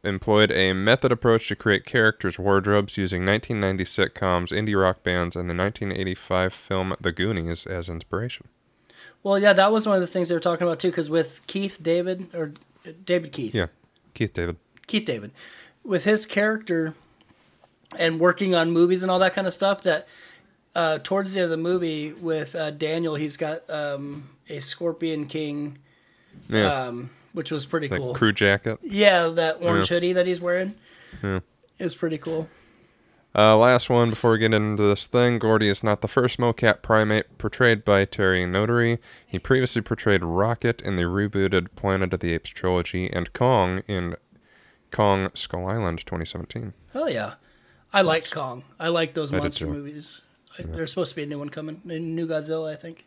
employed 0.02 0.50
a 0.50 0.72
method 0.72 1.12
approach 1.12 1.48
to 1.48 1.56
create 1.56 1.84
characters' 1.84 2.38
wardrobes 2.38 2.96
using 2.96 3.24
1990 3.26 3.84
sitcoms, 3.84 4.48
indie 4.50 4.80
rock 4.80 5.02
bands, 5.02 5.36
and 5.36 5.50
the 5.50 5.54
1985 5.54 6.52
film 6.52 6.94
The 7.00 7.12
Goonies 7.12 7.66
as 7.66 7.88
inspiration. 7.88 8.48
Well, 9.22 9.38
yeah, 9.38 9.52
that 9.52 9.70
was 9.72 9.86
one 9.86 9.96
of 9.96 10.00
the 10.00 10.06
things 10.06 10.28
they 10.28 10.34
were 10.34 10.40
talking 10.40 10.66
about 10.66 10.80
too, 10.80 10.90
because 10.90 11.10
with 11.10 11.46
Keith 11.46 11.78
David 11.82 12.28
or 12.34 12.52
David 13.04 13.32
Keith, 13.32 13.54
Yeah, 13.54 13.66
Keith 14.14 14.32
David. 14.32 14.56
Keith 14.86 15.04
David, 15.04 15.32
with 15.84 16.04
his 16.04 16.24
character 16.26 16.94
and 17.98 18.18
working 18.18 18.54
on 18.54 18.70
movies 18.70 19.02
and 19.02 19.10
all 19.10 19.18
that 19.18 19.34
kind 19.34 19.46
of 19.46 19.52
stuff, 19.52 19.82
that 19.82 20.08
uh, 20.74 20.98
towards 21.02 21.34
the 21.34 21.40
end 21.40 21.44
of 21.44 21.50
the 21.50 21.56
movie 21.56 22.12
with 22.12 22.54
uh, 22.54 22.70
Daniel, 22.70 23.16
he's 23.16 23.36
got 23.36 23.68
um, 23.68 24.30
a 24.48 24.60
Scorpion 24.60 25.26
King, 25.26 25.78
Yeah, 26.48 26.84
um, 26.86 27.10
which 27.32 27.50
was 27.50 27.66
pretty 27.66 27.88
that 27.88 27.98
cool. 28.00 28.14
crew 28.14 28.32
jacket. 28.32 28.78
Yeah, 28.82 29.28
that 29.28 29.58
orange 29.60 29.90
Yeah. 29.90 29.96
hoodie 29.96 30.12
that 30.12 30.26
he's 30.26 30.40
wearing. 30.40 30.74
Yeah. 31.22 31.40
It 31.78 31.84
was 31.84 31.94
pretty 31.94 32.18
cool. 32.18 32.48
Uh, 33.32 33.56
last 33.56 33.88
one 33.88 34.10
before 34.10 34.32
we 34.32 34.38
get 34.38 34.52
into 34.52 34.82
this 34.82 35.06
thing. 35.06 35.38
Gordy 35.38 35.68
is 35.68 35.84
not 35.84 36.00
the 36.00 36.08
first 36.08 36.38
mocap 36.38 36.82
primate 36.82 37.38
portrayed 37.38 37.84
by 37.84 38.04
Terry 38.04 38.44
Notary. 38.44 38.98
He 39.24 39.38
previously 39.38 39.80
portrayed 39.82 40.24
Rocket 40.24 40.80
in 40.82 40.96
the 40.96 41.04
rebooted 41.04 41.68
Planet 41.76 42.12
of 42.12 42.18
the 42.20 42.34
Apes 42.34 42.50
trilogy 42.50 43.08
and 43.08 43.32
Kong 43.32 43.82
in 43.86 44.16
Kong 44.90 45.30
Skull 45.34 45.68
Island 45.68 46.00
2017. 46.00 46.72
Hell 46.92 47.08
yeah. 47.08 47.34
I 47.92 48.02
liked 48.02 48.32
Kong. 48.32 48.64
I 48.80 48.88
like 48.88 49.14
those 49.14 49.32
I 49.32 49.38
monster 49.38 49.66
movies. 49.66 50.22
I, 50.58 50.62
There's 50.64 50.90
supposed 50.90 51.10
to 51.10 51.16
be 51.16 51.22
a 51.22 51.26
new 51.26 51.38
one 51.38 51.50
coming, 51.50 51.80
a 51.88 51.98
new 52.00 52.26
Godzilla, 52.26 52.72
I 52.72 52.76
think. 52.76 53.06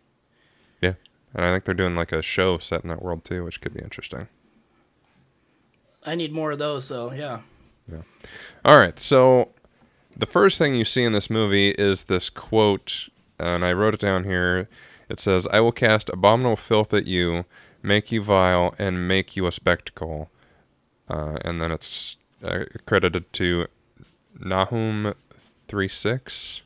Yeah. 0.82 0.94
And 1.36 1.46
I 1.46 1.52
think 1.52 1.66
they're 1.66 1.74
doing 1.74 1.96
like 1.96 2.12
a 2.12 2.22
show 2.22 2.58
set 2.58 2.84
in 2.84 2.90
that 2.90 3.02
world 3.02 3.26
too, 3.26 3.44
which 3.44 3.62
could 3.62 3.74
be 3.74 3.82
interesting. 3.82 4.28
I 6.06 6.16
need 6.16 6.32
more 6.32 6.52
of 6.52 6.60
those, 6.60 6.86
so 6.86 7.14
yeah. 7.14 7.42
Yeah. 7.92 8.02
All 8.64 8.78
right, 8.78 9.00
so 9.00 9.50
the 10.16 10.26
first 10.26 10.58
thing 10.58 10.76
you 10.76 10.86
see 10.86 11.04
in 11.04 11.14
this 11.14 11.30
movie 11.30 11.70
is 11.72 12.04
this 12.04 12.30
quote, 12.30 13.10
and 13.40 13.66
I 13.66 13.74
wrote 13.74 13.94
it 13.94 14.00
down 14.00 14.24
here. 14.26 14.70
It 15.10 15.20
says, 15.20 15.48
I 15.48 15.60
will 15.60 15.72
cast 15.72 16.10
abominable 16.10 16.56
filth 16.56 16.94
at 16.94 17.08
you, 17.08 17.46
make 17.82 18.12
you 18.12 18.22
vile, 18.22 18.74
and 18.78 19.08
make 19.08 19.36
you 19.36 19.48
a 19.48 19.52
spectacle. 19.52 20.30
Uh, 21.10 21.38
and 21.44 21.62
then 21.62 21.72
it's 21.72 22.18
uh, 22.44 22.66
credited 22.86 23.32
to 23.34 23.68
Nahum 24.40 25.14
36. 25.68 26.62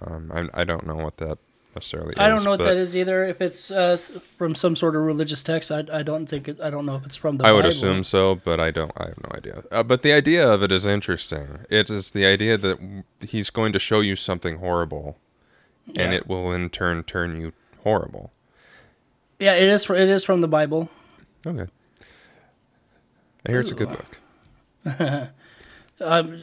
Um, 0.00 0.30
I, 0.32 0.62
I 0.62 0.64
don't 0.64 0.86
know 0.86 0.96
what 0.96 1.18
that 1.18 1.38
necessarily. 1.76 2.16
I 2.16 2.28
don't 2.28 2.42
know 2.42 2.50
what 2.50 2.64
that 2.64 2.76
is 2.76 2.96
either. 2.96 3.24
If 3.24 3.40
it's 3.40 3.70
uh, 3.70 3.96
from 4.36 4.54
some 4.56 4.74
sort 4.74 4.96
of 4.96 5.02
religious 5.02 5.42
text, 5.42 5.70
I, 5.70 5.84
I 5.92 6.02
don't 6.02 6.26
think 6.26 6.48
it, 6.48 6.60
I 6.60 6.70
don't 6.70 6.84
know 6.86 6.96
if 6.96 7.06
it's 7.06 7.14
from 7.16 7.36
the 7.36 7.46
I 7.46 7.52
would 7.52 7.64
assume 7.66 8.02
so, 8.02 8.34
but 8.34 8.58
I 8.58 8.70
don't. 8.72 8.90
I 8.96 9.06
have 9.08 9.18
no 9.22 9.30
idea. 9.36 9.62
Uh, 9.70 9.82
but 9.84 10.02
the 10.02 10.12
idea 10.12 10.50
of 10.52 10.62
it 10.62 10.72
is 10.72 10.84
interesting. 10.84 11.60
It 11.70 11.88
is 11.90 12.10
the 12.10 12.26
idea 12.26 12.56
that 12.58 13.04
he's 13.20 13.50
going 13.50 13.72
to 13.72 13.78
show 13.78 14.00
you 14.00 14.16
something 14.16 14.58
horrible, 14.58 15.18
and 15.86 15.96
Yeah. 16.12 16.18
it 16.18 16.26
will 16.26 16.50
in 16.52 16.70
turn 16.70 17.04
turn 17.04 17.40
you 17.40 17.52
horrible. 17.84 18.32
Yeah, 19.38 19.54
it 19.54 19.68
is. 19.68 19.88
It 19.88 20.08
is 20.08 20.24
from 20.24 20.40
the 20.40 20.48
Bible. 20.48 20.88
Okay. 21.46 21.70
I 23.46 23.50
hear 23.50 23.60
it's 23.60 23.70
a 23.70 23.74
good 23.74 23.90
book. 23.90 25.28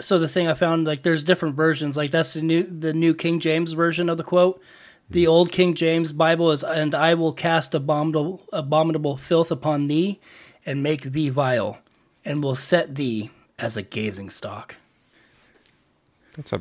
So 0.00 0.18
the 0.20 0.28
thing 0.28 0.46
I 0.46 0.54
found, 0.54 0.86
like, 0.86 1.02
there's 1.02 1.24
different 1.24 1.56
versions. 1.56 1.96
Like 1.96 2.12
that's 2.12 2.34
the 2.34 2.42
new 2.42 2.62
the 2.62 2.92
new 2.92 3.14
King 3.14 3.40
James 3.40 3.72
version 3.72 4.08
of 4.08 4.16
the 4.16 4.22
quote. 4.22 4.62
The 5.10 5.24
hmm. 5.24 5.30
old 5.30 5.52
King 5.52 5.74
James 5.74 6.12
Bible 6.12 6.50
is, 6.50 6.62
"And 6.62 6.94
I 6.94 7.14
will 7.14 7.32
cast 7.32 7.74
abominable 7.74 8.42
abominable 8.52 9.16
filth 9.16 9.50
upon 9.50 9.88
thee, 9.88 10.20
and 10.66 10.82
make 10.82 11.02
thee 11.02 11.28
vile, 11.28 11.78
and 12.24 12.42
will 12.42 12.56
set 12.56 12.94
thee 12.94 13.30
as 13.58 13.76
a 13.76 13.82
gazing 13.82 14.30
stock." 14.30 14.76
That's 16.34 16.52
a, 16.52 16.60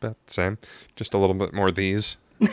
about 0.00 0.16
the 0.26 0.32
same. 0.32 0.58
Just 0.96 1.14
a 1.14 1.18
little 1.18 1.34
bit 1.34 1.52
more 1.52 1.70
these. 1.70 2.16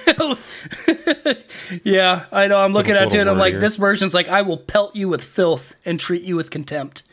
Yeah, 1.84 2.26
I 2.32 2.48
know. 2.48 2.58
I'm 2.58 2.74
looking 2.74 2.94
Little- 2.94 3.10
at 3.10 3.16
it. 3.16 3.22
and 3.22 3.30
I'm 3.30 3.38
like, 3.38 3.60
this 3.60 3.76
version's 3.76 4.14
like, 4.14 4.28
I 4.28 4.42
will 4.42 4.58
pelt 4.58 4.96
you 4.96 5.10
with 5.10 5.24
filth 5.24 5.76
and 5.86 6.00
treat 6.00 6.22
you 6.24 6.36
with 6.36 6.52
contempt. 6.52 7.04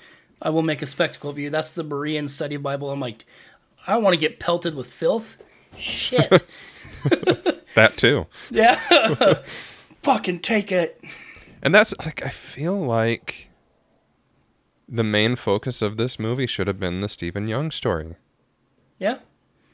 I 0.41 0.51
will 0.51 0.63
make 0.63 0.83
a 0.83 0.87
spectacle 0.87 1.31
of 1.31 1.39
you. 1.39 1.51
That's 1.51 1.73
the 1.73 1.85
Berean 1.85 2.29
Study 2.29 2.57
Bible. 2.57 2.91
I'm 2.91 3.01
like, 3.01 3.25
I 3.87 3.95
don't 3.95 4.03
want 4.03 4.15
to 4.15 4.19
get 4.19 4.41
pelted 4.41 4.75
with 4.75 4.89
filth. 4.89 5.39
Shit. 5.79 6.47
That 7.75 7.97
too. 7.97 8.27
yeah. 8.51 8.75
Fucking 10.03 10.41
take 10.41 10.71
it. 10.71 11.03
And 11.63 11.75
that's 11.75 11.95
like 12.05 12.25
I 12.25 12.29
feel 12.29 12.79
like 12.79 13.49
the 14.89 15.05
main 15.05 15.37
focus 15.37 15.81
of 15.81 15.97
this 15.97 16.19
movie 16.19 16.47
should 16.47 16.67
have 16.67 16.79
been 16.79 17.01
the 17.01 17.09
Steven 17.09 17.47
Yeun 17.47 17.73
story. 17.73 18.17
Yeah. 18.99 19.19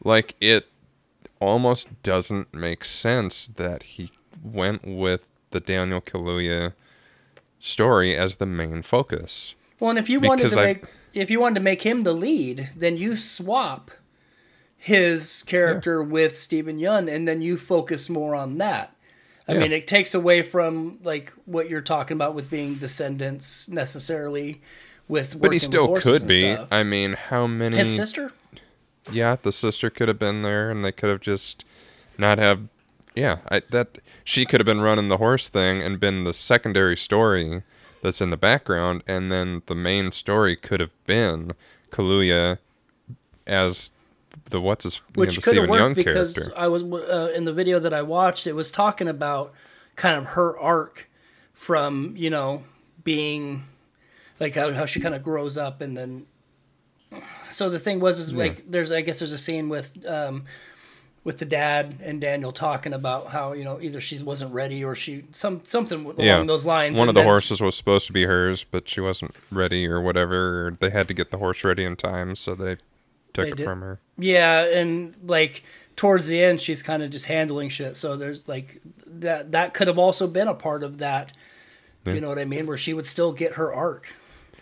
like 0.05 0.37
it 0.41 0.69
almost 1.41 2.03
doesn't 2.03 2.55
make 2.55 2.85
sense 2.85 3.49
that 3.57 3.83
he 3.83 4.11
went 4.45 4.87
with 4.87 5.27
the 5.51 5.61
Daniel 5.61 6.01
Kaluuya 6.01 6.73
story 7.59 8.17
as 8.17 8.37
the 8.37 8.47
main 8.47 8.83
focus. 8.83 9.55
Well, 9.81 9.91
and 9.91 9.99
if 9.99 10.09
you 10.09 10.21
wanted 10.21 10.45
Because 10.45 10.57
to 10.57 10.63
make 10.63 10.85
if 11.15 11.31
you 11.31 11.41
wanted 11.41 11.57
to 11.57 11.61
make 11.61 11.83
him 11.83 12.05
the 12.05 12.13
lead, 12.13 12.71
then 12.77 12.97
you 12.97 13.17
swap 13.17 13.91
his 14.79 15.43
character 15.43 16.03
with 16.03 16.39
Steven 16.39 16.79
Yeun, 16.79 17.13
and 17.13 17.27
then 17.27 17.43
you 17.43 17.57
focus 17.59 18.09
more 18.09 18.35
on 18.35 18.59
that. 18.59 18.95
I 19.47 19.55
Yeah. 19.55 19.61
mean, 19.61 19.73
it 19.73 19.87
takes 19.87 20.15
away 20.15 20.43
from 20.43 20.99
like 21.03 21.33
what 21.47 21.69
you're 21.69 21.81
talking 21.81 22.17
about 22.17 22.35
with 22.35 22.51
being 22.51 22.75
descendants 22.77 23.69
necessarily. 23.69 24.63
With 25.09 25.41
But 25.41 25.53
he 25.53 25.59
still 25.59 25.95
could 25.97 26.29
be. 26.29 26.53
stuff. 26.55 26.69
I 26.71 26.83
mean, 26.83 27.15
how 27.15 27.47
many 27.47 27.77
His 27.79 27.95
sister. 27.95 28.33
Yeah, 29.11 29.37
the 29.41 29.53
sister 29.53 29.89
could 29.89 30.07
have 30.09 30.19
been 30.19 30.43
there 30.43 30.71
and 30.71 30.85
they 30.85 30.93
could 30.93 31.09
have 31.09 31.21
just 31.21 31.65
not 32.19 32.39
have 32.39 32.69
yeah, 33.17 33.39
I 33.51 33.63
that 33.71 33.99
she 34.23 34.45
could 34.45 34.61
have 34.61 34.67
been 34.67 34.83
running 34.83 35.09
the 35.09 35.17
horse 35.17 35.49
thing 35.49 35.83
and 35.83 35.99
been 35.99 36.25
the 36.25 36.35
secondary 36.35 36.97
story 36.97 37.63
that's 38.03 38.21
in 38.21 38.29
the 38.31 38.37
background 38.37 39.03
and 39.09 39.33
then 39.33 39.63
the 39.67 39.75
main 39.75 40.13
story 40.13 40.55
could 40.55 40.79
have 40.79 40.93
been 41.07 41.53
Kaluuya 41.91 42.59
as 43.47 43.91
the 44.47 44.61
what's 44.61 44.85
his 44.85 44.97
you 44.97 45.03
know, 45.17 45.21
which 45.21 45.43
could 45.43 45.57
have 45.57 45.65
Steven 45.65 45.71
Yeun 45.71 45.89
worked 45.89 45.97
because 45.97 46.35
character. 46.35 46.59
I 46.59 46.69
was 46.69 46.83
uh, 46.83 47.33
in 47.35 47.45
the 47.45 47.53
video 47.53 47.79
that 47.79 47.93
I 47.93 48.03
watched. 48.03 48.47
It 48.47 48.55
was 48.55 48.71
talking 48.71 49.09
about 49.09 49.53
kind 49.97 50.17
of 50.17 50.27
her 50.27 50.59
arc 50.59 51.09
from 51.53 52.15
you 52.17 52.31
know 52.31 52.65
being 53.05 53.65
like 54.41 54.55
how, 54.55 54.73
how 54.73 54.87
she 54.87 55.01
kind 55.01 55.15
of 55.15 55.23
grows 55.23 55.59
up 55.59 55.81
and 55.81 55.97
then. 55.97 56.27
So 57.49 57.71
the 57.71 57.79
thing 57.79 58.01
was 58.01 58.19
is 58.19 58.33
like 58.33 58.71
there's 58.71 58.93
I 58.93 59.01
guess 59.01 59.21
there's 59.21 59.33
a 59.33 59.39
scene 59.39 59.69
with 59.71 60.07
um, 60.07 60.45
with 61.25 61.39
the 61.39 61.45
dad 61.45 61.99
and 62.03 62.21
Daniel 62.21 62.53
talking 62.53 62.93
about 62.93 63.29
how 63.29 63.53
you 63.53 63.65
know 63.65 63.81
either 63.81 64.01
she 64.01 64.23
wasn't 64.23 64.53
ready 64.53 64.85
or 64.85 64.95
she 64.95 65.25
some 65.33 65.61
something 65.65 66.05
along 66.05 66.15
yeah, 66.19 66.43
those 66.45 66.67
lines. 66.67 66.95
One 66.95 67.03
and 67.03 67.09
of 67.11 67.15
the 67.15 67.21
then- 67.21 67.29
horses 67.29 67.61
was 67.61 67.77
supposed 67.77 68.07
to 68.07 68.13
be 68.13 68.25
hers, 68.25 68.65
but 68.65 68.89
she 68.89 69.01
wasn't 69.01 69.35
ready 69.51 69.87
or 69.87 70.01
whatever. 70.01 70.69
Or 70.69 70.71
they 70.71 70.91
had 70.91 71.09
to 71.09 71.15
get 71.15 71.31
the 71.31 71.39
horse 71.39 71.65
ready 71.65 71.85
in 71.85 71.97
time, 71.97 72.37
so 72.37 72.55
they 72.55 72.77
took 73.39 73.47
They 73.47 73.53
it 73.53 73.57
did. 73.57 73.65
from 73.65 73.81
her. 73.81 74.01
Yeah, 74.19 74.65
and 74.65 75.15
like 75.25 75.63
towards 75.97 76.29
the 76.29 76.43
end, 76.43 76.61
she's 76.61 76.83
kind 76.83 77.03
of 77.03 77.11
just 77.11 77.27
handling 77.27 77.69
shit. 77.69 77.97
So 77.97 78.17
there's 78.17 78.47
like 78.49 78.81
that. 79.07 79.53
That 79.53 79.75
could 79.75 79.87
have 79.89 79.99
also 79.99 80.27
been 80.27 80.49
a 80.49 80.55
part 80.55 80.83
of 80.83 80.99
that. 80.99 81.33
You 82.07 82.23
know 82.23 82.29
what 82.29 82.39
I 82.39 82.47
mean? 82.47 82.67
Where 82.67 82.79
she 82.79 82.95
would 82.95 83.07
still 83.07 83.33
get 83.33 83.55
her 83.55 83.73
arc. 83.75 84.15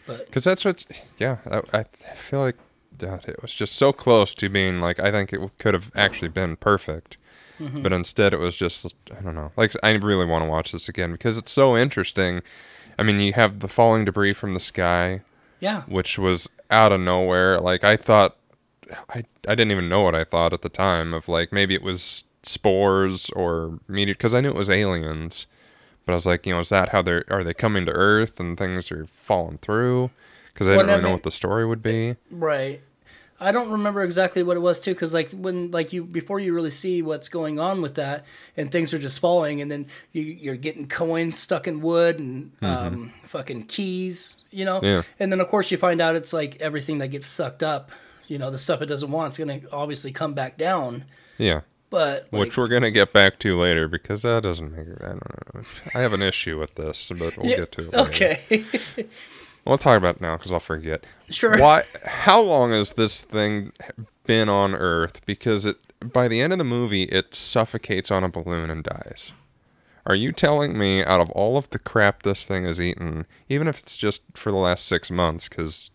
But 0.04 0.26
Because 0.26 0.42
that's 0.42 0.64
what's 0.64 0.84
yeah. 1.16 1.36
I, 1.48 1.62
I 1.78 1.82
feel 2.16 2.40
like 2.40 2.56
that 2.98 3.28
it 3.28 3.40
was 3.40 3.54
just 3.54 3.76
so 3.76 3.92
close 3.92 4.34
to 4.34 4.48
being 4.48 4.80
like 4.80 4.98
I 4.98 5.12
think 5.12 5.32
it 5.32 5.40
could 5.58 5.74
have 5.74 5.92
actually 5.94 6.28
been 6.28 6.56
perfect, 6.56 7.16
Mm-hmm. 7.60 7.82
but 7.82 7.92
instead 7.92 8.34
it 8.34 8.38
was 8.40 8.56
just 8.56 8.94
I 9.16 9.20
don't 9.22 9.34
know. 9.36 9.52
Like 9.56 9.72
I 9.82 9.90
really 9.92 10.26
want 10.26 10.44
to 10.44 10.48
watch 10.50 10.72
this 10.72 10.88
again 10.88 11.12
because 11.12 11.38
it's 11.38 11.52
so 11.52 11.76
interesting. 11.76 12.42
I 12.98 13.02
mean, 13.04 13.20
you 13.20 13.32
have 13.34 13.60
the 13.60 13.68
falling 13.68 14.04
debris 14.04 14.32
from 14.32 14.54
the 14.54 14.60
sky, 14.60 15.20
yeah, 15.60 15.82
which 15.82 16.18
was 16.18 16.48
out 16.70 16.90
of 16.90 17.00
nowhere. 17.00 17.60
Like 17.60 17.84
I 17.84 17.96
thought, 17.96 18.36
I 19.08 19.24
I 19.46 19.54
didn't 19.54 19.70
even 19.70 19.88
know 19.88 20.02
what 20.02 20.14
I 20.14 20.24
thought 20.24 20.52
at 20.52 20.62
the 20.62 20.68
time 20.68 21.14
of 21.14 21.28
like 21.28 21.52
maybe 21.52 21.74
it 21.74 21.82
was 21.82 22.24
spores 22.42 23.30
or 23.30 23.80
meteor 23.88 24.14
because 24.14 24.34
I 24.34 24.40
knew 24.40 24.48
it 24.48 24.54
was 24.54 24.70
aliens. 24.70 25.46
But 26.04 26.12
I 26.12 26.14
was 26.14 26.26
like, 26.26 26.46
you 26.46 26.54
know, 26.54 26.60
is 26.60 26.68
that 26.68 26.90
how 26.90 27.02
they're 27.02 27.24
are 27.28 27.42
they 27.42 27.54
coming 27.54 27.84
to 27.86 27.92
Earth 27.92 28.38
and 28.38 28.56
things 28.56 28.92
are 28.92 29.06
falling 29.06 29.58
through? 29.58 30.10
Because 30.52 30.68
I 30.68 30.72
didn't 30.76 30.86
really 30.86 31.02
know 31.02 31.10
what 31.10 31.24
the 31.24 31.30
story 31.30 31.66
would 31.66 31.82
be. 31.82 32.16
right. 32.30 32.80
I 33.38 33.52
don't 33.52 33.70
remember 33.70 34.02
exactly 34.02 34.42
what 34.42 34.56
it 34.56 34.60
was 34.60 34.80
too, 34.80 34.94
because 34.94 35.12
like 35.12 35.30
when 35.30 35.70
like 35.70 35.92
you 35.92 36.04
before 36.04 36.40
you 36.40 36.54
really 36.54 36.70
see 36.70 37.02
what's 37.02 37.28
going 37.28 37.58
on 37.58 37.82
with 37.82 37.96
that, 37.96 38.24
and 38.56 38.72
things 38.72 38.94
are 38.94 38.98
just 38.98 39.18
falling, 39.18 39.60
and 39.60 39.70
then 39.70 39.88
you, 40.12 40.22
you're 40.22 40.56
getting 40.56 40.88
coins 40.88 41.38
stuck 41.38 41.68
in 41.68 41.82
wood 41.82 42.18
and 42.18 42.52
um, 42.62 43.12
fucking 43.24 43.64
keys, 43.64 44.42
you 44.50 44.64
know. 44.64 44.76
Mm-hmm. 44.76 44.86
Yeah. 44.86 45.02
And 45.20 45.30
then 45.30 45.40
of 45.40 45.48
course 45.48 45.70
you 45.70 45.76
find 45.76 46.00
out 46.00 46.16
it's 46.16 46.32
like 46.32 46.56
everything 46.62 46.96
that 46.98 47.08
gets 47.08 47.28
sucked 47.28 47.62
up, 47.62 47.90
you 48.28 48.38
know, 48.38 48.50
the 48.50 48.58
stuff 48.58 48.82
it 48.82 48.86
doesn't 48.86 49.10
want 49.10 49.28
it's 49.30 49.38
gonna 49.38 49.60
obviously 49.72 50.12
come 50.12 50.34
back 50.34 50.56
down. 50.58 51.04
Yeah, 51.38 51.60
But 51.90 52.28
like, 52.32 52.40
which 52.40 52.56
we're 52.56 52.68
gonna 52.68 52.90
get 52.90 53.12
back 53.12 53.38
to 53.40 53.58
later 53.58 53.88
because 53.88 54.22
that 54.22 54.42
doesn't 54.42 54.72
make 54.76 54.86
it. 54.88 54.98
I 55.02 55.08
don't 55.08 55.54
know. 55.54 55.62
I 55.94 56.00
have 56.00 56.12
an 56.12 56.22
issue 56.22 56.58
with 56.58 56.74
this, 56.76 57.10
but 57.18 57.36
we'll 57.36 57.46
Yeah, 57.50 57.56
get 57.56 57.72
to 57.72 57.80
it. 57.82 57.92
later. 57.92 58.08
Okay. 58.10 58.64
We'll 59.64 59.78
talk 59.78 59.98
about 59.98 60.16
it 60.16 60.20
now 60.20 60.36
because 60.36 60.52
I'll 60.52 60.60
forget. 60.60 61.04
Sure. 61.28 61.58
Why? 61.58 61.82
How 62.04 62.40
long 62.40 62.70
has 62.70 62.92
this 62.92 63.20
thing 63.22 63.72
been 64.24 64.48
on 64.48 64.76
Earth? 64.76 65.26
Because 65.26 65.66
it 65.66 65.76
by 66.12 66.28
the 66.28 66.40
end 66.40 66.52
of 66.52 66.60
the 66.60 66.64
movie, 66.64 67.02
it 67.04 67.34
suffocates 67.34 68.12
on 68.12 68.22
a 68.22 68.28
balloon 68.28 68.70
and 68.70 68.84
dies. 68.84 69.32
Are 70.06 70.14
you 70.14 70.30
telling 70.30 70.78
me 70.78 71.02
out 71.02 71.20
of 71.20 71.30
all 71.30 71.56
of 71.58 71.68
the 71.70 71.80
crap 71.80 72.22
this 72.22 72.44
thing 72.46 72.64
has 72.64 72.80
eaten, 72.80 73.26
even 73.48 73.66
if 73.66 73.80
it's 73.80 73.96
just 73.96 74.22
for 74.34 74.52
the 74.52 74.56
last 74.56 74.86
six 74.86 75.10
months, 75.10 75.48
because 75.48 75.90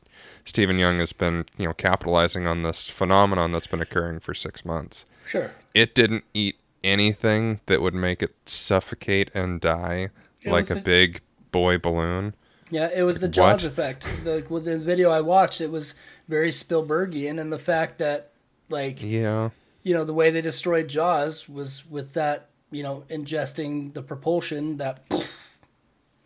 Steven 0.46 0.78
Yeun 0.78 1.00
has 1.00 1.14
been, 1.14 1.46
you 1.58 1.66
know, 1.68 1.74
capitalizing 1.74 2.48
on 2.48 2.64
this 2.64 2.88
phenomenon 2.90 3.52
that's 3.52 3.68
been 3.68 3.82
occurring 3.82 4.20
for 4.20 4.34
six 4.34 4.64
months, 4.66 5.06
Sure. 5.28 5.52
It 5.74 5.96
didn't 5.96 6.26
eat 6.34 6.58
anything 6.84 7.62
that 7.68 7.82
would 7.82 7.94
make 7.94 8.22
it 8.24 8.36
suffocate 8.46 9.30
and 9.34 9.62
die 9.62 10.10
It 10.42 10.52
like 10.52 10.70
a 10.70 10.74
the- 10.76 10.82
big 10.82 11.22
boy 11.52 11.78
balloon. 11.78 12.34
Yeah, 12.70 12.90
it 12.94 13.04
was 13.04 13.20
the 13.22 13.28
Jaws 13.28 13.64
what? 13.64 13.72
effect. 13.72 14.08
The, 14.24 14.46
with 14.50 14.66
the 14.66 14.78
video 14.78 15.10
I 15.12 15.22
watched, 15.22 15.60
it 15.62 15.72
was 15.72 15.96
very 16.30 16.52
Spielbergian, 16.52 17.40
and 17.40 17.52
the 17.52 17.60
fact 17.60 17.98
that, 18.00 18.32
like, 18.70 19.02
Yeah. 19.02 19.50
you 19.84 19.94
know, 19.94 20.04
the 20.06 20.14
way 20.14 20.32
they 20.32 20.42
destroyed 20.42 20.88
Jaws 20.88 21.48
was 21.50 21.86
with 21.90 22.14
that, 22.14 22.50
you 22.72 22.82
know, 22.84 23.04
ingesting 23.10 23.94
the 23.94 24.02
propulsion 24.02 24.78
that. 24.78 25.04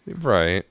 Right. 0.06 0.66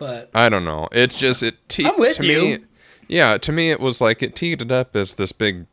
But 0.00 0.30
I 0.34 0.48
don't 0.48 0.64
know. 0.64 0.88
It's 0.90 1.16
just 1.16 1.42
it 1.44 1.56
te- 1.68 1.86
I'm 1.86 1.96
with 2.00 2.16
to 2.16 2.26
you. 2.26 2.40
me 2.40 2.58
Yeah, 3.06 3.38
to 3.38 3.52
me 3.52 3.70
it 3.70 3.78
was 3.78 4.00
like 4.00 4.20
it 4.22 4.34
teed 4.34 4.62
it 4.62 4.72
up 4.72 4.96
as 4.96 5.14
this 5.14 5.30
big 5.30 5.66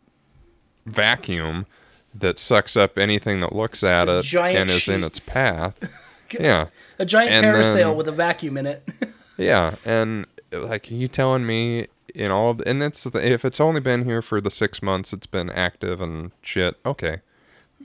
vacuum 0.86 1.66
that 2.14 2.40
sucks 2.40 2.76
up 2.76 2.98
anything 2.98 3.40
that 3.42 3.54
looks 3.54 3.84
at 3.84 4.08
it 4.08 4.34
and 4.34 4.70
is 4.70 4.88
in 4.88 5.04
its 5.04 5.20
path. 5.20 5.76
yeah. 6.40 6.68
a 7.00 7.06
giant 7.06 7.32
And 7.32 7.46
parasail 7.46 7.74
then- 7.76 7.96
with 7.96 8.08
a 8.08 8.12
vacuum 8.12 8.58
in 8.58 8.66
it. 8.68 8.88
Yeah, 9.40 9.76
and 9.86 10.26
like 10.52 10.90
you 10.90 11.08
telling 11.08 11.46
me 11.46 11.90
in 12.16 12.32
all, 12.32 12.56
the, 12.56 12.68
and 12.68 12.82
it's 12.82 13.04
the, 13.04 13.24
if 13.24 13.46
it's 13.46 13.60
only 13.62 13.80
been 13.80 14.04
here 14.04 14.24
for 14.24 14.42
the 14.42 14.50
six 14.50 14.82
months, 14.82 15.14
it's 15.14 15.28
been 15.28 15.52
active 15.52 16.02
and 16.02 16.32
shit. 16.42 16.76
Okay, 16.84 17.22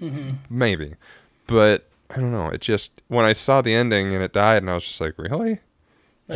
Mm-hmm. 0.00 0.30
maybe, 0.48 0.94
but 1.46 1.86
I 2.08 2.14
don't 2.20 2.32
know. 2.32 2.48
It 2.48 2.62
just 2.62 3.02
when 3.08 3.26
I 3.26 3.34
saw 3.34 3.60
the 3.60 3.74
ending 3.74 4.14
and 4.14 4.22
it 4.24 4.32
died, 4.32 4.62
and 4.62 4.70
I 4.70 4.74
was 4.76 4.84
just 4.86 4.98
like, 4.98 5.18
really? 5.18 5.60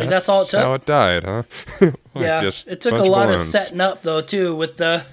Like, 0.01 0.09
that's 0.09 0.29
all 0.29 0.43
it 0.43 0.51
took. 0.51 0.61
How 0.61 0.75
it 0.75 0.87
died, 0.87 1.25
huh? 1.25 1.43
Yeah, 2.15 2.51
it 2.67 2.81
took 2.81 2.95
a 2.95 3.03
lot 3.03 3.31
of 3.31 3.41
setting 3.41 3.81
up 3.81 4.03
though 4.03 4.23
too 4.23 4.55
with 4.57 4.79
the 4.79 5.05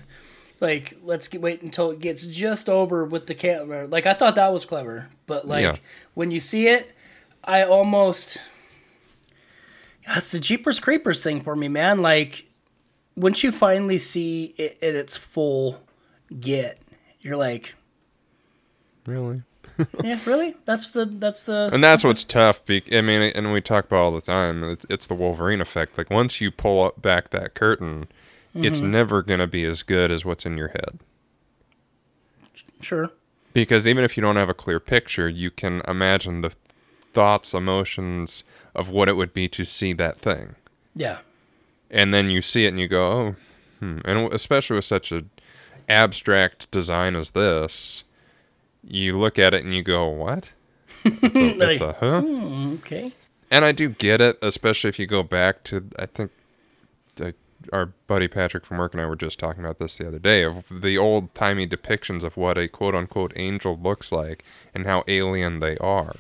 like 0.62 0.98
let's 1.04 1.28
get, 1.28 1.42
wait 1.42 1.62
until 1.62 1.92
it 1.92 2.00
gets 2.00 2.26
just 2.26 2.70
over 2.70 3.04
with 3.04 3.28
the 3.28 3.36
camera. 3.36 3.86
Like 3.88 4.06
I 4.06 4.14
thought 4.14 4.36
that 4.36 4.54
was 4.54 4.64
clever, 4.64 5.10
but 5.28 5.46
like 5.48 5.64
Yeah. 5.64 5.76
when 6.14 6.32
you 6.32 6.40
see 6.40 6.68
it, 6.70 6.96
I 7.44 7.64
almost 7.64 8.38
that's 10.08 10.32
the 10.32 10.40
Jeepers 10.40 10.80
Creepers 10.80 11.22
thing 11.24 11.42
for 11.42 11.56
me, 11.58 11.68
man. 11.68 12.02
Like 12.02 12.46
once 13.16 13.44
you 13.44 13.52
finally 13.52 13.98
see 13.98 14.54
it 14.58 14.78
at 14.82 14.96
its 14.96 15.18
full 15.18 15.82
get, 16.40 16.82
you're 17.22 17.38
like, 17.38 17.76
Really? 19.06 19.44
yeah, 20.04 20.20
really? 20.26 20.56
That's 20.66 20.92
the 20.92 21.06
that's 21.06 21.44
the 21.44 21.70
And 21.74 21.84
that's 21.84 22.04
what's 22.04 22.24
tough. 22.24 22.64
Be- 22.66 22.84
I 22.92 23.02
mean, 23.02 23.22
and 23.22 23.52
we 23.52 23.62
talk 23.62 23.86
about 23.86 23.98
all 24.00 24.12
the 24.12 24.22
time. 24.22 24.64
It's, 24.64 24.86
it's 24.90 25.06
the 25.08 25.16
Wolverine 25.16 25.62
effect. 25.62 25.98
Like 25.98 26.10
once 26.10 26.40
you 26.42 26.52
pull 26.52 26.84
up 26.84 27.02
back 27.02 27.30
that 27.32 27.54
curtain, 27.56 28.08
it's 28.56 28.80
Mm-hmm. 28.80 28.92
never 28.92 29.22
gonna 29.24 29.48
be 29.48 29.64
as 29.66 29.82
good 29.84 30.12
as 30.12 30.24
what's 30.26 30.46
in 30.46 30.58
your 30.58 30.68
head. 30.70 31.00
sure. 32.82 33.12
Because 33.54 33.88
even 33.88 34.04
if 34.04 34.18
you 34.18 34.22
don't 34.22 34.36
have 34.36 34.50
a 34.50 34.54
clear 34.54 34.80
picture, 34.80 35.30
you 35.30 35.52
can 35.52 35.82
imagine 35.88 36.42
the 36.42 36.54
thoughts, 37.14 37.54
emotions 37.54 38.44
of 38.74 38.90
what 38.90 39.08
it 39.08 39.16
would 39.16 39.34
be 39.34 39.48
to 39.50 39.64
see 39.64 39.94
that 39.94 40.20
thing. 40.20 40.56
Yeah. 40.96 41.20
And 41.92 42.12
then 42.14 42.30
you 42.32 42.42
see 42.42 42.66
it 42.66 42.70
and 42.70 42.80
you 42.80 42.88
go, 42.88 43.06
oh, 43.06 43.36
hmm. 43.80 44.00
And 44.06 44.34
especially 44.34 44.76
with 44.78 44.86
such 44.86 45.12
a 45.12 45.26
abstract 45.88 46.72
design 46.72 47.16
as 47.16 47.32
this, 47.32 48.04
you 48.86 49.18
look 49.18 49.38
at 49.40 49.54
it 49.54 49.64
and 49.64 49.74
you 49.74 49.84
go, 49.84 50.08
what? 50.08 50.50
It's 51.06 51.36
a, 51.40 51.70
it's 51.72 51.82
a 51.82 51.94
huh? 51.94 52.24
Okay. 52.76 53.12
And 53.52 53.64
I 53.66 53.72
do 53.72 53.90
get 53.90 54.20
it, 54.22 54.38
especially 54.42 54.90
if 54.90 54.98
you 55.00 55.06
go 55.08 55.24
back 55.24 55.64
to, 55.66 55.86
I 56.00 56.06
think 56.08 56.32
uh, 57.22 57.32
our 57.72 57.88
buddy 58.08 58.28
Patrick 58.28 58.66
from 58.66 58.78
work 58.78 58.94
and 58.94 59.02
I 59.02 59.06
were 59.06 59.16
just 59.16 59.40
talking 59.40 59.64
about 59.64 59.80
this 59.80 59.98
the 59.98 60.08
other 60.08 60.20
day 60.20 60.44
of 60.44 60.66
the 60.82 60.98
old 60.98 61.34
timey 61.36 61.68
depictions 61.68 62.24
of 62.24 62.36
what 62.36 62.58
a 62.58 62.68
quote 62.68 62.96
unquote 62.96 63.32
angel 63.36 63.80
looks 63.82 64.12
like 64.12 64.44
and 64.74 64.86
how 64.86 65.04
alien 65.08 65.60
they 65.60 65.78
are. 65.78 66.16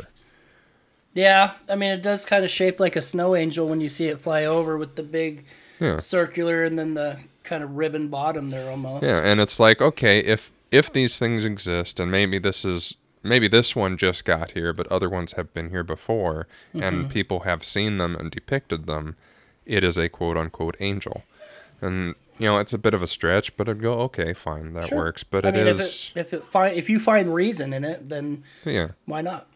Yeah, 1.13 1.53
I 1.69 1.75
mean, 1.75 1.91
it 1.91 2.01
does 2.01 2.23
kind 2.25 2.43
of 2.43 2.49
shape 2.49 2.79
like 2.79 2.95
a 2.95 3.01
snow 3.01 3.35
angel 3.35 3.67
when 3.67 3.81
you 3.81 3.89
see 3.89 4.07
it 4.07 4.19
fly 4.19 4.45
over 4.45 4.77
with 4.77 4.95
the 4.95 5.03
big 5.03 5.45
Yeah. 5.79 5.97
circular 5.97 6.63
and 6.63 6.77
then 6.79 6.93
the 6.93 7.19
kind 7.43 7.61
of 7.63 7.75
ribbon 7.75 8.07
bottom 8.07 8.49
there 8.49 8.69
almost. 8.71 9.05
Yeah, 9.05 9.19
and 9.19 9.41
it's 9.41 9.59
like, 9.59 9.81
okay, 9.81 10.19
if 10.19 10.51
if 10.73 10.91
these 10.91 11.19
things 11.19 11.45
exist 11.45 11.99
and 11.99 12.09
maybe 12.09 12.39
this 12.39 12.65
is 12.65 12.95
maybe 13.21 13.47
this 13.47 13.75
one 13.75 13.95
just 13.95 14.25
got 14.25 14.51
here, 14.51 14.73
but 14.73 14.87
other 14.87 15.07
ones 15.07 15.33
have 15.33 15.53
been 15.53 15.69
here 15.69 15.83
before 15.83 16.47
and 16.73 17.09
people 17.09 17.41
have 17.41 17.63
seen 17.63 17.99
them 17.99 18.15
and 18.15 18.31
depicted 18.31 18.85
them, 18.85 19.15
it 19.65 19.83
is 19.83 19.97
a 19.97 20.09
quote 20.09 20.35
unquote 20.35 20.75
angel. 20.79 21.23
And 21.79 22.15
you 22.39 22.47
know, 22.47 22.57
it's 22.57 22.73
a 22.73 22.79
bit 22.79 22.95
of 22.95 23.03
a 23.03 23.07
stretch, 23.07 23.55
but 23.55 23.69
I'd 23.69 23.81
go, 23.81 23.99
okay, 24.01 24.33
fine, 24.33 24.73
that 24.73 24.89
Sure. 24.89 24.97
works. 24.97 25.23
But 25.23 25.45
I 25.45 25.49
it 25.49 25.53
mean, 25.55 25.67
is 25.67 26.11
if 26.15 26.17
it 26.17 26.19
if 26.27 26.33
it 26.33 26.43
find 26.43 26.75
if 26.75 26.89
you 26.89 26.99
find 26.99 27.33
reason 27.33 27.71
in 27.71 27.83
it, 27.83 28.09
then 28.09 28.43
yeah. 28.65 28.89
why 29.05 29.21
not? 29.21 29.47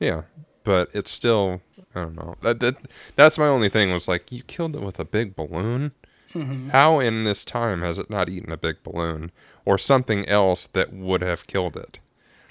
Yeah, 0.00 0.22
but 0.64 0.90
it's 0.92 1.10
still 1.10 1.62
I 1.94 2.00
don't 2.00 2.16
know. 2.16 2.34
That, 2.42 2.58
that 2.58 2.76
that's 3.14 3.38
my 3.38 3.46
only 3.46 3.68
thing 3.68 3.92
was 3.92 4.08
like 4.08 4.32
you 4.32 4.42
killed 4.42 4.74
it 4.74 4.82
with 4.82 4.98
a 4.98 5.04
big 5.04 5.36
balloon. 5.36 5.92
Mm-hmm. 6.34 6.70
How 6.70 6.98
in 6.98 7.22
this 7.22 7.44
time 7.44 7.82
has 7.82 7.96
it 7.96 8.10
not 8.10 8.28
eaten 8.28 8.50
a 8.50 8.56
big 8.56 8.82
balloon 8.82 9.30
or 9.64 9.78
something 9.78 10.26
else 10.28 10.66
that 10.68 10.92
would 10.92 11.22
have 11.22 11.46
killed 11.46 11.76
it? 11.76 11.98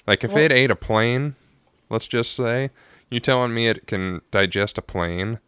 Like 0.06 0.24
if 0.24 0.32
Well- 0.32 0.44
it 0.44 0.52
ate 0.52 0.70
a 0.70 0.76
plane, 0.76 1.34
let's 1.90 2.06
just 2.06 2.32
say, 2.32 2.70
you 3.10 3.20
telling 3.20 3.54
me 3.54 3.68
it 3.68 3.86
can 3.86 4.20
digest 4.30 4.78
a 4.78 4.82
plane, 4.82 5.38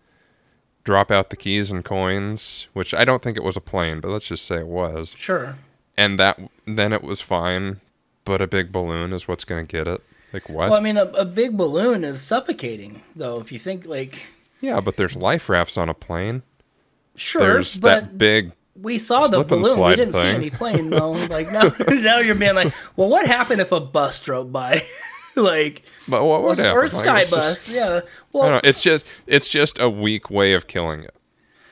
drop 0.84 1.10
out 1.10 1.30
the 1.30 1.36
keys 1.36 1.70
and 1.70 1.84
coins, 1.84 2.68
which 2.72 2.94
I 2.94 3.04
don't 3.04 3.22
think 3.22 3.36
it 3.36 3.42
was 3.42 3.56
a 3.56 3.60
plane, 3.60 4.00
but 4.00 4.10
let's 4.10 4.28
just 4.28 4.44
say 4.46 4.58
it 4.60 4.68
was, 4.68 5.14
Sure. 5.18 5.58
and 5.96 6.18
that 6.20 6.38
then 6.66 6.92
it 6.92 7.02
was 7.02 7.20
fine, 7.20 7.80
but 8.24 8.40
a 8.40 8.46
big 8.46 8.70
balloon 8.70 9.12
is 9.12 9.26
what's 9.26 9.44
going 9.44 9.66
to 9.66 9.70
get 9.76 9.88
it. 9.88 10.00
Like 10.32 10.48
what? 10.48 10.70
Well, 10.70 10.78
I 10.78 10.82
mean, 10.82 10.96
a, 10.96 11.04
a 11.06 11.24
big 11.24 11.56
balloon 11.56 12.04
is 12.04 12.20
suffocating, 12.20 13.02
though. 13.14 13.40
If 13.40 13.50
you 13.52 13.58
think 13.58 13.86
like, 13.86 14.22
Yeah, 14.60 14.80
but 14.80 14.96
there's 14.96 15.16
life 15.16 15.48
rafts 15.48 15.76
on 15.76 15.88
a 15.88 15.94
plane. 15.94 16.42
sure, 17.14 17.40
there's 17.42 17.78
but 17.80 17.88
that 17.88 18.18
big. 18.18 18.52
We 18.80 18.98
saw 18.98 19.26
the 19.26 19.42
balloon. 19.44 19.80
We 19.80 19.96
didn't 19.96 20.14
see 20.14 20.26
any 20.28 20.50
plane 20.50 20.90
though. 20.90 21.12
Like 21.28 21.50
now, 21.52 21.72
now 21.88 22.18
you're 22.18 22.34
being 22.34 22.54
like, 22.54 22.72
well, 22.96 23.08
what 23.08 23.26
happened 23.26 23.60
if 23.60 23.72
a 23.72 23.80
bus 23.80 24.20
drove 24.20 24.52
by? 24.52 24.82
like, 25.36 25.82
But 26.08 26.24
what 26.24 26.42
would 26.42 26.58
or 26.58 26.62
happen? 26.62 26.80
Like, 26.82 26.90
sky 26.90 27.20
just- 27.20 27.30
bus? 27.30 27.68
yeah. 27.68 27.84
I 27.86 27.88
don't 28.00 28.04
Well, 28.32 28.50
know. 28.50 28.60
It's 28.64 28.80
just 28.80 29.06
it's 29.26 29.48
just 29.48 29.78
a 29.78 29.88
weak 29.90 30.30
way 30.30 30.52
of 30.52 30.66
killing 30.66 31.02
it, 31.02 31.14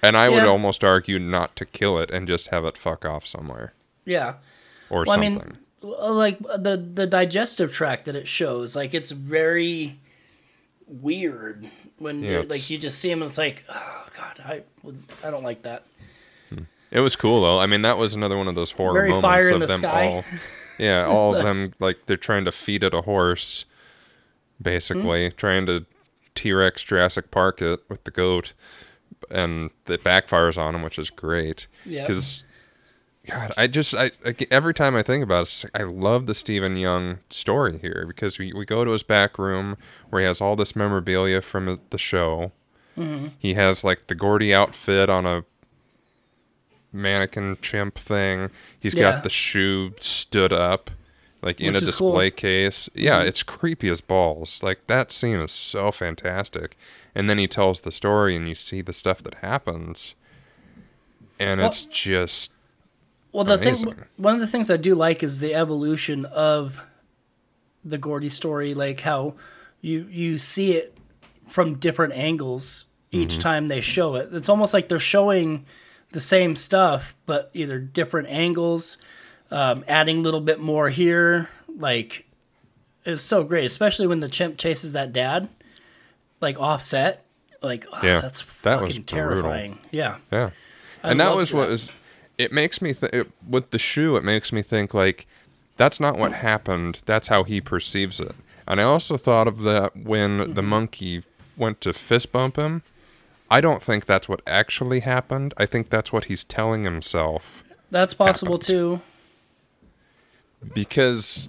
and 0.03 0.17
I 0.17 0.29
would 0.29 0.45
almost 0.45 0.83
argue 0.85 1.19
not 1.19 1.57
to 1.57 1.65
kill 1.65 1.99
it 1.99 2.11
and 2.11 2.27
just 2.27 2.49
have 2.49 2.65
it 2.65 2.77
fuck 2.79 3.05
off 3.05 3.27
somewhere 3.27 3.75
yeah. 4.05 4.35
or 4.91 5.05
Well, 5.07 5.19
I 5.19 5.23
something. 5.23 5.59
mean, 5.83 5.95
like 6.01 6.39
the 6.39 6.77
the 6.95 7.07
digestive 7.07 7.73
tract 7.73 8.07
that 8.07 8.17
it 8.17 8.27
shows, 8.27 8.75
like 8.77 8.95
it's 8.95 9.11
very 9.11 9.99
weird 10.87 11.69
when 11.99 12.23
Yeah, 12.23 12.31
you're- 12.31 12.47
like 12.47 12.69
you 12.71 12.79
just 12.79 12.99
see 12.99 13.11
him 13.11 13.23
and 13.23 13.29
it's 13.29 13.39
like, 13.39 13.65
oh 13.69 14.07
god, 14.17 14.41
I 14.45 14.63
would, 14.83 15.03
I 15.23 15.31
don't 15.31 15.43
like 15.45 15.63
that. 15.63 15.85
It 16.95 17.01
was 17.01 17.17
cool 17.17 17.43
though. 17.43 17.59
I 17.59 17.67
mean, 17.67 17.83
that 17.83 17.99
was 17.99 18.15
another 18.15 18.39
one 18.39 18.49
of 18.49 18.55
those 18.55 18.71
horror 18.71 18.95
Very 18.95 19.09
moments 19.11 19.27
fire 19.29 19.49
in 19.49 19.55
of 19.55 19.61
the 19.61 19.67
them 19.67 19.79
sky. 19.79 20.07
all. 20.09 20.25
Yeah, 20.79 21.05
all 21.07 21.35
of 21.35 21.43
them 21.45 21.73
like 21.81 22.07
they're 22.07 22.17
trying 22.17 22.45
to 22.47 22.53
feed 22.53 22.83
it 22.85 22.95
a 22.95 23.03
horse, 23.03 23.65
basically 24.61 25.29
Hmm. 25.31 25.37
trying 25.37 25.67
to 25.67 25.85
T 26.35 26.53
Rex 26.53 26.83
Jurassic 26.83 27.31
Park 27.31 27.61
it 27.63 27.81
with 27.89 28.05
the 28.05 28.11
goat, 28.11 28.55
and 29.31 29.71
it 29.87 30.03
backfires 30.03 30.57
on 30.59 30.75
him, 30.75 30.83
which 30.83 30.99
is 30.99 31.11
great. 31.11 31.67
Yep. 31.85 32.07
Because 32.09 32.45
God, 33.29 33.53
I 33.57 33.67
just 33.69 33.95
I, 33.95 34.11
I 34.25 34.35
every 34.51 34.75
time 34.75 34.95
I 34.97 35.03
think 35.03 35.23
about 35.25 35.39
it, 35.39 35.43
it's 35.43 35.65
like, 35.65 35.81
I 35.81 35.85
love 35.85 36.27
the 36.27 36.35
Steven 36.35 36.75
Yeun 36.77 37.19
story 37.31 37.79
here 37.79 38.05
because 38.07 38.39
we, 38.39 38.53
we 38.53 38.65
go 38.65 38.85
to 38.85 38.91
his 38.91 39.03
back 39.03 39.39
room 39.39 39.77
where 40.11 40.21
he 40.21 40.27
has 40.27 40.41
all 40.41 40.57
this 40.57 40.77
memorabilia 40.77 41.41
from 41.41 41.81
the 41.91 41.99
show. 41.99 42.53
Mm-hmm. 42.99 43.29
He 43.39 43.55
has 43.55 43.83
like 43.83 44.07
the 44.09 44.15
Gordy 44.15 44.53
outfit 44.55 45.09
on 45.09 45.25
a 45.27 45.45
mannequin 46.95 47.59
chimp 47.61 47.97
thing. 47.97 48.51
He's 48.79 48.95
Yeah. 48.95 49.13
got 49.13 49.23
the 49.25 49.31
shoe 49.31 49.93
stood 50.01 50.53
up 50.53 50.91
like 51.43 51.61
in 51.61 51.75
a 51.75 51.79
is 51.79 51.97
cool. 51.97 52.13
Mm-hmm. 52.13 52.19
display 52.21 52.31
case. 52.31 52.89
Yeah, 52.95 53.21
it's 53.23 53.43
creepy 53.43 53.89
as 53.91 54.01
balls. 54.01 54.63
Like 54.63 54.87
that 54.87 55.13
scene 55.13 55.39
is 55.41 55.53
so 55.53 55.91
fantastic. 55.93 56.77
And 57.15 57.29
then 57.29 57.39
he 57.39 57.47
tells 57.47 57.83
the 57.83 57.93
story 57.93 58.35
and 58.37 58.49
you 58.49 58.55
see 58.55 58.81
the 58.81 58.93
stuff 58.93 59.23
that 59.25 59.35
happens. 59.37 60.15
And 61.39 61.61
Well- 61.61 61.69
it's 61.71 61.85
just 61.85 62.53
Well, 63.33 63.45
the 63.45 63.59
thing, 63.59 63.95
one 64.17 64.35
of 64.35 64.41
the 64.41 64.47
things 64.47 64.71
I 64.71 64.77
do 64.77 64.95
like 64.95 65.23
is 65.25 65.41
the 65.41 65.55
evolution 65.55 66.25
of 66.27 66.85
the 67.85 67.99
Gordy 67.99 68.29
story, 68.29 68.75
like 68.75 69.01
how 69.01 69.35
you 69.81 70.07
you 70.11 70.39
see 70.39 70.73
it 70.73 70.97
from 71.49 71.75
different 71.75 72.15
angles 72.15 72.87
each 73.13 73.33
Mm-hmm. 73.33 73.41
time 73.41 73.69
they 73.69 73.81
show 73.81 74.15
it. 74.15 74.29
It's 74.33 74.49
almost 74.49 74.73
like 74.73 74.89
they're 74.89 74.99
showing 74.99 75.67
the 76.15 76.21
same 76.21 76.55
stuff, 76.57 77.15
but 77.27 77.51
either 77.53 77.79
different 77.79 78.29
angles, 78.29 78.97
um, 79.51 79.85
adding 79.89 80.19
a 80.19 80.21
little 80.23 80.41
bit 80.41 80.61
more 80.61 80.89
here. 80.89 81.51
Like 81.77 82.25
it's 83.05 83.21
so 83.21 83.45
great, 83.45 83.65
especially 83.65 84.07
when 84.07 84.21
the 84.21 84.29
chimp 84.29 84.57
chases 84.57 84.93
that 84.93 85.13
dad, 85.13 85.49
like 86.41 86.59
offset. 86.59 87.27
Like 87.61 87.85
oh, 87.93 87.99
Yeah, 88.03 88.21
that's 88.21 88.41
that 88.41 88.47
fucking 88.79 88.87
was 88.87 88.99
brutal. 88.99 89.17
terrifying. 89.43 89.79
Yeah, 89.91 90.19
Yeah, 90.31 90.51
I 91.03 91.11
and 91.11 91.21
that 91.21 91.37
was 91.37 91.53
what 91.53 91.69
was. 91.69 91.91
It 92.39 92.53
makes 92.53 92.81
me 92.81 92.93
think 92.93 93.31
with 93.49 93.71
the 93.71 93.79
shoe. 93.79 94.17
It 94.17 94.25
makes 94.25 94.53
me 94.53 94.63
think 94.63 94.95
like 94.95 95.27
That's 95.77 95.99
not 95.99 96.17
what 96.17 96.33
happened. 96.33 97.01
That's 97.07 97.29
how 97.29 97.43
he 97.45 97.61
perceives 97.61 98.21
it. 98.21 98.35
And 98.67 98.81
I 98.81 98.85
also 98.85 99.17
thought 99.17 99.49
of 99.49 99.63
that 99.63 99.97
when 99.97 100.55
the 100.55 100.63
monkey 100.63 101.25
went 101.57 101.81
to 101.83 101.93
fist 101.93 102.33
bump 102.33 102.57
him. 102.57 102.83
I 103.55 103.61
don't 103.61 103.81
think 103.81 104.07
that's 104.07 104.29
what 104.29 104.41
actually 104.49 104.99
happened. 105.01 105.55
I 105.57 105.65
think 105.65 105.89
that's 105.89 106.13
what 106.13 106.25
he's 106.25 106.43
telling 106.43 106.83
himself 106.83 107.63
That's 107.89 108.13
possible 108.13 108.55
happened. 108.55 108.67
too. 108.67 109.01
because 110.75 111.49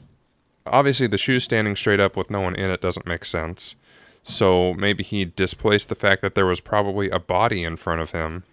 obviously 0.67 1.07
the 1.07 1.17
shoe 1.17 1.39
standing 1.39 1.75
straight 1.75 1.99
up 1.99 2.15
with 2.15 2.29
no 2.29 2.41
one 2.41 2.55
in 2.55 2.69
it 2.69 2.79
doesn't 2.79 3.07
make 3.07 3.25
sense. 3.25 3.75
So 4.21 4.75
maybe 4.75 5.03
he 5.03 5.25
displaced 5.25 5.89
the 5.89 5.95
fact 5.95 6.21
that 6.21 6.35
there 6.35 6.45
was 6.45 6.59
probably 6.59 7.09
a 7.09 7.17
body 7.17 7.63
in 7.63 7.75
front 7.75 8.01
of 8.01 8.11
him 8.11 8.43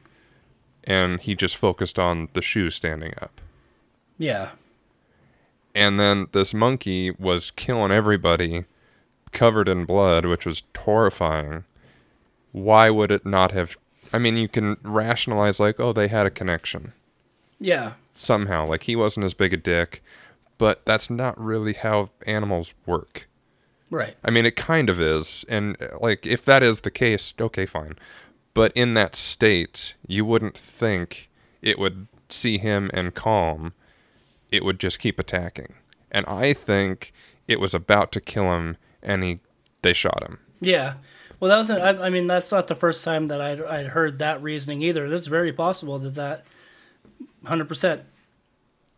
and 0.84 1.20
he 1.20 1.34
just 1.34 1.57
focused 1.59 1.98
on 1.98 2.28
the 2.32 2.40
shoe 2.40 2.70
standing 2.70 3.12
up. 3.20 3.38
Yeah. 4.16 4.53
And 5.74 6.00
then 6.00 6.28
this 6.32 6.55
monkey 6.55 7.11
was 7.11 7.50
killing 7.50 7.92
everybody 7.92 8.64
covered 9.30 9.68
in 9.68 9.84
blood, 9.84 10.24
which 10.24 10.46
was 10.46 10.62
horrifying. 10.74 11.64
Why 12.53 12.90
would 12.90 13.11
it 13.11 13.26
not 13.26 13.53
have 13.53 13.76
I 14.14 14.18
mean, 14.18 14.36
you 14.36 14.46
can 14.48 14.76
rationalize 14.82 15.59
like, 15.59 15.80
oh, 15.80 15.92
they 15.94 16.09
had 16.09 16.26
a 16.26 16.30
connection 16.30 16.92
Yeah. 17.59 17.92
somehow. 18.12 18.66
Like 18.66 18.82
he 18.82 18.94
wasn't 18.94 19.24
as 19.24 19.32
big 19.34 19.55
a 19.55 19.57
dick, 19.57 20.03
but 20.59 20.84
that's 20.84 21.09
not 21.09 21.40
really 21.40 21.72
how 21.72 22.11
animals 22.26 22.74
work. 22.84 23.26
Right. 23.90 24.16
I 24.22 24.30
mean, 24.30 24.44
it 24.46 24.57
kind 24.57 24.90
of 24.90 25.00
is. 25.00 25.44
And 25.48 25.76
like, 26.00 26.26
if 26.26 26.44
that 26.44 26.62
is 26.62 26.82
the 26.82 26.90
case, 26.90 27.32
okay, 27.40 27.64
fine. 27.66 27.96
But 28.55 28.72
in 28.74 28.92
that 28.94 29.16
state, 29.16 29.94
you 30.07 30.24
wouldn't 30.26 30.59
think 30.59 31.30
it 31.62 31.78
would 31.78 32.07
see 32.28 32.59
him 32.59 32.90
and 32.92 33.14
calm. 33.14 33.72
It 34.50 34.62
would 34.62 34.78
just 34.78 34.98
keep 34.98 35.18
attacking. 35.18 35.74
And 36.11 36.26
I 36.26 36.53
think 36.53 37.12
it 37.48 37.61
was 37.61 37.72
about 37.72 38.12
to 38.12 38.20
kill 38.20 38.53
him, 38.55 38.76
and 39.03 39.24
he 39.24 39.40
they 39.80 39.94
shot 39.94 40.22
him. 40.22 40.38
Yeah. 40.61 40.94
Well, 41.43 41.49
that 41.49 41.57
wasn't. 41.57 41.82
I, 41.82 42.07
I 42.07 42.09
mean, 42.09 42.28
that's 42.28 42.53
not 42.53 42.68
the 42.68 42.76
first 42.76 43.05
time 43.05 43.26
that 43.26 43.40
I'd, 43.40 43.61
I'd 43.61 43.86
heard 43.88 44.20
that 44.20 44.40
reasoning 44.40 44.80
either. 44.80 45.12
It's 45.12 45.26
very 45.26 45.53
possible 45.53 45.99
that 45.99 46.14
that, 46.14 46.45
hundred 47.45 47.66
percent, 47.66 48.03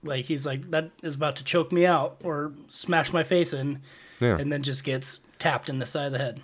like 0.02 0.26
he's 0.26 0.44
like 0.44 0.70
that 0.70 0.90
is 1.02 1.14
about 1.14 1.36
to 1.36 1.44
choke 1.44 1.72
me 1.72 1.86
out 1.86 2.18
or 2.22 2.52
smash 2.68 3.14
my 3.14 3.22
face 3.22 3.54
in, 3.54 3.80
Yeah, 4.20 4.36
and 4.36 4.52
then 4.52 4.62
just 4.62 4.84
gets 4.84 5.20
tapped 5.38 5.70
in 5.70 5.78
the 5.78 5.86
side 5.86 6.08
of 6.08 6.12
the 6.12 6.18
head. 6.18 6.42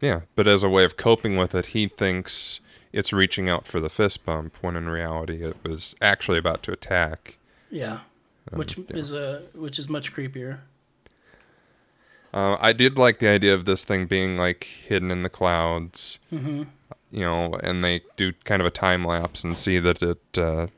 yeah. 0.00 0.20
But 0.36 0.48
as 0.48 0.62
a 0.62 0.70
way 0.70 0.84
of 0.86 0.96
coping 0.96 1.36
with 1.36 1.54
it, 1.54 1.66
he 1.66 1.86
thinks 1.86 2.60
it's 2.90 3.12
reaching 3.12 3.50
out 3.50 3.66
for 3.66 3.78
the 3.78 3.90
fist 3.90 4.24
bump, 4.24 4.56
when 4.62 4.74
in 4.74 4.88
reality 4.88 5.44
it 5.44 5.58
was 5.62 5.94
actually 6.00 6.38
about 6.38 6.62
to 6.62 6.72
attack. 6.72 7.36
Yeah. 7.70 8.00
Um, 8.50 8.58
which 8.58 8.78
yeah. 8.78 8.84
is 8.96 9.12
a 9.12 9.42
which 9.52 9.78
is 9.78 9.86
much 9.90 10.14
creepier. 10.14 10.60
Uh, 12.32 12.56
I 12.60 12.72
did 12.72 12.96
like 12.96 13.18
the 13.18 13.28
idea 13.28 13.52
of 13.54 13.64
this 13.66 13.84
thing 13.84 14.06
being 14.06 14.36
like 14.38 14.64
hidden 14.64 15.10
in 15.10 15.22
the 15.22 15.28
clouds, 15.28 16.18
Mm-hmm. 16.32 16.62
you 17.10 17.24
know, 17.24 17.54
and 17.62 17.84
they 17.84 18.02
do 18.16 18.32
kind 18.44 18.60
of 18.62 18.66
a 18.66 18.70
time 18.70 19.04
lapse 19.04 19.44
and 19.44 19.56
see 19.56 19.78
that 19.78 20.02
it, 20.02 20.38
uh, 20.38 20.68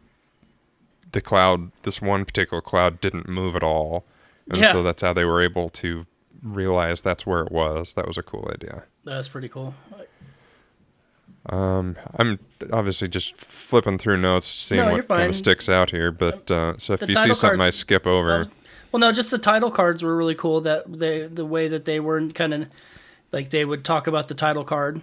the 1.13 1.21
cloud, 1.21 1.71
this 1.85 2.03
one 2.03 2.25
particular 2.25 2.61
cloud, 2.61 3.01
didn't 3.01 3.29
move 3.29 3.55
at 3.55 3.63
all, 3.63 4.05
and 4.51 4.59
Yeah. 4.61 4.73
so 4.73 4.83
that's 4.83 5.01
how 5.03 5.13
they 5.13 5.25
were 5.25 5.41
able 5.41 5.69
to 5.71 6.07
realize 6.43 7.01
that's 7.03 7.25
where 7.25 7.43
it 7.43 7.53
was. 7.53 7.95
That 7.95 8.09
was 8.09 8.19
a 8.19 8.23
cool 8.23 8.51
idea. 8.53 8.85
That's 9.05 9.29
pretty 9.29 9.49
cool. 9.49 9.75
Um, 11.47 11.97
I'm 12.17 12.39
obviously 12.73 13.07
just 13.09 13.37
flipping 13.37 13.99
through 13.99 14.17
notes, 14.17 14.47
seeing 14.49 14.85
No, 14.85 14.93
what 14.93 15.09
kind 15.09 15.29
of 15.29 15.37
sticks 15.37 15.69
out 15.69 15.91
here. 15.91 16.11
But 16.11 16.51
uh, 16.51 16.75
so 16.79 16.95
if 16.95 17.01
The 17.01 17.09
you 17.09 17.15
see 17.15 17.35
something 17.35 17.59
card- 17.59 17.61
I 17.61 17.71
skip 17.71 18.07
over, 18.07 18.47
Well, 18.95 19.01
no, 19.01 19.11
just 19.11 19.33
the 19.33 19.39
title 19.39 19.73
cards 19.73 20.05
were 20.05 20.17
really 20.17 20.37
cool. 20.37 20.61
That 20.61 20.85
they 21.01 21.27
the 21.27 21.45
way 21.45 21.67
that 21.67 21.85
they 21.85 21.99
were 21.99 22.29
kind 22.29 22.55
of 22.55 22.69
like 23.33 23.51
they 23.51 23.65
would 23.65 23.85
talk 23.85 24.07
about 24.07 24.29
the 24.29 24.35
title 24.37 24.63
card, 24.63 25.03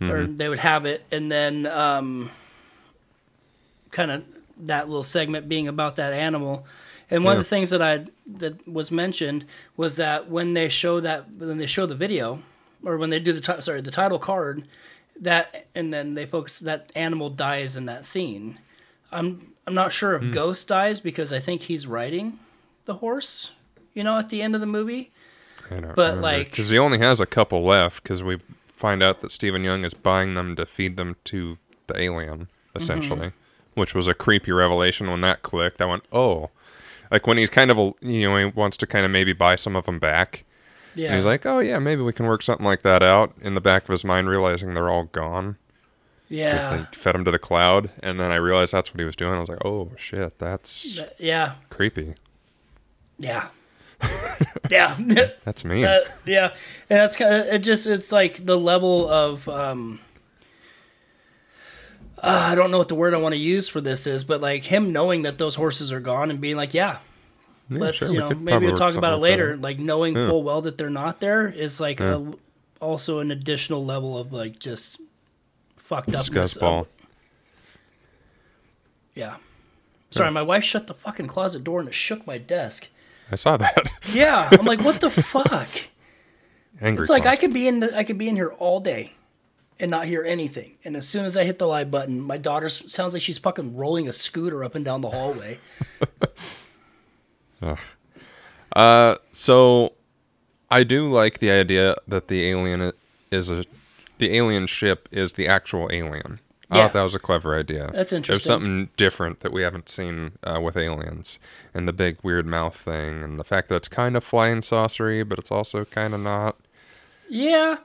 or 0.00 0.26
they 0.26 0.48
would 0.48 0.58
have 0.58 0.84
it, 0.84 1.04
and 1.12 1.30
then 1.30 1.64
um, 1.66 2.32
kind 3.92 4.10
of 4.10 4.24
that 4.62 4.88
little 4.88 5.04
segment 5.04 5.48
being 5.48 5.68
about 5.68 5.94
that 5.94 6.12
animal. 6.12 6.66
And 7.08 7.24
one 7.24 7.34
Yeah. 7.36 7.38
of 7.38 7.46
the 7.46 7.50
things 7.50 7.70
that 7.70 7.80
I 7.80 8.06
that 8.26 8.66
was 8.66 8.90
mentioned 8.90 9.44
was 9.76 9.94
that 9.94 10.28
when 10.28 10.54
they 10.54 10.68
show 10.68 10.98
that 10.98 11.30
when 11.30 11.58
they 11.58 11.66
show 11.66 11.86
the 11.86 11.94
video, 11.94 12.42
or 12.82 12.96
when 12.96 13.10
they 13.10 13.20
do 13.20 13.32
the 13.32 13.40
ti- 13.40 13.60
sorry 13.60 13.80
the 13.80 13.92
title 13.92 14.18
card, 14.18 14.64
that 15.20 15.66
and 15.72 15.94
then 15.94 16.14
they 16.14 16.26
focus 16.26 16.58
that 16.58 16.90
animal 16.96 17.30
dies 17.30 17.76
in 17.76 17.86
that 17.86 18.06
scene. 18.06 18.58
I'm 19.12 19.52
I'm 19.68 19.74
not 19.74 19.92
sure 19.92 20.16
if 20.16 20.32
Ghost 20.32 20.66
dies 20.66 20.98
because 20.98 21.32
I 21.32 21.38
think 21.38 21.62
he's 21.62 21.86
riding 21.86 22.40
the 22.84 22.94
horse, 22.94 23.52
you 23.94 24.02
know, 24.04 24.18
at 24.18 24.28
the 24.30 24.42
end 24.42 24.54
of 24.54 24.60
the 24.60 24.66
movie. 24.66 25.10
I 25.70 25.80
don't 25.80 25.94
but, 25.94 26.18
like- 26.18 26.50
because 26.50 26.70
he 26.70 26.78
only 26.78 26.98
has 26.98 27.20
a 27.20 27.26
couple 27.26 27.62
left, 27.62 28.02
because 28.02 28.22
we 28.22 28.38
find 28.68 29.02
out 29.02 29.20
that 29.20 29.30
Steven 29.30 29.62
Yeun 29.62 29.84
is 29.84 29.94
buying 29.94 30.34
them 30.34 30.56
to 30.56 30.66
feed 30.66 30.96
them 30.96 31.16
to 31.24 31.58
the 31.86 32.00
alien, 32.00 32.48
essentially, 32.74 33.28
Mm-hmm. 33.28 33.80
which 33.80 33.94
was 33.94 34.08
a 34.08 34.14
creepy 34.14 34.52
revelation 34.52 35.10
when 35.10 35.20
that 35.20 35.42
clicked. 35.42 35.80
I 35.80 35.84
went, 35.86 36.04
oh, 36.12 36.50
like 37.10 37.26
when 37.26 37.36
he's 37.38 37.50
kind 37.50 37.70
of 37.70 37.78
a, 37.78 37.92
you 38.00 38.28
know 38.28 38.36
he 38.36 38.44
wants 38.46 38.76
to 38.78 38.86
kind 38.86 39.04
of 39.04 39.10
maybe 39.10 39.32
buy 39.32 39.56
some 39.56 39.76
of 39.76 39.86
them 39.86 39.98
back. 39.98 40.44
Yeah. 40.94 41.08
And 41.08 41.16
he's 41.16 41.24
like, 41.26 41.46
oh 41.46 41.60
yeah, 41.60 41.78
maybe 41.78 42.02
we 42.02 42.12
can 42.12 42.26
work 42.26 42.42
something 42.42 42.64
like 42.66 42.82
that 42.82 43.02
out. 43.02 43.32
In 43.40 43.54
the 43.54 43.60
back 43.60 43.84
of 43.84 43.88
his 43.92 44.04
mind, 44.04 44.28
realizing 44.28 44.74
they're 44.74 44.88
all 44.90 45.04
gone 45.04 45.56
Yeah. 46.28 46.52
because 46.52 46.64
they 46.92 46.98
fed 46.98 47.14
him 47.14 47.24
to 47.26 47.30
the 47.30 47.38
cloud, 47.38 47.90
and 48.02 48.18
then 48.18 48.32
I 48.32 48.36
realized 48.36 48.72
that's 48.72 48.92
what 48.92 48.98
he 48.98 49.04
was 49.06 49.14
doing. 49.16 49.34
I 49.34 49.40
was 49.40 49.48
like, 49.48 49.64
oh 49.64 49.92
shit, 49.96 50.38
that's 50.38 51.00
yeah. 51.18 51.54
creepy. 51.68 52.14
Yeah. 53.20 53.48
yeah. 54.70 54.96
That's 55.44 55.64
me. 55.64 55.84
Uh, 55.84 56.00
yeah. 56.26 56.54
And 56.88 56.98
that's 56.98 57.16
kind 57.16 57.34
of, 57.34 57.46
it 57.48 57.58
just, 57.58 57.86
it's 57.86 58.10
like 58.10 58.44
the 58.46 58.58
level 58.58 59.06
of, 59.08 59.46
um, 59.48 60.00
uh, 62.18 62.48
I 62.50 62.54
don't 62.54 62.70
know 62.70 62.78
what 62.78 62.88
the 62.88 62.94
word 62.94 63.12
I 63.14 63.18
want 63.18 63.34
to 63.34 63.38
use 63.38 63.68
for 63.68 63.80
this 63.82 64.06
is, 64.06 64.24
but 64.24 64.40
like 64.40 64.64
him 64.64 64.92
knowing 64.92 65.22
that 65.22 65.36
those 65.38 65.54
horses 65.56 65.92
are 65.92 66.00
gone 66.00 66.30
and 66.30 66.40
being 66.40 66.56
like, 66.56 66.72
yeah, 66.74 66.98
Yeah, 67.68 67.78
let's, 67.78 67.98
sure, 67.98 68.12
you 68.12 68.18
know, 68.20 68.28
could 68.28 68.40
maybe 68.40 68.66
we'll 68.66 68.76
talk 68.76 68.94
about 68.94 69.12
it 69.12 69.16
later. 69.18 69.52
out. 69.52 69.60
Like 69.60 69.78
knowing 69.78 70.16
Yeah. 70.16 70.28
full 70.28 70.42
well 70.42 70.62
that 70.62 70.78
they're 70.78 70.88
not 70.90 71.20
there 71.20 71.46
is 71.48 71.78
like 71.78 72.00
a, 72.00 72.32
also 72.80 73.18
an 73.20 73.30
additional 73.30 73.84
level 73.84 74.16
of 74.16 74.32
like 74.32 74.58
just 74.58 74.98
fucked 75.76 76.08
up. 76.08 76.14
Discuss 76.14 76.54
ball. 76.56 76.86
Yeah. 79.14 79.36
Sorry, 80.10 80.30
my 80.30 80.42
wife 80.42 80.64
shut 80.64 80.86
the 80.86 80.94
fucking 80.94 81.26
closet 81.26 81.62
door 81.62 81.80
and 81.80 81.88
it 81.88 81.94
shook 81.94 82.26
my 82.26 82.38
desk. 82.38 82.88
I 83.30 83.36
saw 83.36 83.56
that. 83.56 83.90
Yeah, 84.12 84.48
I'm 84.50 84.66
like, 84.66 84.80
what 84.80 85.00
the 85.00 85.10
fuck? 85.10 85.68
Angry. 86.80 87.02
It's 87.02 87.10
like 87.10 87.26
I 87.26 87.36
could 87.36 87.52
be 87.52 87.68
in 87.68 87.78
the, 87.80 87.96
I 87.96 88.02
could 88.02 88.18
be 88.18 88.28
in 88.28 88.34
here 88.34 88.48
all 88.58 88.80
day 88.80 89.12
and 89.78 89.90
not 89.90 90.06
hear 90.06 90.24
anything. 90.24 90.78
And 90.84 90.96
as 90.96 91.08
soon 91.08 91.24
as 91.24 91.36
I 91.36 91.44
hit 91.44 91.58
the 91.58 91.66
live 91.66 91.90
button, 91.92 92.20
my 92.20 92.36
daughter 92.36 92.68
sounds 92.68 93.14
like 93.14 93.22
she's 93.22 93.38
fucking 93.38 93.76
rolling 93.76 94.08
a 94.08 94.12
scooter 94.12 94.64
up 94.64 94.74
and 94.74 94.84
down 94.84 95.00
the 95.00 95.10
hallway. 95.10 95.58
Uh, 98.74 99.16
so 99.32 99.92
I 100.70 100.84
do 100.84 101.10
like 101.12 101.40
the 101.40 101.50
idea 101.50 101.96
that 102.06 102.28
the 102.28 102.48
alien 102.48 102.92
is 103.30 103.50
a 103.50 103.64
the 104.18 104.34
alien 104.36 104.66
ship 104.66 105.08
is 105.10 105.34
the 105.34 105.48
actual 105.48 105.88
alien. 105.92 106.40
I 106.70 106.76
Yeah. 106.76 106.82
thought 106.84 106.92
that 106.92 107.02
was 107.02 107.14
a 107.14 107.18
clever 107.18 107.58
idea. 107.58 107.90
That's 107.92 108.12
interesting. 108.12 108.32
There's 108.34 108.44
something 108.44 108.90
different 108.96 109.40
that 109.40 109.52
we 109.52 109.62
haven't 109.62 109.88
seen 109.88 110.32
uh, 110.44 110.60
with 110.62 110.76
aliens, 110.76 111.38
and 111.74 111.88
the 111.88 111.92
big 111.92 112.18
weird 112.22 112.46
mouth 112.46 112.76
thing, 112.76 113.22
and 113.22 113.40
the 113.40 113.44
fact 113.44 113.68
that 113.70 113.76
it's 113.76 113.88
kind 113.88 114.16
of 114.16 114.22
flying 114.22 114.60
saucery, 114.60 115.28
but 115.28 115.38
it's 115.38 115.50
also 115.50 115.84
kind 115.84 116.14
of 116.14 116.20
not. 116.20 116.56
Yeah. 117.28 117.78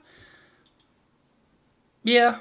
Yeah. 2.04 2.38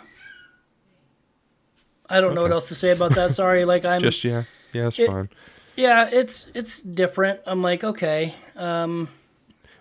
I 2.09 2.21
don't 2.21 2.35
know 2.35 2.43
what 2.43 2.53
else 2.53 2.69
to 2.69 2.75
say 2.75 2.91
about 2.91 3.15
that. 3.15 3.33
Sorry, 3.33 3.65
like 3.65 3.85
I'm 3.93 4.01
Just 4.01 4.23
yeah, 4.25 4.45
yeah, 4.73 4.89
it's 4.89 4.99
It- 4.99 5.07
fine. 5.07 5.29
yeah, 5.77 6.09
it's 6.13 6.51
it's 6.55 6.81
different. 6.83 7.41
I'm 7.47 7.63
like, 7.63 7.83
okay. 7.83 8.35
Um 8.57 9.09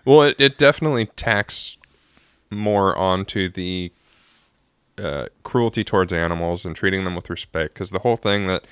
Well, 0.06 0.22
it, 0.24 0.36
it 0.40 0.58
definitely 0.58 1.08
tacks 1.08 1.78
more 2.50 2.96
onto 2.98 3.50
the 3.50 3.92
uh, 4.98 5.28
cruelty 5.44 5.84
towards 5.84 6.14
animals 6.14 6.66
and 6.66 6.76
treating 6.76 7.04
them 7.04 7.16
with 7.16 7.30
respect. 7.30 7.74
Because 7.74 7.92
the 7.92 8.00
whole 8.00 8.16
thing 8.16 8.48
that 8.48 8.64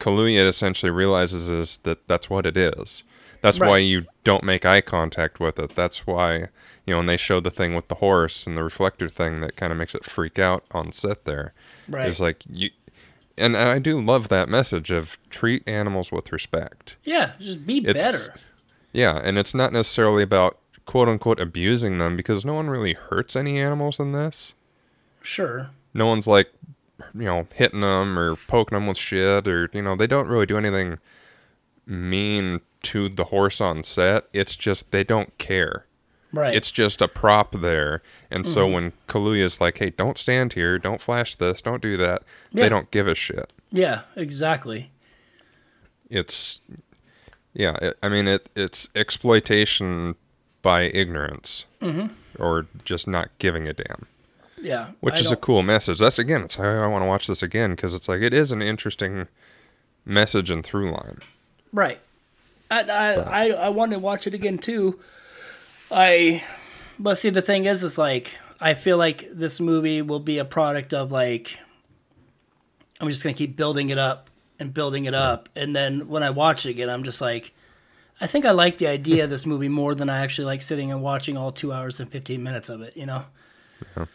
Kaluuya 0.00 0.46
essentially 0.46 0.90
realizes 0.90 1.48
is 1.48 1.78
that 1.78 2.06
that's 2.08 2.28
what 2.30 2.46
it 2.46 2.56
is. 2.56 3.02
That's 3.42 3.60
why 3.60 3.78
you 3.78 4.06
don't 4.24 4.42
make 4.44 4.64
eye 4.64 4.80
contact 4.80 5.38
with 5.38 5.58
it. 5.58 5.74
That's 5.76 6.06
why, 6.06 6.36
you 6.38 6.48
know, 6.88 6.96
when 6.96 7.06
they 7.06 7.16
showed 7.16 7.44
the 7.44 7.50
thing 7.50 7.74
with 7.74 7.86
the 7.88 7.96
horse 7.96 8.46
and 8.46 8.56
the 8.56 8.64
reflector 8.64 9.08
thing 9.08 9.40
that 9.40 9.56
kind 9.56 9.72
of 9.72 9.78
makes 9.78 9.94
it 9.94 10.04
freak 10.04 10.38
out 10.38 10.64
on 10.72 10.90
set 10.90 11.26
there. 11.26 11.52
Right. 11.88 12.08
It's 12.08 12.18
like 12.18 12.42
you. 12.52 12.70
And 13.38 13.56
I 13.56 13.78
do 13.78 14.00
love 14.00 14.28
that 14.28 14.48
message 14.48 14.90
of 14.90 15.18
treat 15.30 15.62
animals 15.68 16.10
with 16.10 16.32
respect. 16.32 16.96
yeah, 17.04 17.32
just 17.38 17.66
be 17.66 17.78
It's- 17.86 17.94
better. 17.94 18.34
Yeah, 18.92 19.20
and 19.22 19.36
it's 19.38 19.54
not 19.54 19.72
necessarily 19.74 20.22
about 20.22 20.58
quote 20.86 21.06
unquote 21.08 21.38
abusing 21.38 21.98
them 21.98 22.16
because 22.16 22.44
no 22.46 22.54
one 22.54 22.70
really 22.70 22.94
hurts 22.94 23.36
any 23.36 23.58
animals 23.58 24.00
in 24.00 24.12
this. 24.12 24.54
Sure. 25.26 25.70
No 25.92 26.06
one's 26.06 26.28
like, 26.28 26.52
you 27.14 27.24
know, 27.24 27.48
hitting 27.52 27.80
them 27.80 28.16
or 28.16 28.36
poking 28.36 28.76
them 28.76 28.86
with 28.86 28.96
shit 28.96 29.48
or, 29.48 29.68
you 29.72 29.82
know, 29.82 29.96
they 29.96 30.06
don't 30.06 30.28
really 30.28 30.46
do 30.46 30.56
anything 30.56 30.98
mean 31.84 32.60
to 32.82 33.08
the 33.08 33.24
horse 33.24 33.60
on 33.60 33.82
set. 33.82 34.28
It's 34.32 34.54
just 34.54 34.92
they 34.92 35.02
don't 35.02 35.36
care. 35.36 35.84
Right. 36.32 36.54
It's 36.54 36.70
just 36.70 37.02
a 37.02 37.08
prop 37.08 37.52
there. 37.60 38.02
And 38.30 38.46
so 38.46 38.64
mm-hmm. 38.64 38.74
when 38.74 38.92
Kaluuya's 39.08 39.60
like, 39.60 39.78
"Hey, 39.78 39.90
don't 39.90 40.18
stand 40.18 40.52
here. 40.52 40.78
Don't 40.78 41.00
flash 41.00 41.34
this. 41.36 41.62
Don't 41.62 41.80
do 41.80 41.96
that." 41.96 42.22
Yeah. 42.52 42.64
They 42.64 42.68
don't 42.68 42.90
give 42.90 43.08
a 43.08 43.14
shit. 43.14 43.52
yeah, 43.72 44.02
exactly. 44.16 44.90
It's 46.10 46.60
yeah, 47.54 47.76
it, 47.80 47.96
I 48.02 48.08
mean 48.08 48.28
it 48.28 48.48
it's 48.54 48.88
exploitation 48.94 50.16
by 50.62 50.82
ignorance. 50.82 51.64
Mm-hmm. 51.80 52.08
Or 52.42 52.66
just 52.84 53.08
not 53.08 53.30
giving 53.38 53.66
a 53.66 53.72
damn. 53.72 54.06
Yeah. 54.66 54.90
which 55.00 55.16
I 55.16 55.20
is 55.20 55.32
a 55.32 55.36
cool 55.36 55.62
message. 55.62 55.98
That's 55.98 56.18
again, 56.18 56.42
it's 56.42 56.56
how 56.56 56.64
I 56.64 56.86
want 56.86 57.02
to 57.02 57.06
watch 57.06 57.26
this 57.26 57.42
again 57.42 57.70
because 57.70 57.94
it's 57.94 58.08
like 58.08 58.20
it 58.20 58.34
is 58.34 58.52
an 58.52 58.62
interesting 58.62 59.28
message 60.04 60.50
and 60.50 60.64
through 60.64 60.90
line. 60.90 61.18
Right. 61.72 62.00
I, 62.70 62.82
I, 62.82 63.12
I, 63.12 63.48
I 63.48 63.68
want 63.68 63.92
to 63.92 63.98
watch 63.98 64.26
it 64.26 64.34
again 64.34 64.58
too. 64.58 64.98
I, 65.90 66.42
but 66.98 67.16
see, 67.16 67.30
the 67.30 67.42
thing 67.42 67.66
is, 67.66 67.84
is 67.84 67.96
like, 67.96 68.32
I 68.60 68.74
feel 68.74 68.96
like 68.96 69.28
this 69.32 69.60
movie 69.60 70.02
will 70.02 70.20
be 70.20 70.38
a 70.38 70.44
product 70.44 70.92
of 70.92 71.12
like, 71.12 71.58
I'm 73.00 73.08
just 73.08 73.22
going 73.22 73.34
to 73.34 73.38
keep 73.38 73.56
building 73.56 73.90
it 73.90 73.98
up 73.98 74.30
and 74.58 74.72
building 74.72 75.04
it 75.04 75.14
up. 75.14 75.48
And 75.54 75.76
then 75.76 76.08
when 76.08 76.22
I 76.22 76.30
watch 76.30 76.66
it 76.66 76.70
again, 76.70 76.88
I'm 76.88 77.04
just 77.04 77.20
like, 77.20 77.52
I 78.20 78.26
think 78.26 78.46
I 78.46 78.52
like 78.52 78.78
the 78.78 78.86
idea 78.86 79.24
of 79.24 79.30
this 79.30 79.44
movie 79.44 79.68
more 79.68 79.94
than 79.94 80.08
I 80.08 80.20
actually 80.20 80.46
like 80.46 80.62
sitting 80.62 80.90
and 80.90 81.02
watching 81.02 81.36
all 81.36 81.52
two 81.52 81.72
hours 81.72 82.00
and 82.00 82.10
15 82.10 82.42
minutes 82.42 82.68
of 82.70 82.80
it, 82.80 82.96
you 82.96 83.04
know? 83.04 83.26
yeah, 83.96 84.06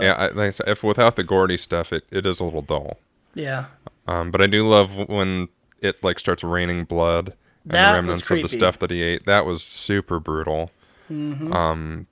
I, 0.00 0.28
like 0.28 0.60
I 0.66 0.70
if 0.70 0.82
without 0.82 1.16
the 1.16 1.24
Gordy 1.24 1.56
stuff, 1.56 1.92
it, 1.92 2.04
it 2.10 2.26
is 2.26 2.40
a 2.40 2.44
little 2.44 2.62
dull. 2.62 2.98
Yeah. 3.34 3.66
Um, 4.06 4.30
but 4.30 4.40
I 4.40 4.46
do 4.46 4.68
love 4.68 5.08
when 5.08 5.48
it 5.80 6.02
like 6.02 6.18
starts 6.18 6.42
raining 6.42 6.84
blood 6.84 7.34
and 7.64 7.72
That 7.72 7.88
the 7.88 7.94
remnants 7.94 8.30
of 8.30 8.42
the 8.42 8.48
stuff 8.48 8.78
that 8.78 8.90
he 8.90 9.02
ate. 9.02 9.24
That 9.24 9.46
was 9.46 9.62
super 9.62 10.18
brutal. 10.18 10.70
Mm-hmm. 11.10 11.52
Um, 11.52 12.06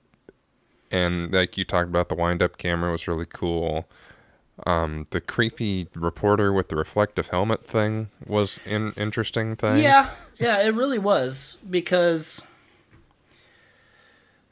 and 0.91 1.31
like 1.31 1.57
you 1.57 1.65
talked 1.65 1.89
about, 1.89 2.09
the 2.09 2.15
wind 2.15 2.41
up 2.41 2.57
camera 2.57 2.91
was 2.91 3.07
really 3.07 3.25
cool. 3.25 3.87
Um, 4.65 5.07
the 5.11 5.21
creepy 5.21 5.87
reporter 5.95 6.51
with 6.51 6.67
the 6.67 6.75
reflective 6.75 7.27
helmet 7.27 7.65
thing 7.65 8.09
was 8.25 8.59
an 8.65 8.93
interesting 8.97 9.55
thing. 9.55 9.81
Yeah, 9.81 10.09
yeah, 10.37 10.59
it 10.61 10.73
really 10.73 10.99
was 10.99 11.63
because 11.69 12.45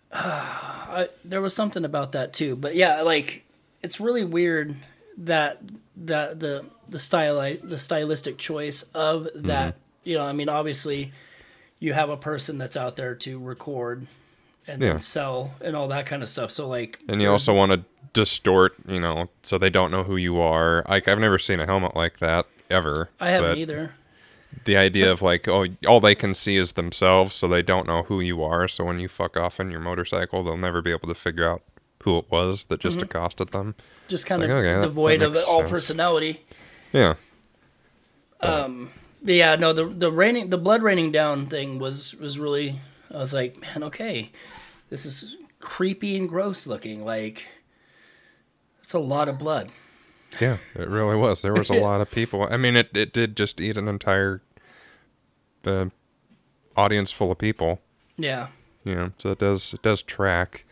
I, 0.14 1.10
there 1.24 1.42
was 1.42 1.56
something 1.56 1.86
about 1.86 2.14
that 2.14 2.34
too. 2.34 2.56
But 2.56 2.76
yeah, 2.76 3.02
like 3.02 3.44
it's 3.82 4.00
really 4.00 4.24
weird 4.24 4.76
that 5.18 5.62
that 5.96 6.40
the 6.40 6.66
the 6.90 7.00
style 7.00 7.40
the 7.64 7.78
stylistic 7.78 8.38
choice 8.38 8.84
of 8.94 9.24
mm-hmm. 9.24 9.48
that. 9.48 9.76
You 10.04 10.18
know, 10.18 10.26
I 10.26 10.32
mean, 10.32 10.48
obviously, 10.48 11.12
you 11.80 11.94
have 11.94 12.10
a 12.10 12.18
person 12.18 12.58
that's 12.58 12.78
out 12.78 12.96
there 12.96 13.14
to 13.16 13.40
record 13.40 14.08
and 14.68 14.82
Yeah. 14.82 14.98
sell 14.98 15.56
and 15.62 15.76
all 15.76 15.88
that 15.90 16.06
kind 16.06 16.24
of 16.24 16.30
stuff. 16.30 16.52
So 16.52 16.68
like, 16.68 17.00
And 17.08 17.22
you 17.22 17.30
also 17.30 17.54
want 17.54 17.72
to 17.72 17.84
distort, 18.14 18.76
you 18.88 19.00
know, 19.00 19.30
so 19.44 19.58
they 19.58 19.70
don't 19.70 19.92
know 19.92 20.04
who 20.04 20.16
you 20.16 20.40
are. 20.40 20.84
Like 20.88 21.08
I've 21.08 21.20
never 21.20 21.40
seen 21.40 21.60
a 21.60 21.66
helmet 21.66 21.96
like 21.96 22.20
that 22.20 22.48
ever. 22.70 23.10
I 23.20 23.30
haven't 23.30 23.58
either. 23.58 23.96
The 24.66 24.78
idea 24.78 25.12
of 25.12 25.22
like, 25.22 25.48
oh, 25.48 25.68
all 25.88 26.00
they 26.00 26.16
can 26.16 26.34
see 26.34 26.58
is 26.58 26.74
themselves, 26.74 27.36
so 27.36 27.48
they 27.48 27.62
don't 27.62 27.88
know 27.88 28.04
who 28.04 28.20
you 28.20 28.44
are. 28.44 28.68
So 28.68 28.84
when 28.84 29.00
you 29.00 29.08
fuck 29.08 29.38
off 29.38 29.60
in 29.60 29.72
your 29.72 29.80
motorcycle, 29.80 30.44
they'll 30.44 30.58
never 30.58 30.82
be 30.82 30.92
able 30.92 31.08
to 31.08 31.16
figure 31.16 31.48
out 31.48 31.62
who 32.04 32.18
it 32.18 32.26
was 32.30 32.66
that 32.66 32.80
just 32.80 32.98
mm-hmm. 32.98 33.06
accosted 33.06 33.52
them. 33.52 33.76
Just 34.08 34.26
kind 34.26 34.42
like, 34.42 34.50
of 34.50 34.58
okay, 34.58 34.82
devoid 34.82 35.22
of 35.22 35.36
all 35.48 35.60
sense. 35.60 35.72
personality. 35.72 36.46
Yeah, 36.94 37.16
um, 38.42 38.92
But 39.24 39.34
yeah, 39.34 39.56
no, 39.56 39.74
the 39.74 39.86
the 39.86 40.12
raining, 40.12 40.50
the 40.50 40.58
blood 40.58 40.84
raining 40.84 41.12
down 41.12 41.48
thing 41.48 41.80
was 41.80 42.16
was 42.16 42.40
really. 42.40 42.82
I 43.14 43.18
was 43.18 43.34
like, 43.34 43.60
man, 43.60 43.84
okay, 43.84 44.32
this 44.90 45.06
is 45.06 45.38
creepy 45.60 46.18
and 46.18 46.28
gross 46.28 46.68
looking. 46.68 47.06
Like, 47.06 47.46
it's 48.84 48.94
a 48.94 49.00
lot 49.00 49.30
of 49.30 49.40
blood. 49.40 49.70
Yeah, 50.40 50.58
it 50.76 50.88
really 50.88 51.16
was. 51.16 51.42
There 51.42 51.54
was 51.54 51.70
a 51.70 51.76
lot 51.76 52.02
of 52.02 52.12
people. 52.12 52.48
I 52.50 52.58
mean, 52.58 52.76
it 52.76 52.90
it 52.96 53.14
did 53.14 53.36
just 53.38 53.60
eat 53.62 53.78
an 53.78 53.88
entire 53.88 54.42
uh, 55.66 55.88
audience 56.76 57.12
full 57.12 57.32
of 57.32 57.38
people. 57.38 57.82
Yeah, 58.18 58.48
you 58.88 58.96
know 58.96 59.12
so 59.18 59.32
it 59.32 59.40
does 59.40 59.74
it 59.74 59.82
does 59.82 60.02
track 60.02 60.64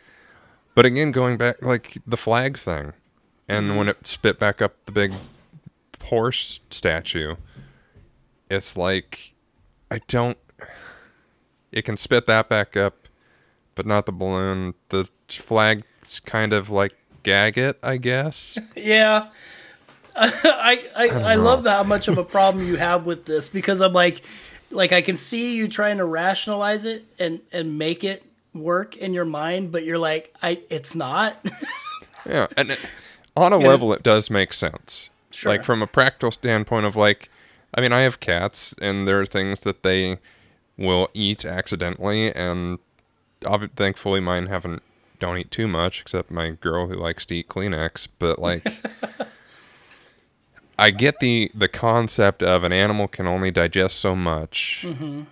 but 0.74 0.86
again 0.86 1.12
going 1.12 1.36
back 1.36 1.60
like 1.60 1.98
the 2.06 2.16
flag 2.16 2.56
thing 2.56 2.94
and 3.46 3.76
when 3.76 3.88
it 3.88 4.06
spit 4.06 4.38
back 4.38 4.62
up 4.62 4.74
the 4.86 4.92
big 4.92 5.12
horse 6.04 6.60
statue 6.70 7.36
it's 8.50 8.76
like 8.76 9.34
i 9.90 10.00
don't 10.08 10.38
it 11.72 11.82
can 11.82 11.96
spit 11.96 12.26
that 12.26 12.48
back 12.48 12.74
up 12.76 13.08
but 13.74 13.84
not 13.84 14.06
the 14.06 14.12
balloon 14.12 14.72
the 14.88 15.08
flag's 15.28 16.18
kind 16.20 16.54
of 16.54 16.70
like 16.70 16.94
gag 17.26 17.58
it 17.58 17.78
i 17.82 17.96
guess 17.96 18.56
yeah. 18.76 19.28
I 20.18 20.82
I, 20.96 21.08
I, 21.08 21.34
love 21.34 21.66
how 21.66 21.82
much 21.82 22.08
of 22.08 22.16
a 22.16 22.24
problem 22.24 22.66
you 22.66 22.76
have 22.76 23.04
with 23.04 23.26
this 23.26 23.48
because 23.48 23.82
I'm 23.82 23.92
like, 23.92 24.22
like 24.70 24.90
I 24.90 25.02
can 25.02 25.18
see 25.18 25.54
you 25.54 25.68
trying 25.68 25.98
to 25.98 26.06
rationalize 26.06 26.86
it 26.86 27.04
and 27.18 27.40
and 27.52 27.76
make 27.76 28.02
it 28.02 28.24
work 28.54 28.96
in 28.96 29.12
your 29.12 29.26
mind, 29.26 29.72
but 29.72 29.84
you're 29.84 29.98
like, 29.98 30.34
I 30.42 30.62
it's 30.70 30.94
not. 30.94 31.44
Yeah, 32.28 32.48
and 32.56 32.72
it, 32.72 32.90
on 33.36 33.52
a 33.52 33.56
level, 33.56 33.92
it 33.92 34.02
does 34.02 34.30
make 34.30 34.52
sense. 34.52 35.10
Sure. 35.30 35.52
Like 35.52 35.62
from 35.62 35.80
a 35.80 35.86
practical 35.86 36.32
standpoint 36.32 36.84
of 36.84 36.96
like, 36.96 37.30
I 37.72 37.80
mean, 37.80 37.92
I 37.92 38.00
have 38.00 38.18
cats, 38.18 38.74
and 38.80 39.06
there 39.06 39.20
are 39.20 39.26
things 39.26 39.60
that 39.60 39.84
they 39.84 40.18
will 40.76 41.08
eat 41.14 41.44
accidentally, 41.44 42.34
and 42.34 42.80
thankfully 43.76 44.18
mine 44.18 44.46
haven't 44.46 44.82
don't 45.18 45.38
eat 45.38 45.50
too 45.50 45.68
much, 45.68 46.00
except 46.00 46.30
my 46.30 46.50
girl 46.50 46.86
who 46.86 46.94
likes 46.94 47.24
to 47.26 47.36
eat 47.36 47.48
Kleenex. 47.48 48.08
But 48.18 48.38
like, 48.38 48.66
I 50.78 50.90
get 50.90 51.20
the 51.20 51.50
the 51.54 51.68
concept 51.68 52.42
of 52.42 52.64
an 52.64 52.72
animal 52.72 53.08
can 53.08 53.26
only 53.26 53.50
digest 53.50 53.98
so 53.98 54.14
much, 54.14 54.84
mm-hmm. 54.86 55.22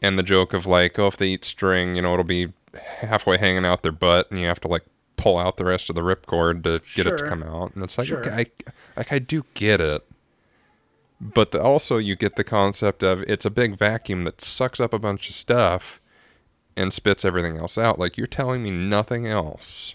and 0.00 0.18
the 0.18 0.22
joke 0.22 0.52
of 0.52 0.66
like, 0.66 0.98
oh, 0.98 1.08
if 1.08 1.16
they 1.16 1.28
eat 1.28 1.44
string, 1.44 1.96
you 1.96 2.02
know, 2.02 2.12
it'll 2.12 2.24
be 2.24 2.52
halfway 3.00 3.38
hanging 3.38 3.64
out 3.64 3.82
their 3.82 3.92
butt, 3.92 4.30
and 4.30 4.40
you 4.40 4.46
have 4.46 4.60
to 4.60 4.68
like 4.68 4.84
pull 5.16 5.38
out 5.38 5.56
the 5.56 5.64
rest 5.64 5.88
of 5.88 5.94
the 5.94 6.02
ripcord 6.02 6.64
to 6.64 6.80
get 6.96 7.06
it 7.06 7.16
to 7.18 7.24
come 7.24 7.42
out. 7.42 7.74
And 7.74 7.84
it's 7.84 7.96
like, 7.96 8.08
Sure. 8.08 8.18
okay, 8.18 8.32
I, 8.32 8.46
like 8.96 9.12
I 9.12 9.18
do 9.18 9.44
get 9.54 9.80
it, 9.80 10.04
but 11.20 11.52
the, 11.52 11.62
also 11.62 11.96
you 11.98 12.16
get 12.16 12.36
the 12.36 12.44
concept 12.44 13.02
of 13.02 13.22
it's 13.22 13.44
a 13.44 13.50
big 13.50 13.78
vacuum 13.78 14.24
that 14.24 14.40
sucks 14.40 14.80
up 14.80 14.92
a 14.92 14.98
bunch 14.98 15.28
of 15.28 15.34
stuff 15.34 16.00
and 16.76 16.92
spits 16.92 17.24
everything 17.24 17.56
else 17.56 17.76
out. 17.78 17.98
Like 17.98 18.16
you're 18.16 18.26
telling 18.26 18.62
me 18.62 18.70
nothing 18.70 19.26
else 19.26 19.94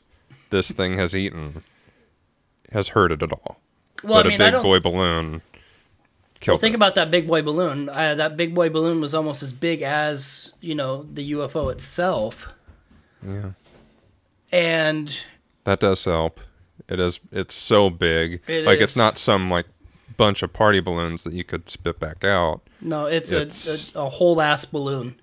this 0.49 0.71
thing 0.71 0.97
has 0.97 1.15
eaten 1.15 1.63
has 2.71 2.89
hurt 2.89 3.11
it 3.11 3.21
at 3.21 3.32
all. 3.32 3.59
Well, 4.03 4.15
but 4.15 4.25
I 4.28 4.30
mean, 4.30 4.41
a 4.41 4.51
big 4.51 4.61
boy 4.61 4.80
balloon 4.80 5.41
well, 6.45 6.57
think 6.57 6.73
it. 6.73 6.75
about 6.75 6.95
that 6.95 7.09
big 7.09 7.28
boy 7.28 7.41
balloon. 7.41 7.89
Uh, 7.89 8.15
that 8.15 8.38
big 8.38 8.53
boy 8.53 8.69
balloon 8.69 9.01
was 9.01 9.13
almost 9.13 9.41
as 9.41 9.53
big 9.53 9.82
as 9.82 10.53
you 10.61 10.75
know 10.75 11.03
the 11.11 11.32
UFO 11.32 11.71
itself, 11.71 12.49
yeah, 13.25 13.51
and 14.51 15.21
that 15.63 15.80
does 15.80 16.03
help. 16.05 16.39
It 16.88 16.99
is. 16.99 17.19
It's 17.32 17.55
so 17.55 17.89
big. 17.89 18.41
It 18.47 18.65
like 18.65 18.78
is. 18.78 18.84
it's 18.91 18.97
not 18.97 19.17
some 19.17 19.49
like 19.49 19.65
bunch 20.15 20.43
of 20.43 20.53
party 20.53 20.80
balloons 20.80 21.23
that 21.23 21.34
you 21.34 21.43
could 21.43 21.69
spit 21.69 21.99
back 21.99 22.23
out. 22.23 22.61
No, 22.82 23.05
it's, 23.05 23.32
It's- 23.32 23.93
a, 23.95 23.99
a, 23.99 24.05
a 24.05 24.09
whole 24.09 24.39
ass 24.41 24.65
balloon 24.65 25.15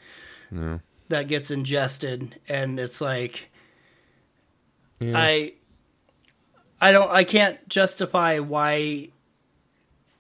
that 1.09 1.28
gets 1.28 1.50
ingested, 1.50 2.40
and 2.48 2.78
it's 2.80 3.00
like 3.00 3.50
Yeah. 5.00 5.18
I, 5.18 5.52
I 6.80 6.92
don't, 6.92 7.11
I 7.11 7.24
can't 7.24 7.66
justify 7.68 8.38
why 8.38 9.09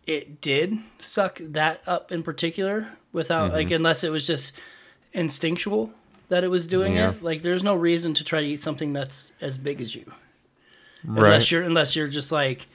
it 0.06 0.40
did 0.40 0.78
suck 0.98 1.38
that 1.40 1.80
up 1.86 2.12
in 2.12 2.22
particular 2.22 2.88
without 3.12 3.52
like 3.52 3.68
Mm-hmm. 3.68 3.76
unless 3.76 4.04
it 4.04 4.10
was 4.10 4.26
just 4.26 4.52
instinctual 5.12 5.92
that 6.28 6.44
it 6.44 6.48
was 6.48 6.66
doing 6.66 6.94
Yeah. 6.96 7.10
it. 7.10 7.22
Like, 7.22 7.42
there's 7.42 7.62
no 7.62 7.74
reason 7.74 8.14
to 8.14 8.24
try 8.24 8.40
to 8.40 8.46
eat 8.46 8.62
something 8.62 8.92
that's 8.92 9.30
as 9.40 9.56
big 9.58 9.80
as 9.80 9.94
you, 9.94 10.04
right. 11.04 11.24
unless 11.24 11.50
you're 11.50 11.62
unless 11.62 11.94
you're 11.96 12.08
just 12.08 12.32
like 12.32 12.66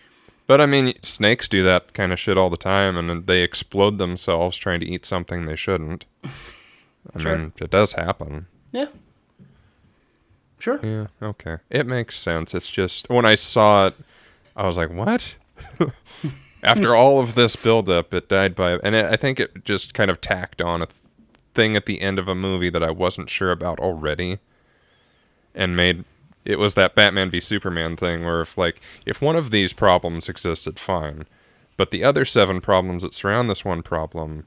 But 0.48 0.62
I 0.62 0.66
mean, 0.66 0.94
snakes 1.04 1.48
do 1.48 1.62
that 1.64 1.94
kind 1.94 2.12
of 2.12 2.20
shit 2.20 2.38
all 2.38 2.50
the 2.50 2.58
time, 2.58 2.98
and 2.98 3.28
they 3.28 3.42
explode 3.44 3.98
themselves 4.00 4.58
trying 4.58 4.80
to 4.80 4.86
eat 4.88 5.06
something 5.06 5.46
they 5.46 5.56
shouldn't. 5.56 6.06
I 7.16 7.20
Sure. 7.20 7.38
mean, 7.38 7.54
it 7.60 7.70
does 7.72 7.94
happen. 7.94 8.46
yeah, 8.72 8.88
sure, 10.60 10.80
Yeah, 10.84 11.08
okay. 11.22 11.58
It 11.70 11.88
makes 11.88 12.18
sense. 12.18 12.54
It's 12.54 12.70
just 12.70 13.10
when 13.10 13.26
I 13.26 13.36
saw 13.36 13.88
it, 13.88 13.96
I 14.56 14.68
was 14.68 14.78
like, 14.78 14.90
"What?" 14.92 15.36
After 16.64 16.94
all 16.94 17.20
of 17.22 17.36
this 17.36 17.56
buildup, 17.56 18.14
it 18.14 18.28
died 18.28 18.54
by, 18.56 18.74
and 18.84 18.94
it, 18.94 19.06
I 19.06 19.16
think 19.16 19.40
it 19.40 19.64
just 19.64 19.94
kind 19.94 20.12
of 20.12 20.20
tacked 20.20 20.62
on 20.62 20.82
a 20.82 20.86
th- 20.88 20.98
thing 21.54 21.76
at 21.78 21.86
the 21.86 22.02
end 22.02 22.20
of 22.20 22.28
a 22.28 22.36
movie 22.36 22.70
that 22.70 22.84
I 22.84 22.92
wasn't 22.92 23.30
sure 23.30 23.52
about 23.52 23.80
already, 23.80 24.40
and 25.56 25.76
made 25.76 26.04
it 26.46 26.60
was 26.60 26.74
that 26.76 26.96
Batman 26.96 27.30
v 27.30 27.40
Superman 27.40 27.96
thing 27.96 28.24
where 28.26 28.42
if 28.42 28.58
like 28.58 28.82
if 29.06 29.22
one 29.22 29.36
of 29.38 29.52
these 29.52 29.72
problems 29.74 30.28
existed, 30.28 30.78
fine, 30.80 31.26
but 31.78 31.92
the 31.92 32.04
other 32.04 32.26
seven 32.26 32.60
problems 32.60 33.04
that 33.04 33.14
surround 33.14 33.50
this 33.50 33.64
one 33.64 33.82
problem, 33.82 34.46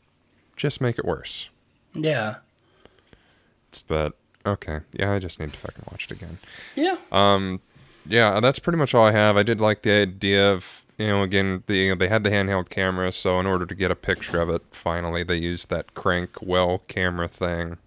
just 0.56 0.80
make 0.82 0.98
it 0.98 1.04
worse. 1.06 1.48
Yeah. 1.94 2.36
But 3.80 4.14
okay, 4.44 4.80
yeah, 4.92 5.12
I 5.12 5.18
just 5.18 5.40
need 5.40 5.52
to 5.52 5.58
fucking 5.58 5.84
watch 5.90 6.04
it 6.10 6.10
again. 6.10 6.38
Yeah. 6.76 6.96
Um, 7.10 7.60
yeah, 8.04 8.40
that's 8.40 8.58
pretty 8.58 8.76
much 8.78 8.94
all 8.94 9.06
I 9.06 9.12
have. 9.12 9.36
I 9.36 9.42
did 9.44 9.60
like 9.60 9.82
the 9.82 9.92
idea 9.92 10.52
of 10.52 10.84
you 10.98 11.06
know 11.06 11.22
again 11.22 11.62
the 11.66 11.74
you 11.76 11.88
know, 11.90 11.94
they 11.94 12.08
had 12.08 12.24
the 12.24 12.30
handheld 12.30 12.68
camera, 12.68 13.12
so 13.12 13.40
in 13.40 13.46
order 13.46 13.64
to 13.64 13.74
get 13.74 13.90
a 13.90 13.96
picture 13.96 14.40
of 14.40 14.50
it, 14.50 14.62
finally 14.72 15.22
they 15.22 15.36
used 15.36 15.70
that 15.70 15.94
crank 15.94 16.30
well 16.42 16.82
camera 16.88 17.28
thing. 17.28 17.78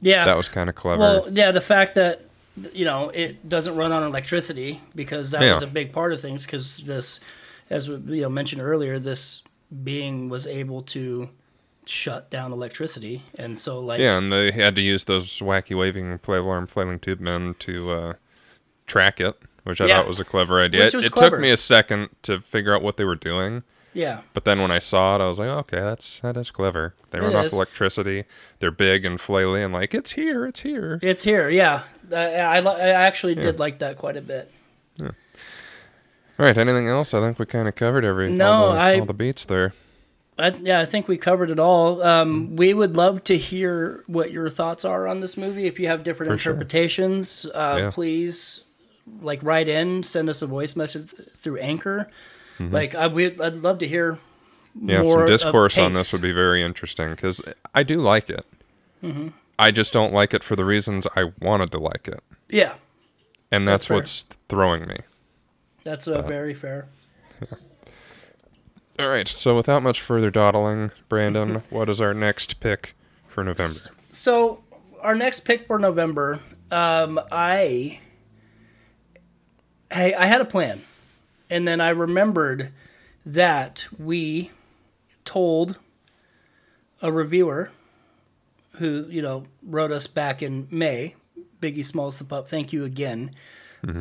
yeah. 0.00 0.24
That 0.24 0.36
was 0.36 0.48
kind 0.48 0.68
of 0.68 0.74
clever. 0.74 1.00
Well, 1.00 1.28
yeah, 1.32 1.50
the 1.52 1.60
fact 1.60 1.94
that 1.94 2.22
you 2.72 2.84
know 2.84 3.10
it 3.10 3.48
doesn't 3.48 3.76
run 3.76 3.92
on 3.92 4.02
electricity 4.02 4.80
because 4.94 5.30
that 5.30 5.50
was 5.50 5.62
a 5.62 5.66
big 5.66 5.92
part 5.92 6.12
of 6.12 6.20
things. 6.20 6.44
Because 6.46 6.78
this, 6.78 7.20
as 7.70 7.88
we 7.88 8.16
you 8.16 8.22
know 8.22 8.28
mentioned 8.28 8.60
earlier, 8.62 8.98
this 8.98 9.42
being 9.82 10.28
was 10.28 10.46
able 10.46 10.82
to 10.82 11.30
shut 11.86 12.30
down 12.30 12.52
electricity, 12.52 13.22
and 13.36 13.58
so 13.58 13.78
like 13.80 14.00
yeah, 14.00 14.18
and 14.18 14.32
they 14.32 14.50
had 14.52 14.74
to 14.76 14.82
use 14.82 15.04
those 15.04 15.38
wacky 15.40 15.76
waving 15.76 16.18
flail 16.18 16.48
arm 16.48 16.66
flailing 16.66 16.98
tube 16.98 17.20
men 17.20 17.54
to 17.60 17.90
uh, 17.90 18.12
track 18.86 19.20
it, 19.20 19.36
which 19.64 19.80
I 19.80 19.86
Yeah. 19.86 19.98
thought 19.98 20.08
was 20.08 20.20
a 20.20 20.24
clever 20.24 20.60
idea. 20.60 20.86
It, 20.86 20.94
it 20.94 21.12
took 21.14 21.38
me 21.38 21.50
a 21.50 21.56
second 21.56 22.10
to 22.22 22.40
figure 22.40 22.74
out 22.74 22.82
what 22.82 22.96
they 22.96 23.04
were 23.04 23.14
doing. 23.16 23.62
yeah, 23.92 24.22
But 24.32 24.44
then 24.44 24.60
when 24.60 24.70
I 24.70 24.78
saw 24.80 25.14
it, 25.16 25.22
I 25.24 25.28
was 25.28 25.38
like, 25.38 25.48
okay, 25.48 25.80
that's 25.80 26.18
that 26.20 26.36
is 26.36 26.50
clever. 26.50 26.94
They 27.10 27.18
It 27.18 27.22
run 27.22 27.36
off 27.36 27.52
electricity. 27.52 28.24
They're 28.58 28.70
big 28.72 29.04
and 29.04 29.18
flaily, 29.18 29.64
and 29.64 29.72
like 29.72 29.94
it's 29.94 30.12
here, 30.12 30.46
it's 30.46 30.60
here. 30.60 30.98
it's 31.02 31.22
here. 31.24 31.48
Yeah, 31.48 31.82
I 32.12 32.58
I, 32.58 32.58
I 32.60 32.88
actually 32.90 33.34
did 33.36 33.58
like 33.58 33.78
that 33.78 33.96
quite 33.98 34.16
a 34.16 34.22
bit. 34.22 34.50
Yeah. 34.96 35.10
All 36.36 36.46
right, 36.46 36.56
anything 36.58 36.88
else? 36.88 37.14
I 37.14 37.20
think 37.20 37.38
we 37.38 37.46
kind 37.46 37.68
of 37.68 37.76
covered 37.76 38.04
everything. 38.04 38.36
No, 38.38 38.52
all 38.52 38.72
the, 38.72 38.78
I- 38.80 38.98
all 38.98 39.06
the 39.06 39.14
beats 39.14 39.44
there. 39.44 39.72
I, 40.38 40.48
yeah, 40.48 40.80
I 40.80 40.86
think 40.86 41.06
we 41.06 41.16
covered 41.16 41.50
it 41.50 41.60
all. 41.60 42.02
Um, 42.02 42.56
we 42.56 42.74
would 42.74 42.96
love 42.96 43.22
to 43.24 43.38
hear 43.38 44.02
what 44.08 44.32
your 44.32 44.50
thoughts 44.50 44.84
are 44.84 45.06
on 45.06 45.20
this 45.20 45.36
movie. 45.36 45.66
If 45.66 45.78
you 45.78 45.86
have 45.86 46.02
different 46.02 46.32
For 46.32 46.38
sure. 46.38 46.52
interpretations, 46.54 47.46
uh, 47.54 47.76
Yeah. 47.78 47.90
please 47.92 48.64
like 49.20 49.40
write 49.42 49.68
in, 49.68 50.02
send 50.02 50.28
us 50.28 50.42
a 50.42 50.46
voice 50.46 50.74
message 50.76 51.14
through 51.36 51.58
Anchor. 51.58 52.10
Like 52.58 52.94
I 52.94 53.06
would, 53.06 53.40
I'd 53.40 53.56
love 53.56 53.78
to 53.78 53.86
hear 53.88 54.18
Mm-hmm. 54.76 54.90
Yeah, 54.90 55.02
more 55.02 55.18
some 55.18 55.26
discourse 55.26 55.78
on 55.78 55.92
this 55.92 56.12
would 56.12 56.20
be 56.22 56.32
very 56.32 56.60
interesting 56.60 57.10
because 57.10 57.40
I 57.76 57.84
do 57.84 57.98
like 58.00 58.28
it. 58.28 58.44
Mm-hmm. 59.04 59.28
I 59.56 59.70
just 59.70 59.92
don't 59.92 60.12
like 60.12 60.34
it 60.34 60.42
for 60.42 60.56
the 60.56 60.64
reasons 60.64 61.06
I 61.14 61.30
wanted 61.40 61.70
to 61.72 61.78
like 61.78 62.08
it, 62.08 62.20
Yeah, 62.48 62.74
and 63.52 63.68
That's 63.68 63.86
that's, 63.86 63.90
what's 64.26 64.36
throwing 64.48 64.88
me. 64.88 64.96
that's 65.84 66.08
uh, 66.08 66.22
very 66.22 66.54
fair. 66.54 66.86
All 68.98 69.08
right, 69.08 69.26
so 69.26 69.56
without 69.56 69.82
much 69.82 70.00
further 70.00 70.30
dawdling, 70.30 70.92
Brandon, 71.08 71.62
what 71.70 71.88
is 71.88 72.00
our 72.00 72.14
next 72.14 72.60
pick 72.60 72.94
for 73.26 73.42
November? 73.42 73.90
So 74.12 74.62
our 75.00 75.14
next 75.14 75.40
pick 75.40 75.66
for 75.66 75.78
November, 75.78 76.40
um, 76.70 77.20
I, 77.32 78.00
hey, 79.92 80.14
I 80.14 80.26
had 80.26 80.40
a 80.40 80.44
plan, 80.44 80.82
and 81.50 81.66
then 81.66 81.80
I 81.80 81.88
remembered 81.90 82.72
that 83.26 83.86
we 83.98 84.52
told 85.24 85.78
a 87.02 87.10
reviewer 87.10 87.70
who 88.78 89.06
you 89.08 89.22
know 89.22 89.44
wrote 89.62 89.90
us 89.92 90.06
back 90.06 90.42
in 90.42 90.68
May, 90.70 91.14
Biggie 91.60 91.84
Smalls 91.84 92.18
the 92.18 92.24
pup. 92.24 92.48
Thank 92.48 92.72
you 92.72 92.84
again. 92.84 93.34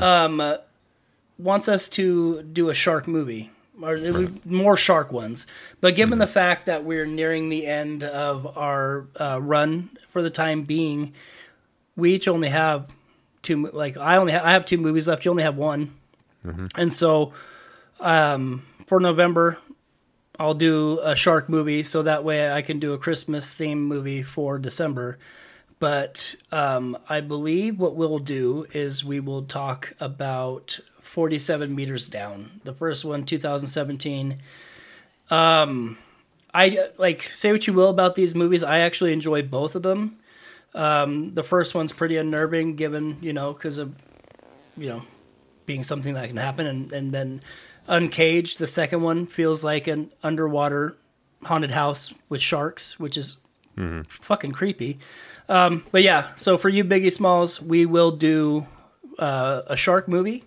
Um, 0.01 0.39
uh, 0.39 0.57
wants 1.37 1.67
us 1.67 1.89
to 1.89 2.41
do 2.43 2.69
a 2.69 2.73
shark 2.73 3.07
movie. 3.07 3.51
Or 3.81 3.95
it 3.95 4.13
would- 4.13 4.45
more 4.45 4.77
shark 4.77 5.11
ones, 5.11 5.47
but 5.81 5.95
given 5.95 6.19
the 6.19 6.27
fact 6.27 6.67
that 6.67 6.83
we're 6.83 7.05
nearing 7.07 7.49
the 7.49 7.65
end 7.65 8.03
of 8.03 8.55
our 8.57 9.07
uh, 9.19 9.39
run 9.41 9.89
for 10.09 10.21
the 10.21 10.29
time 10.29 10.61
being, 10.63 11.13
we 11.95 12.13
each 12.13 12.27
only 12.27 12.49
have 12.49 12.93
two. 13.41 13.67
Like 13.73 13.97
I 13.97 14.17
only 14.17 14.31
ha- 14.33 14.41
I 14.43 14.51
have 14.51 14.65
two 14.65 14.77
movies 14.77 15.07
left. 15.07 15.25
You 15.25 15.31
only 15.31 15.43
have 15.43 15.57
one, 15.57 15.91
and 16.75 16.93
so 16.93 17.33
um, 17.99 18.63
for 18.85 18.99
November, 18.99 19.57
I'll 20.39 20.53
do 20.53 20.99
a 21.03 21.15
shark 21.15 21.49
movie 21.49 21.81
so 21.83 22.03
that 22.03 22.23
way 22.23 22.51
I 22.51 22.61
can 22.61 22.79
do 22.79 22.93
a 22.93 22.97
Christmas 22.99 23.51
theme 23.53 23.81
movie 23.83 24.21
for 24.23 24.59
December. 24.59 25.17
But 25.79 26.35
um, 26.51 26.97
I 27.09 27.19
believe 27.21 27.79
what 27.79 27.95
we'll 27.95 28.19
do 28.19 28.65
is 28.71 29.03
we 29.03 29.19
will 29.19 29.41
talk 29.43 29.93
about 29.99 30.79
47 31.03 31.73
meters 31.75 32.07
down. 32.07 32.61
The 32.63 32.73
first 32.73 33.05
one, 33.05 33.25
2017. 33.25 34.39
Um, 35.29 35.97
I 36.53 36.89
like 36.97 37.23
say 37.23 37.51
what 37.51 37.67
you 37.67 37.73
will 37.73 37.89
about 37.89 38.15
these 38.15 38.33
movies. 38.35 38.63
I 38.63 38.79
actually 38.79 39.13
enjoy 39.13 39.41
both 39.41 39.75
of 39.75 39.83
them. 39.83 40.17
Um, 40.73 41.33
the 41.33 41.43
first 41.43 41.75
one's 41.75 41.93
pretty 41.93 42.17
unnerving, 42.17 42.75
given 42.75 43.17
you 43.21 43.33
know 43.33 43.53
because 43.53 43.77
of 43.77 43.95
you 44.77 44.89
know 44.89 45.03
being 45.65 45.83
something 45.83 46.13
that 46.15 46.27
can 46.27 46.37
happen, 46.37 46.65
and 46.65 46.91
and 46.91 47.11
then 47.11 47.41
Uncaged, 47.87 48.59
the 48.59 48.67
second 48.67 49.01
one 49.01 49.25
feels 49.25 49.63
like 49.65 49.87
an 49.87 50.11
underwater 50.23 50.95
haunted 51.43 51.71
house 51.71 52.13
with 52.29 52.39
sharks, 52.41 52.97
which 52.97 53.17
is 53.17 53.37
fucking 54.07 54.53
creepy. 54.53 54.99
Um, 55.49 55.85
but 55.91 56.01
yeah, 56.01 56.33
so 56.35 56.57
for 56.57 56.69
you, 56.69 56.85
Biggie 56.85 57.11
Smalls, 57.11 57.61
we 57.61 57.85
will 57.85 58.11
do 58.11 58.65
uh, 59.19 59.63
a 59.67 59.75
shark 59.75 60.07
movie, 60.07 60.45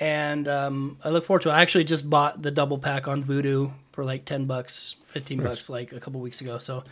and 0.00 0.48
um, 0.48 0.98
I 1.04 1.10
look 1.10 1.24
forward 1.26 1.42
to 1.42 1.50
it. 1.50 1.52
I 1.52 1.60
actually 1.62 1.84
just 1.84 2.10
bought 2.10 2.42
the 2.42 2.50
double 2.50 2.78
pack 2.78 3.06
on 3.06 3.22
Vudu 3.22 3.72
for 3.92 4.04
like 4.04 4.24
ten 4.24 4.46
bucks, 4.46 4.96
fifteen 5.08 5.42
bucks, 5.42 5.70
like 5.70 5.92
a 5.92 6.00
couple 6.00 6.20
weeks 6.20 6.40
ago. 6.40 6.58
So 6.58 6.82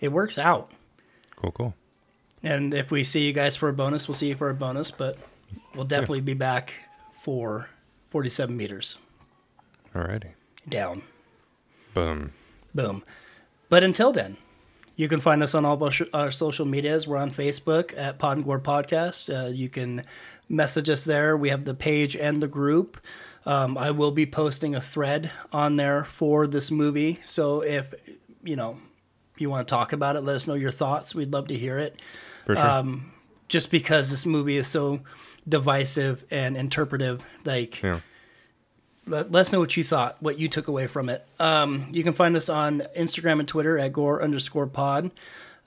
it 0.00 0.12
works 0.12 0.38
out. 0.38 0.70
Cool, 1.36 1.52
cool. 1.52 1.74
And 2.42 2.74
if 2.74 2.90
we 2.90 3.02
see 3.04 3.24
you 3.26 3.32
guys 3.32 3.56
for 3.56 3.68
a 3.68 3.72
bonus, 3.72 4.08
we'll 4.08 4.14
see 4.14 4.28
you 4.28 4.34
for 4.34 4.50
a 4.50 4.54
bonus. 4.54 4.90
But 4.90 5.16
we'll 5.74 5.84
definitely 5.84 6.20
be 6.20 6.34
back 6.34 6.74
for 7.22 7.68
forty-seven 8.10 8.56
meters 8.56 8.98
Alrighty. 9.94 10.32
down. 10.68 11.02
Boom. 11.94 12.32
Boom. 12.74 13.02
But 13.68 13.82
until 13.82 14.12
then, 14.12 14.36
you 14.96 15.08
can 15.08 15.18
find 15.18 15.42
us 15.42 15.54
on 15.54 15.64
all 15.64 15.74
of 15.74 15.82
our 15.82 15.90
sh- 15.90 16.02
our 16.12 16.30
social 16.30 16.66
medias. 16.66 17.08
We're 17.08 17.16
on 17.16 17.30
Facebook 17.30 17.96
at 17.96 18.18
Pod 18.18 18.36
and 18.36 18.46
Gore 18.46 18.60
Podcast. 18.60 19.28
Uh, 19.34 19.48
you 19.48 19.68
can 19.68 20.04
message 20.48 20.88
us 20.90 21.04
there. 21.04 21.36
We 21.36 21.50
have 21.50 21.64
the 21.64 21.74
page 21.74 22.16
and 22.16 22.42
the 22.42 22.48
group. 22.48 22.98
Um, 23.44 23.78
I 23.78 23.90
will 23.90 24.12
be 24.12 24.26
posting 24.26 24.74
a 24.74 24.80
thread 24.80 25.30
on 25.52 25.76
there 25.76 26.04
for 26.04 26.46
this 26.46 26.70
movie. 26.70 27.20
So 27.24 27.60
if 27.60 27.94
you 28.42 28.56
know 28.56 28.78
you 29.38 29.50
want 29.50 29.66
to 29.66 29.70
talk 29.70 29.92
about 29.92 30.16
it, 30.16 30.22
let 30.22 30.36
us 30.36 30.48
know 30.48 30.54
your 30.54 30.70
thoughts. 30.70 31.14
We'd 31.14 31.32
love 31.32 31.48
to 31.48 31.54
hear 31.56 31.78
it. 31.78 32.00
Sure. 32.46 32.58
Um, 32.58 33.12
Just 33.48 33.70
because 33.70 34.10
this 34.10 34.26
movie 34.26 34.56
is 34.56 34.66
so 34.66 35.02
divisive 35.48 36.24
and 36.32 36.56
interpretive, 36.56 37.24
like 37.44 37.80
yeah. 37.80 38.00
let, 39.06 39.30
let 39.30 39.42
us 39.42 39.52
know 39.52 39.60
what 39.60 39.76
you 39.76 39.84
thought, 39.84 40.20
what 40.20 40.36
you 40.36 40.48
took 40.48 40.66
away 40.66 40.88
from 40.88 41.08
it. 41.08 41.24
Um, 41.38 41.86
you 41.92 42.02
can 42.02 42.12
find 42.12 42.34
us 42.34 42.48
on 42.48 42.82
Instagram 42.98 43.38
and 43.38 43.46
Twitter 43.46 43.78
at 43.78 43.92
gore 43.92 44.20
underscore 44.20 44.66
pod. 44.66 45.12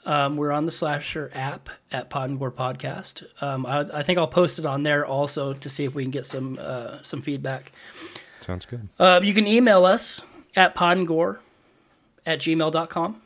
Um, 0.05 0.37
we're 0.37 0.51
on 0.51 0.65
the 0.65 0.71
Slasher 0.71 1.29
app 1.33 1.69
at 1.91 2.09
Pod 2.09 2.29
and 2.29 2.39
Gore 2.39 2.51
Podcast. 2.51 3.23
Um, 3.41 3.65
I, 3.65 3.81
I 3.93 4.03
think 4.03 4.17
I'll 4.17 4.27
post 4.27 4.57
it 4.57 4.65
on 4.65 4.83
there 4.83 5.05
also 5.05 5.53
to 5.53 5.69
see 5.69 5.85
if 5.85 5.93
we 5.93 6.03
can 6.03 6.11
get 6.11 6.25
some 6.25 6.57
uh, 6.59 7.01
some 7.01 7.21
feedback. 7.21 7.71
Sounds 8.41 8.65
good. 8.65 8.87
Uh, 8.97 9.19
you 9.21 9.33
can 9.33 9.45
email 9.45 9.85
us 9.85 10.21
at 10.55 10.75
podandgore 10.75 11.39
at 12.25 12.39
gmail.com. 12.39 13.21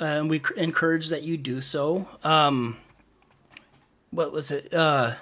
Uh, 0.00 0.04
and 0.04 0.30
we 0.30 0.42
encourage 0.56 1.08
that 1.08 1.22
you 1.22 1.36
do 1.36 1.60
so. 1.60 2.08
Um, 2.22 2.76
what 4.10 4.32
was 4.32 4.50
it? 4.50 4.72
Uh, 4.72 5.14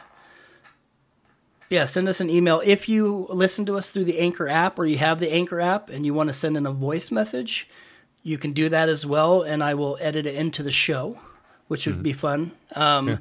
yeah, 1.70 1.84
send 1.84 2.08
us 2.08 2.20
an 2.20 2.28
email. 2.28 2.60
If 2.64 2.88
you 2.88 3.26
listen 3.30 3.66
to 3.66 3.76
us 3.76 3.90
through 3.90 4.04
the 4.04 4.18
Anchor 4.18 4.48
app 4.48 4.78
or 4.78 4.86
you 4.86 4.98
have 4.98 5.20
the 5.20 5.32
Anchor 5.32 5.60
app 5.60 5.90
and 5.90 6.04
you 6.04 6.14
want 6.14 6.28
to 6.28 6.32
send 6.32 6.56
in 6.56 6.66
a 6.66 6.72
voice 6.72 7.10
message, 7.10 7.68
you 8.24 8.36
can 8.38 8.52
do 8.52 8.68
that 8.68 8.88
as 8.88 9.06
well. 9.06 9.42
And 9.42 9.62
I 9.62 9.74
will 9.74 9.96
edit 10.00 10.26
it 10.26 10.34
into 10.34 10.64
the 10.64 10.72
show, 10.72 11.18
which 11.68 11.86
would 11.86 12.02
be 12.02 12.12
fun. 12.12 12.50
Um, 12.74 13.20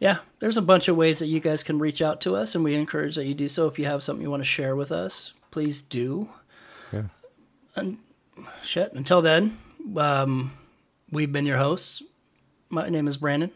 yeah. 0.00 0.18
there's 0.40 0.56
a 0.56 0.62
bunch 0.62 0.88
of 0.88 0.96
ways 0.96 1.20
that 1.20 1.26
you 1.26 1.38
guys 1.38 1.62
can 1.62 1.78
reach 1.78 2.02
out 2.02 2.20
to 2.22 2.34
us, 2.34 2.56
and 2.56 2.64
we 2.64 2.74
encourage 2.74 3.14
that 3.14 3.26
you 3.26 3.34
do 3.34 3.48
so. 3.48 3.68
If 3.68 3.78
you 3.78 3.84
have 3.84 4.02
something 4.02 4.22
you 4.22 4.30
want 4.30 4.40
to 4.42 4.48
share 4.48 4.74
with 4.74 4.90
us, 4.90 5.34
please 5.52 5.80
do. 5.80 6.30
Yeah. 6.92 7.04
And 7.76 7.98
shit, 8.62 8.92
until 8.94 9.22
then, 9.22 9.58
um, 9.96 10.52
we've 11.12 11.30
been 11.30 11.46
your 11.46 11.58
hosts. 11.58 12.02
My 12.70 12.88
name 12.88 13.06
is 13.08 13.16
Brandon, 13.16 13.50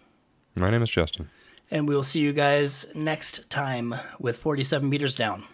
My 0.57 0.70
name 0.70 0.82
is 0.82 0.91
Justin. 0.91 1.30
and 1.70 1.89
we 1.89 1.95
will 1.95 2.03
see 2.03 2.20
you 2.20 2.32
guys 2.32 2.87
next 2.95 3.49
time 3.49 3.95
with 4.18 4.37
47 4.39 4.89
meters 4.89 5.14
down. 5.14 5.45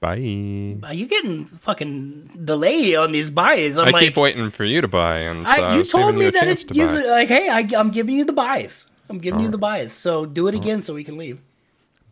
Bye. 0.00 0.78
Are 0.82 0.94
you 0.94 1.06
getting 1.06 1.44
fucking 1.44 2.40
delay 2.42 2.96
on 2.96 3.12
these 3.12 3.28
buys? 3.28 3.76
I'm 3.76 3.88
I 3.88 3.90
like, 3.90 4.02
keep 4.02 4.16
waiting 4.16 4.50
for 4.50 4.64
you 4.64 4.80
to 4.80 4.88
buy, 4.88 5.18
and 5.18 5.46
so 5.46 5.52
I, 5.52 5.58
uh, 5.58 5.68
I 5.68 5.72
you 5.72 5.78
was 5.80 5.88
told 5.90 6.14
me 6.16 6.24
you 6.24 6.30
that 6.30 6.44
chance 6.44 6.62
it, 6.62 6.68
to 6.68 6.74
you 6.74 6.86
buy. 6.86 7.02
like, 7.02 7.28
hey, 7.28 7.50
I, 7.50 7.68
I'm 7.78 7.90
giving 7.90 8.16
you 8.16 8.24
the 8.24 8.32
buys. 8.32 8.90
I'm 9.10 9.18
giving 9.18 9.40
you 9.40 9.48
the 9.48 9.58
buys. 9.58 9.92
So 9.92 10.24
do 10.24 10.48
it 10.48 10.54
again 10.54 10.80
so 10.80 10.94
we 10.94 11.04
can 11.04 11.18
leave. 11.18 11.40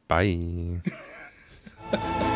Bye. 0.07 0.82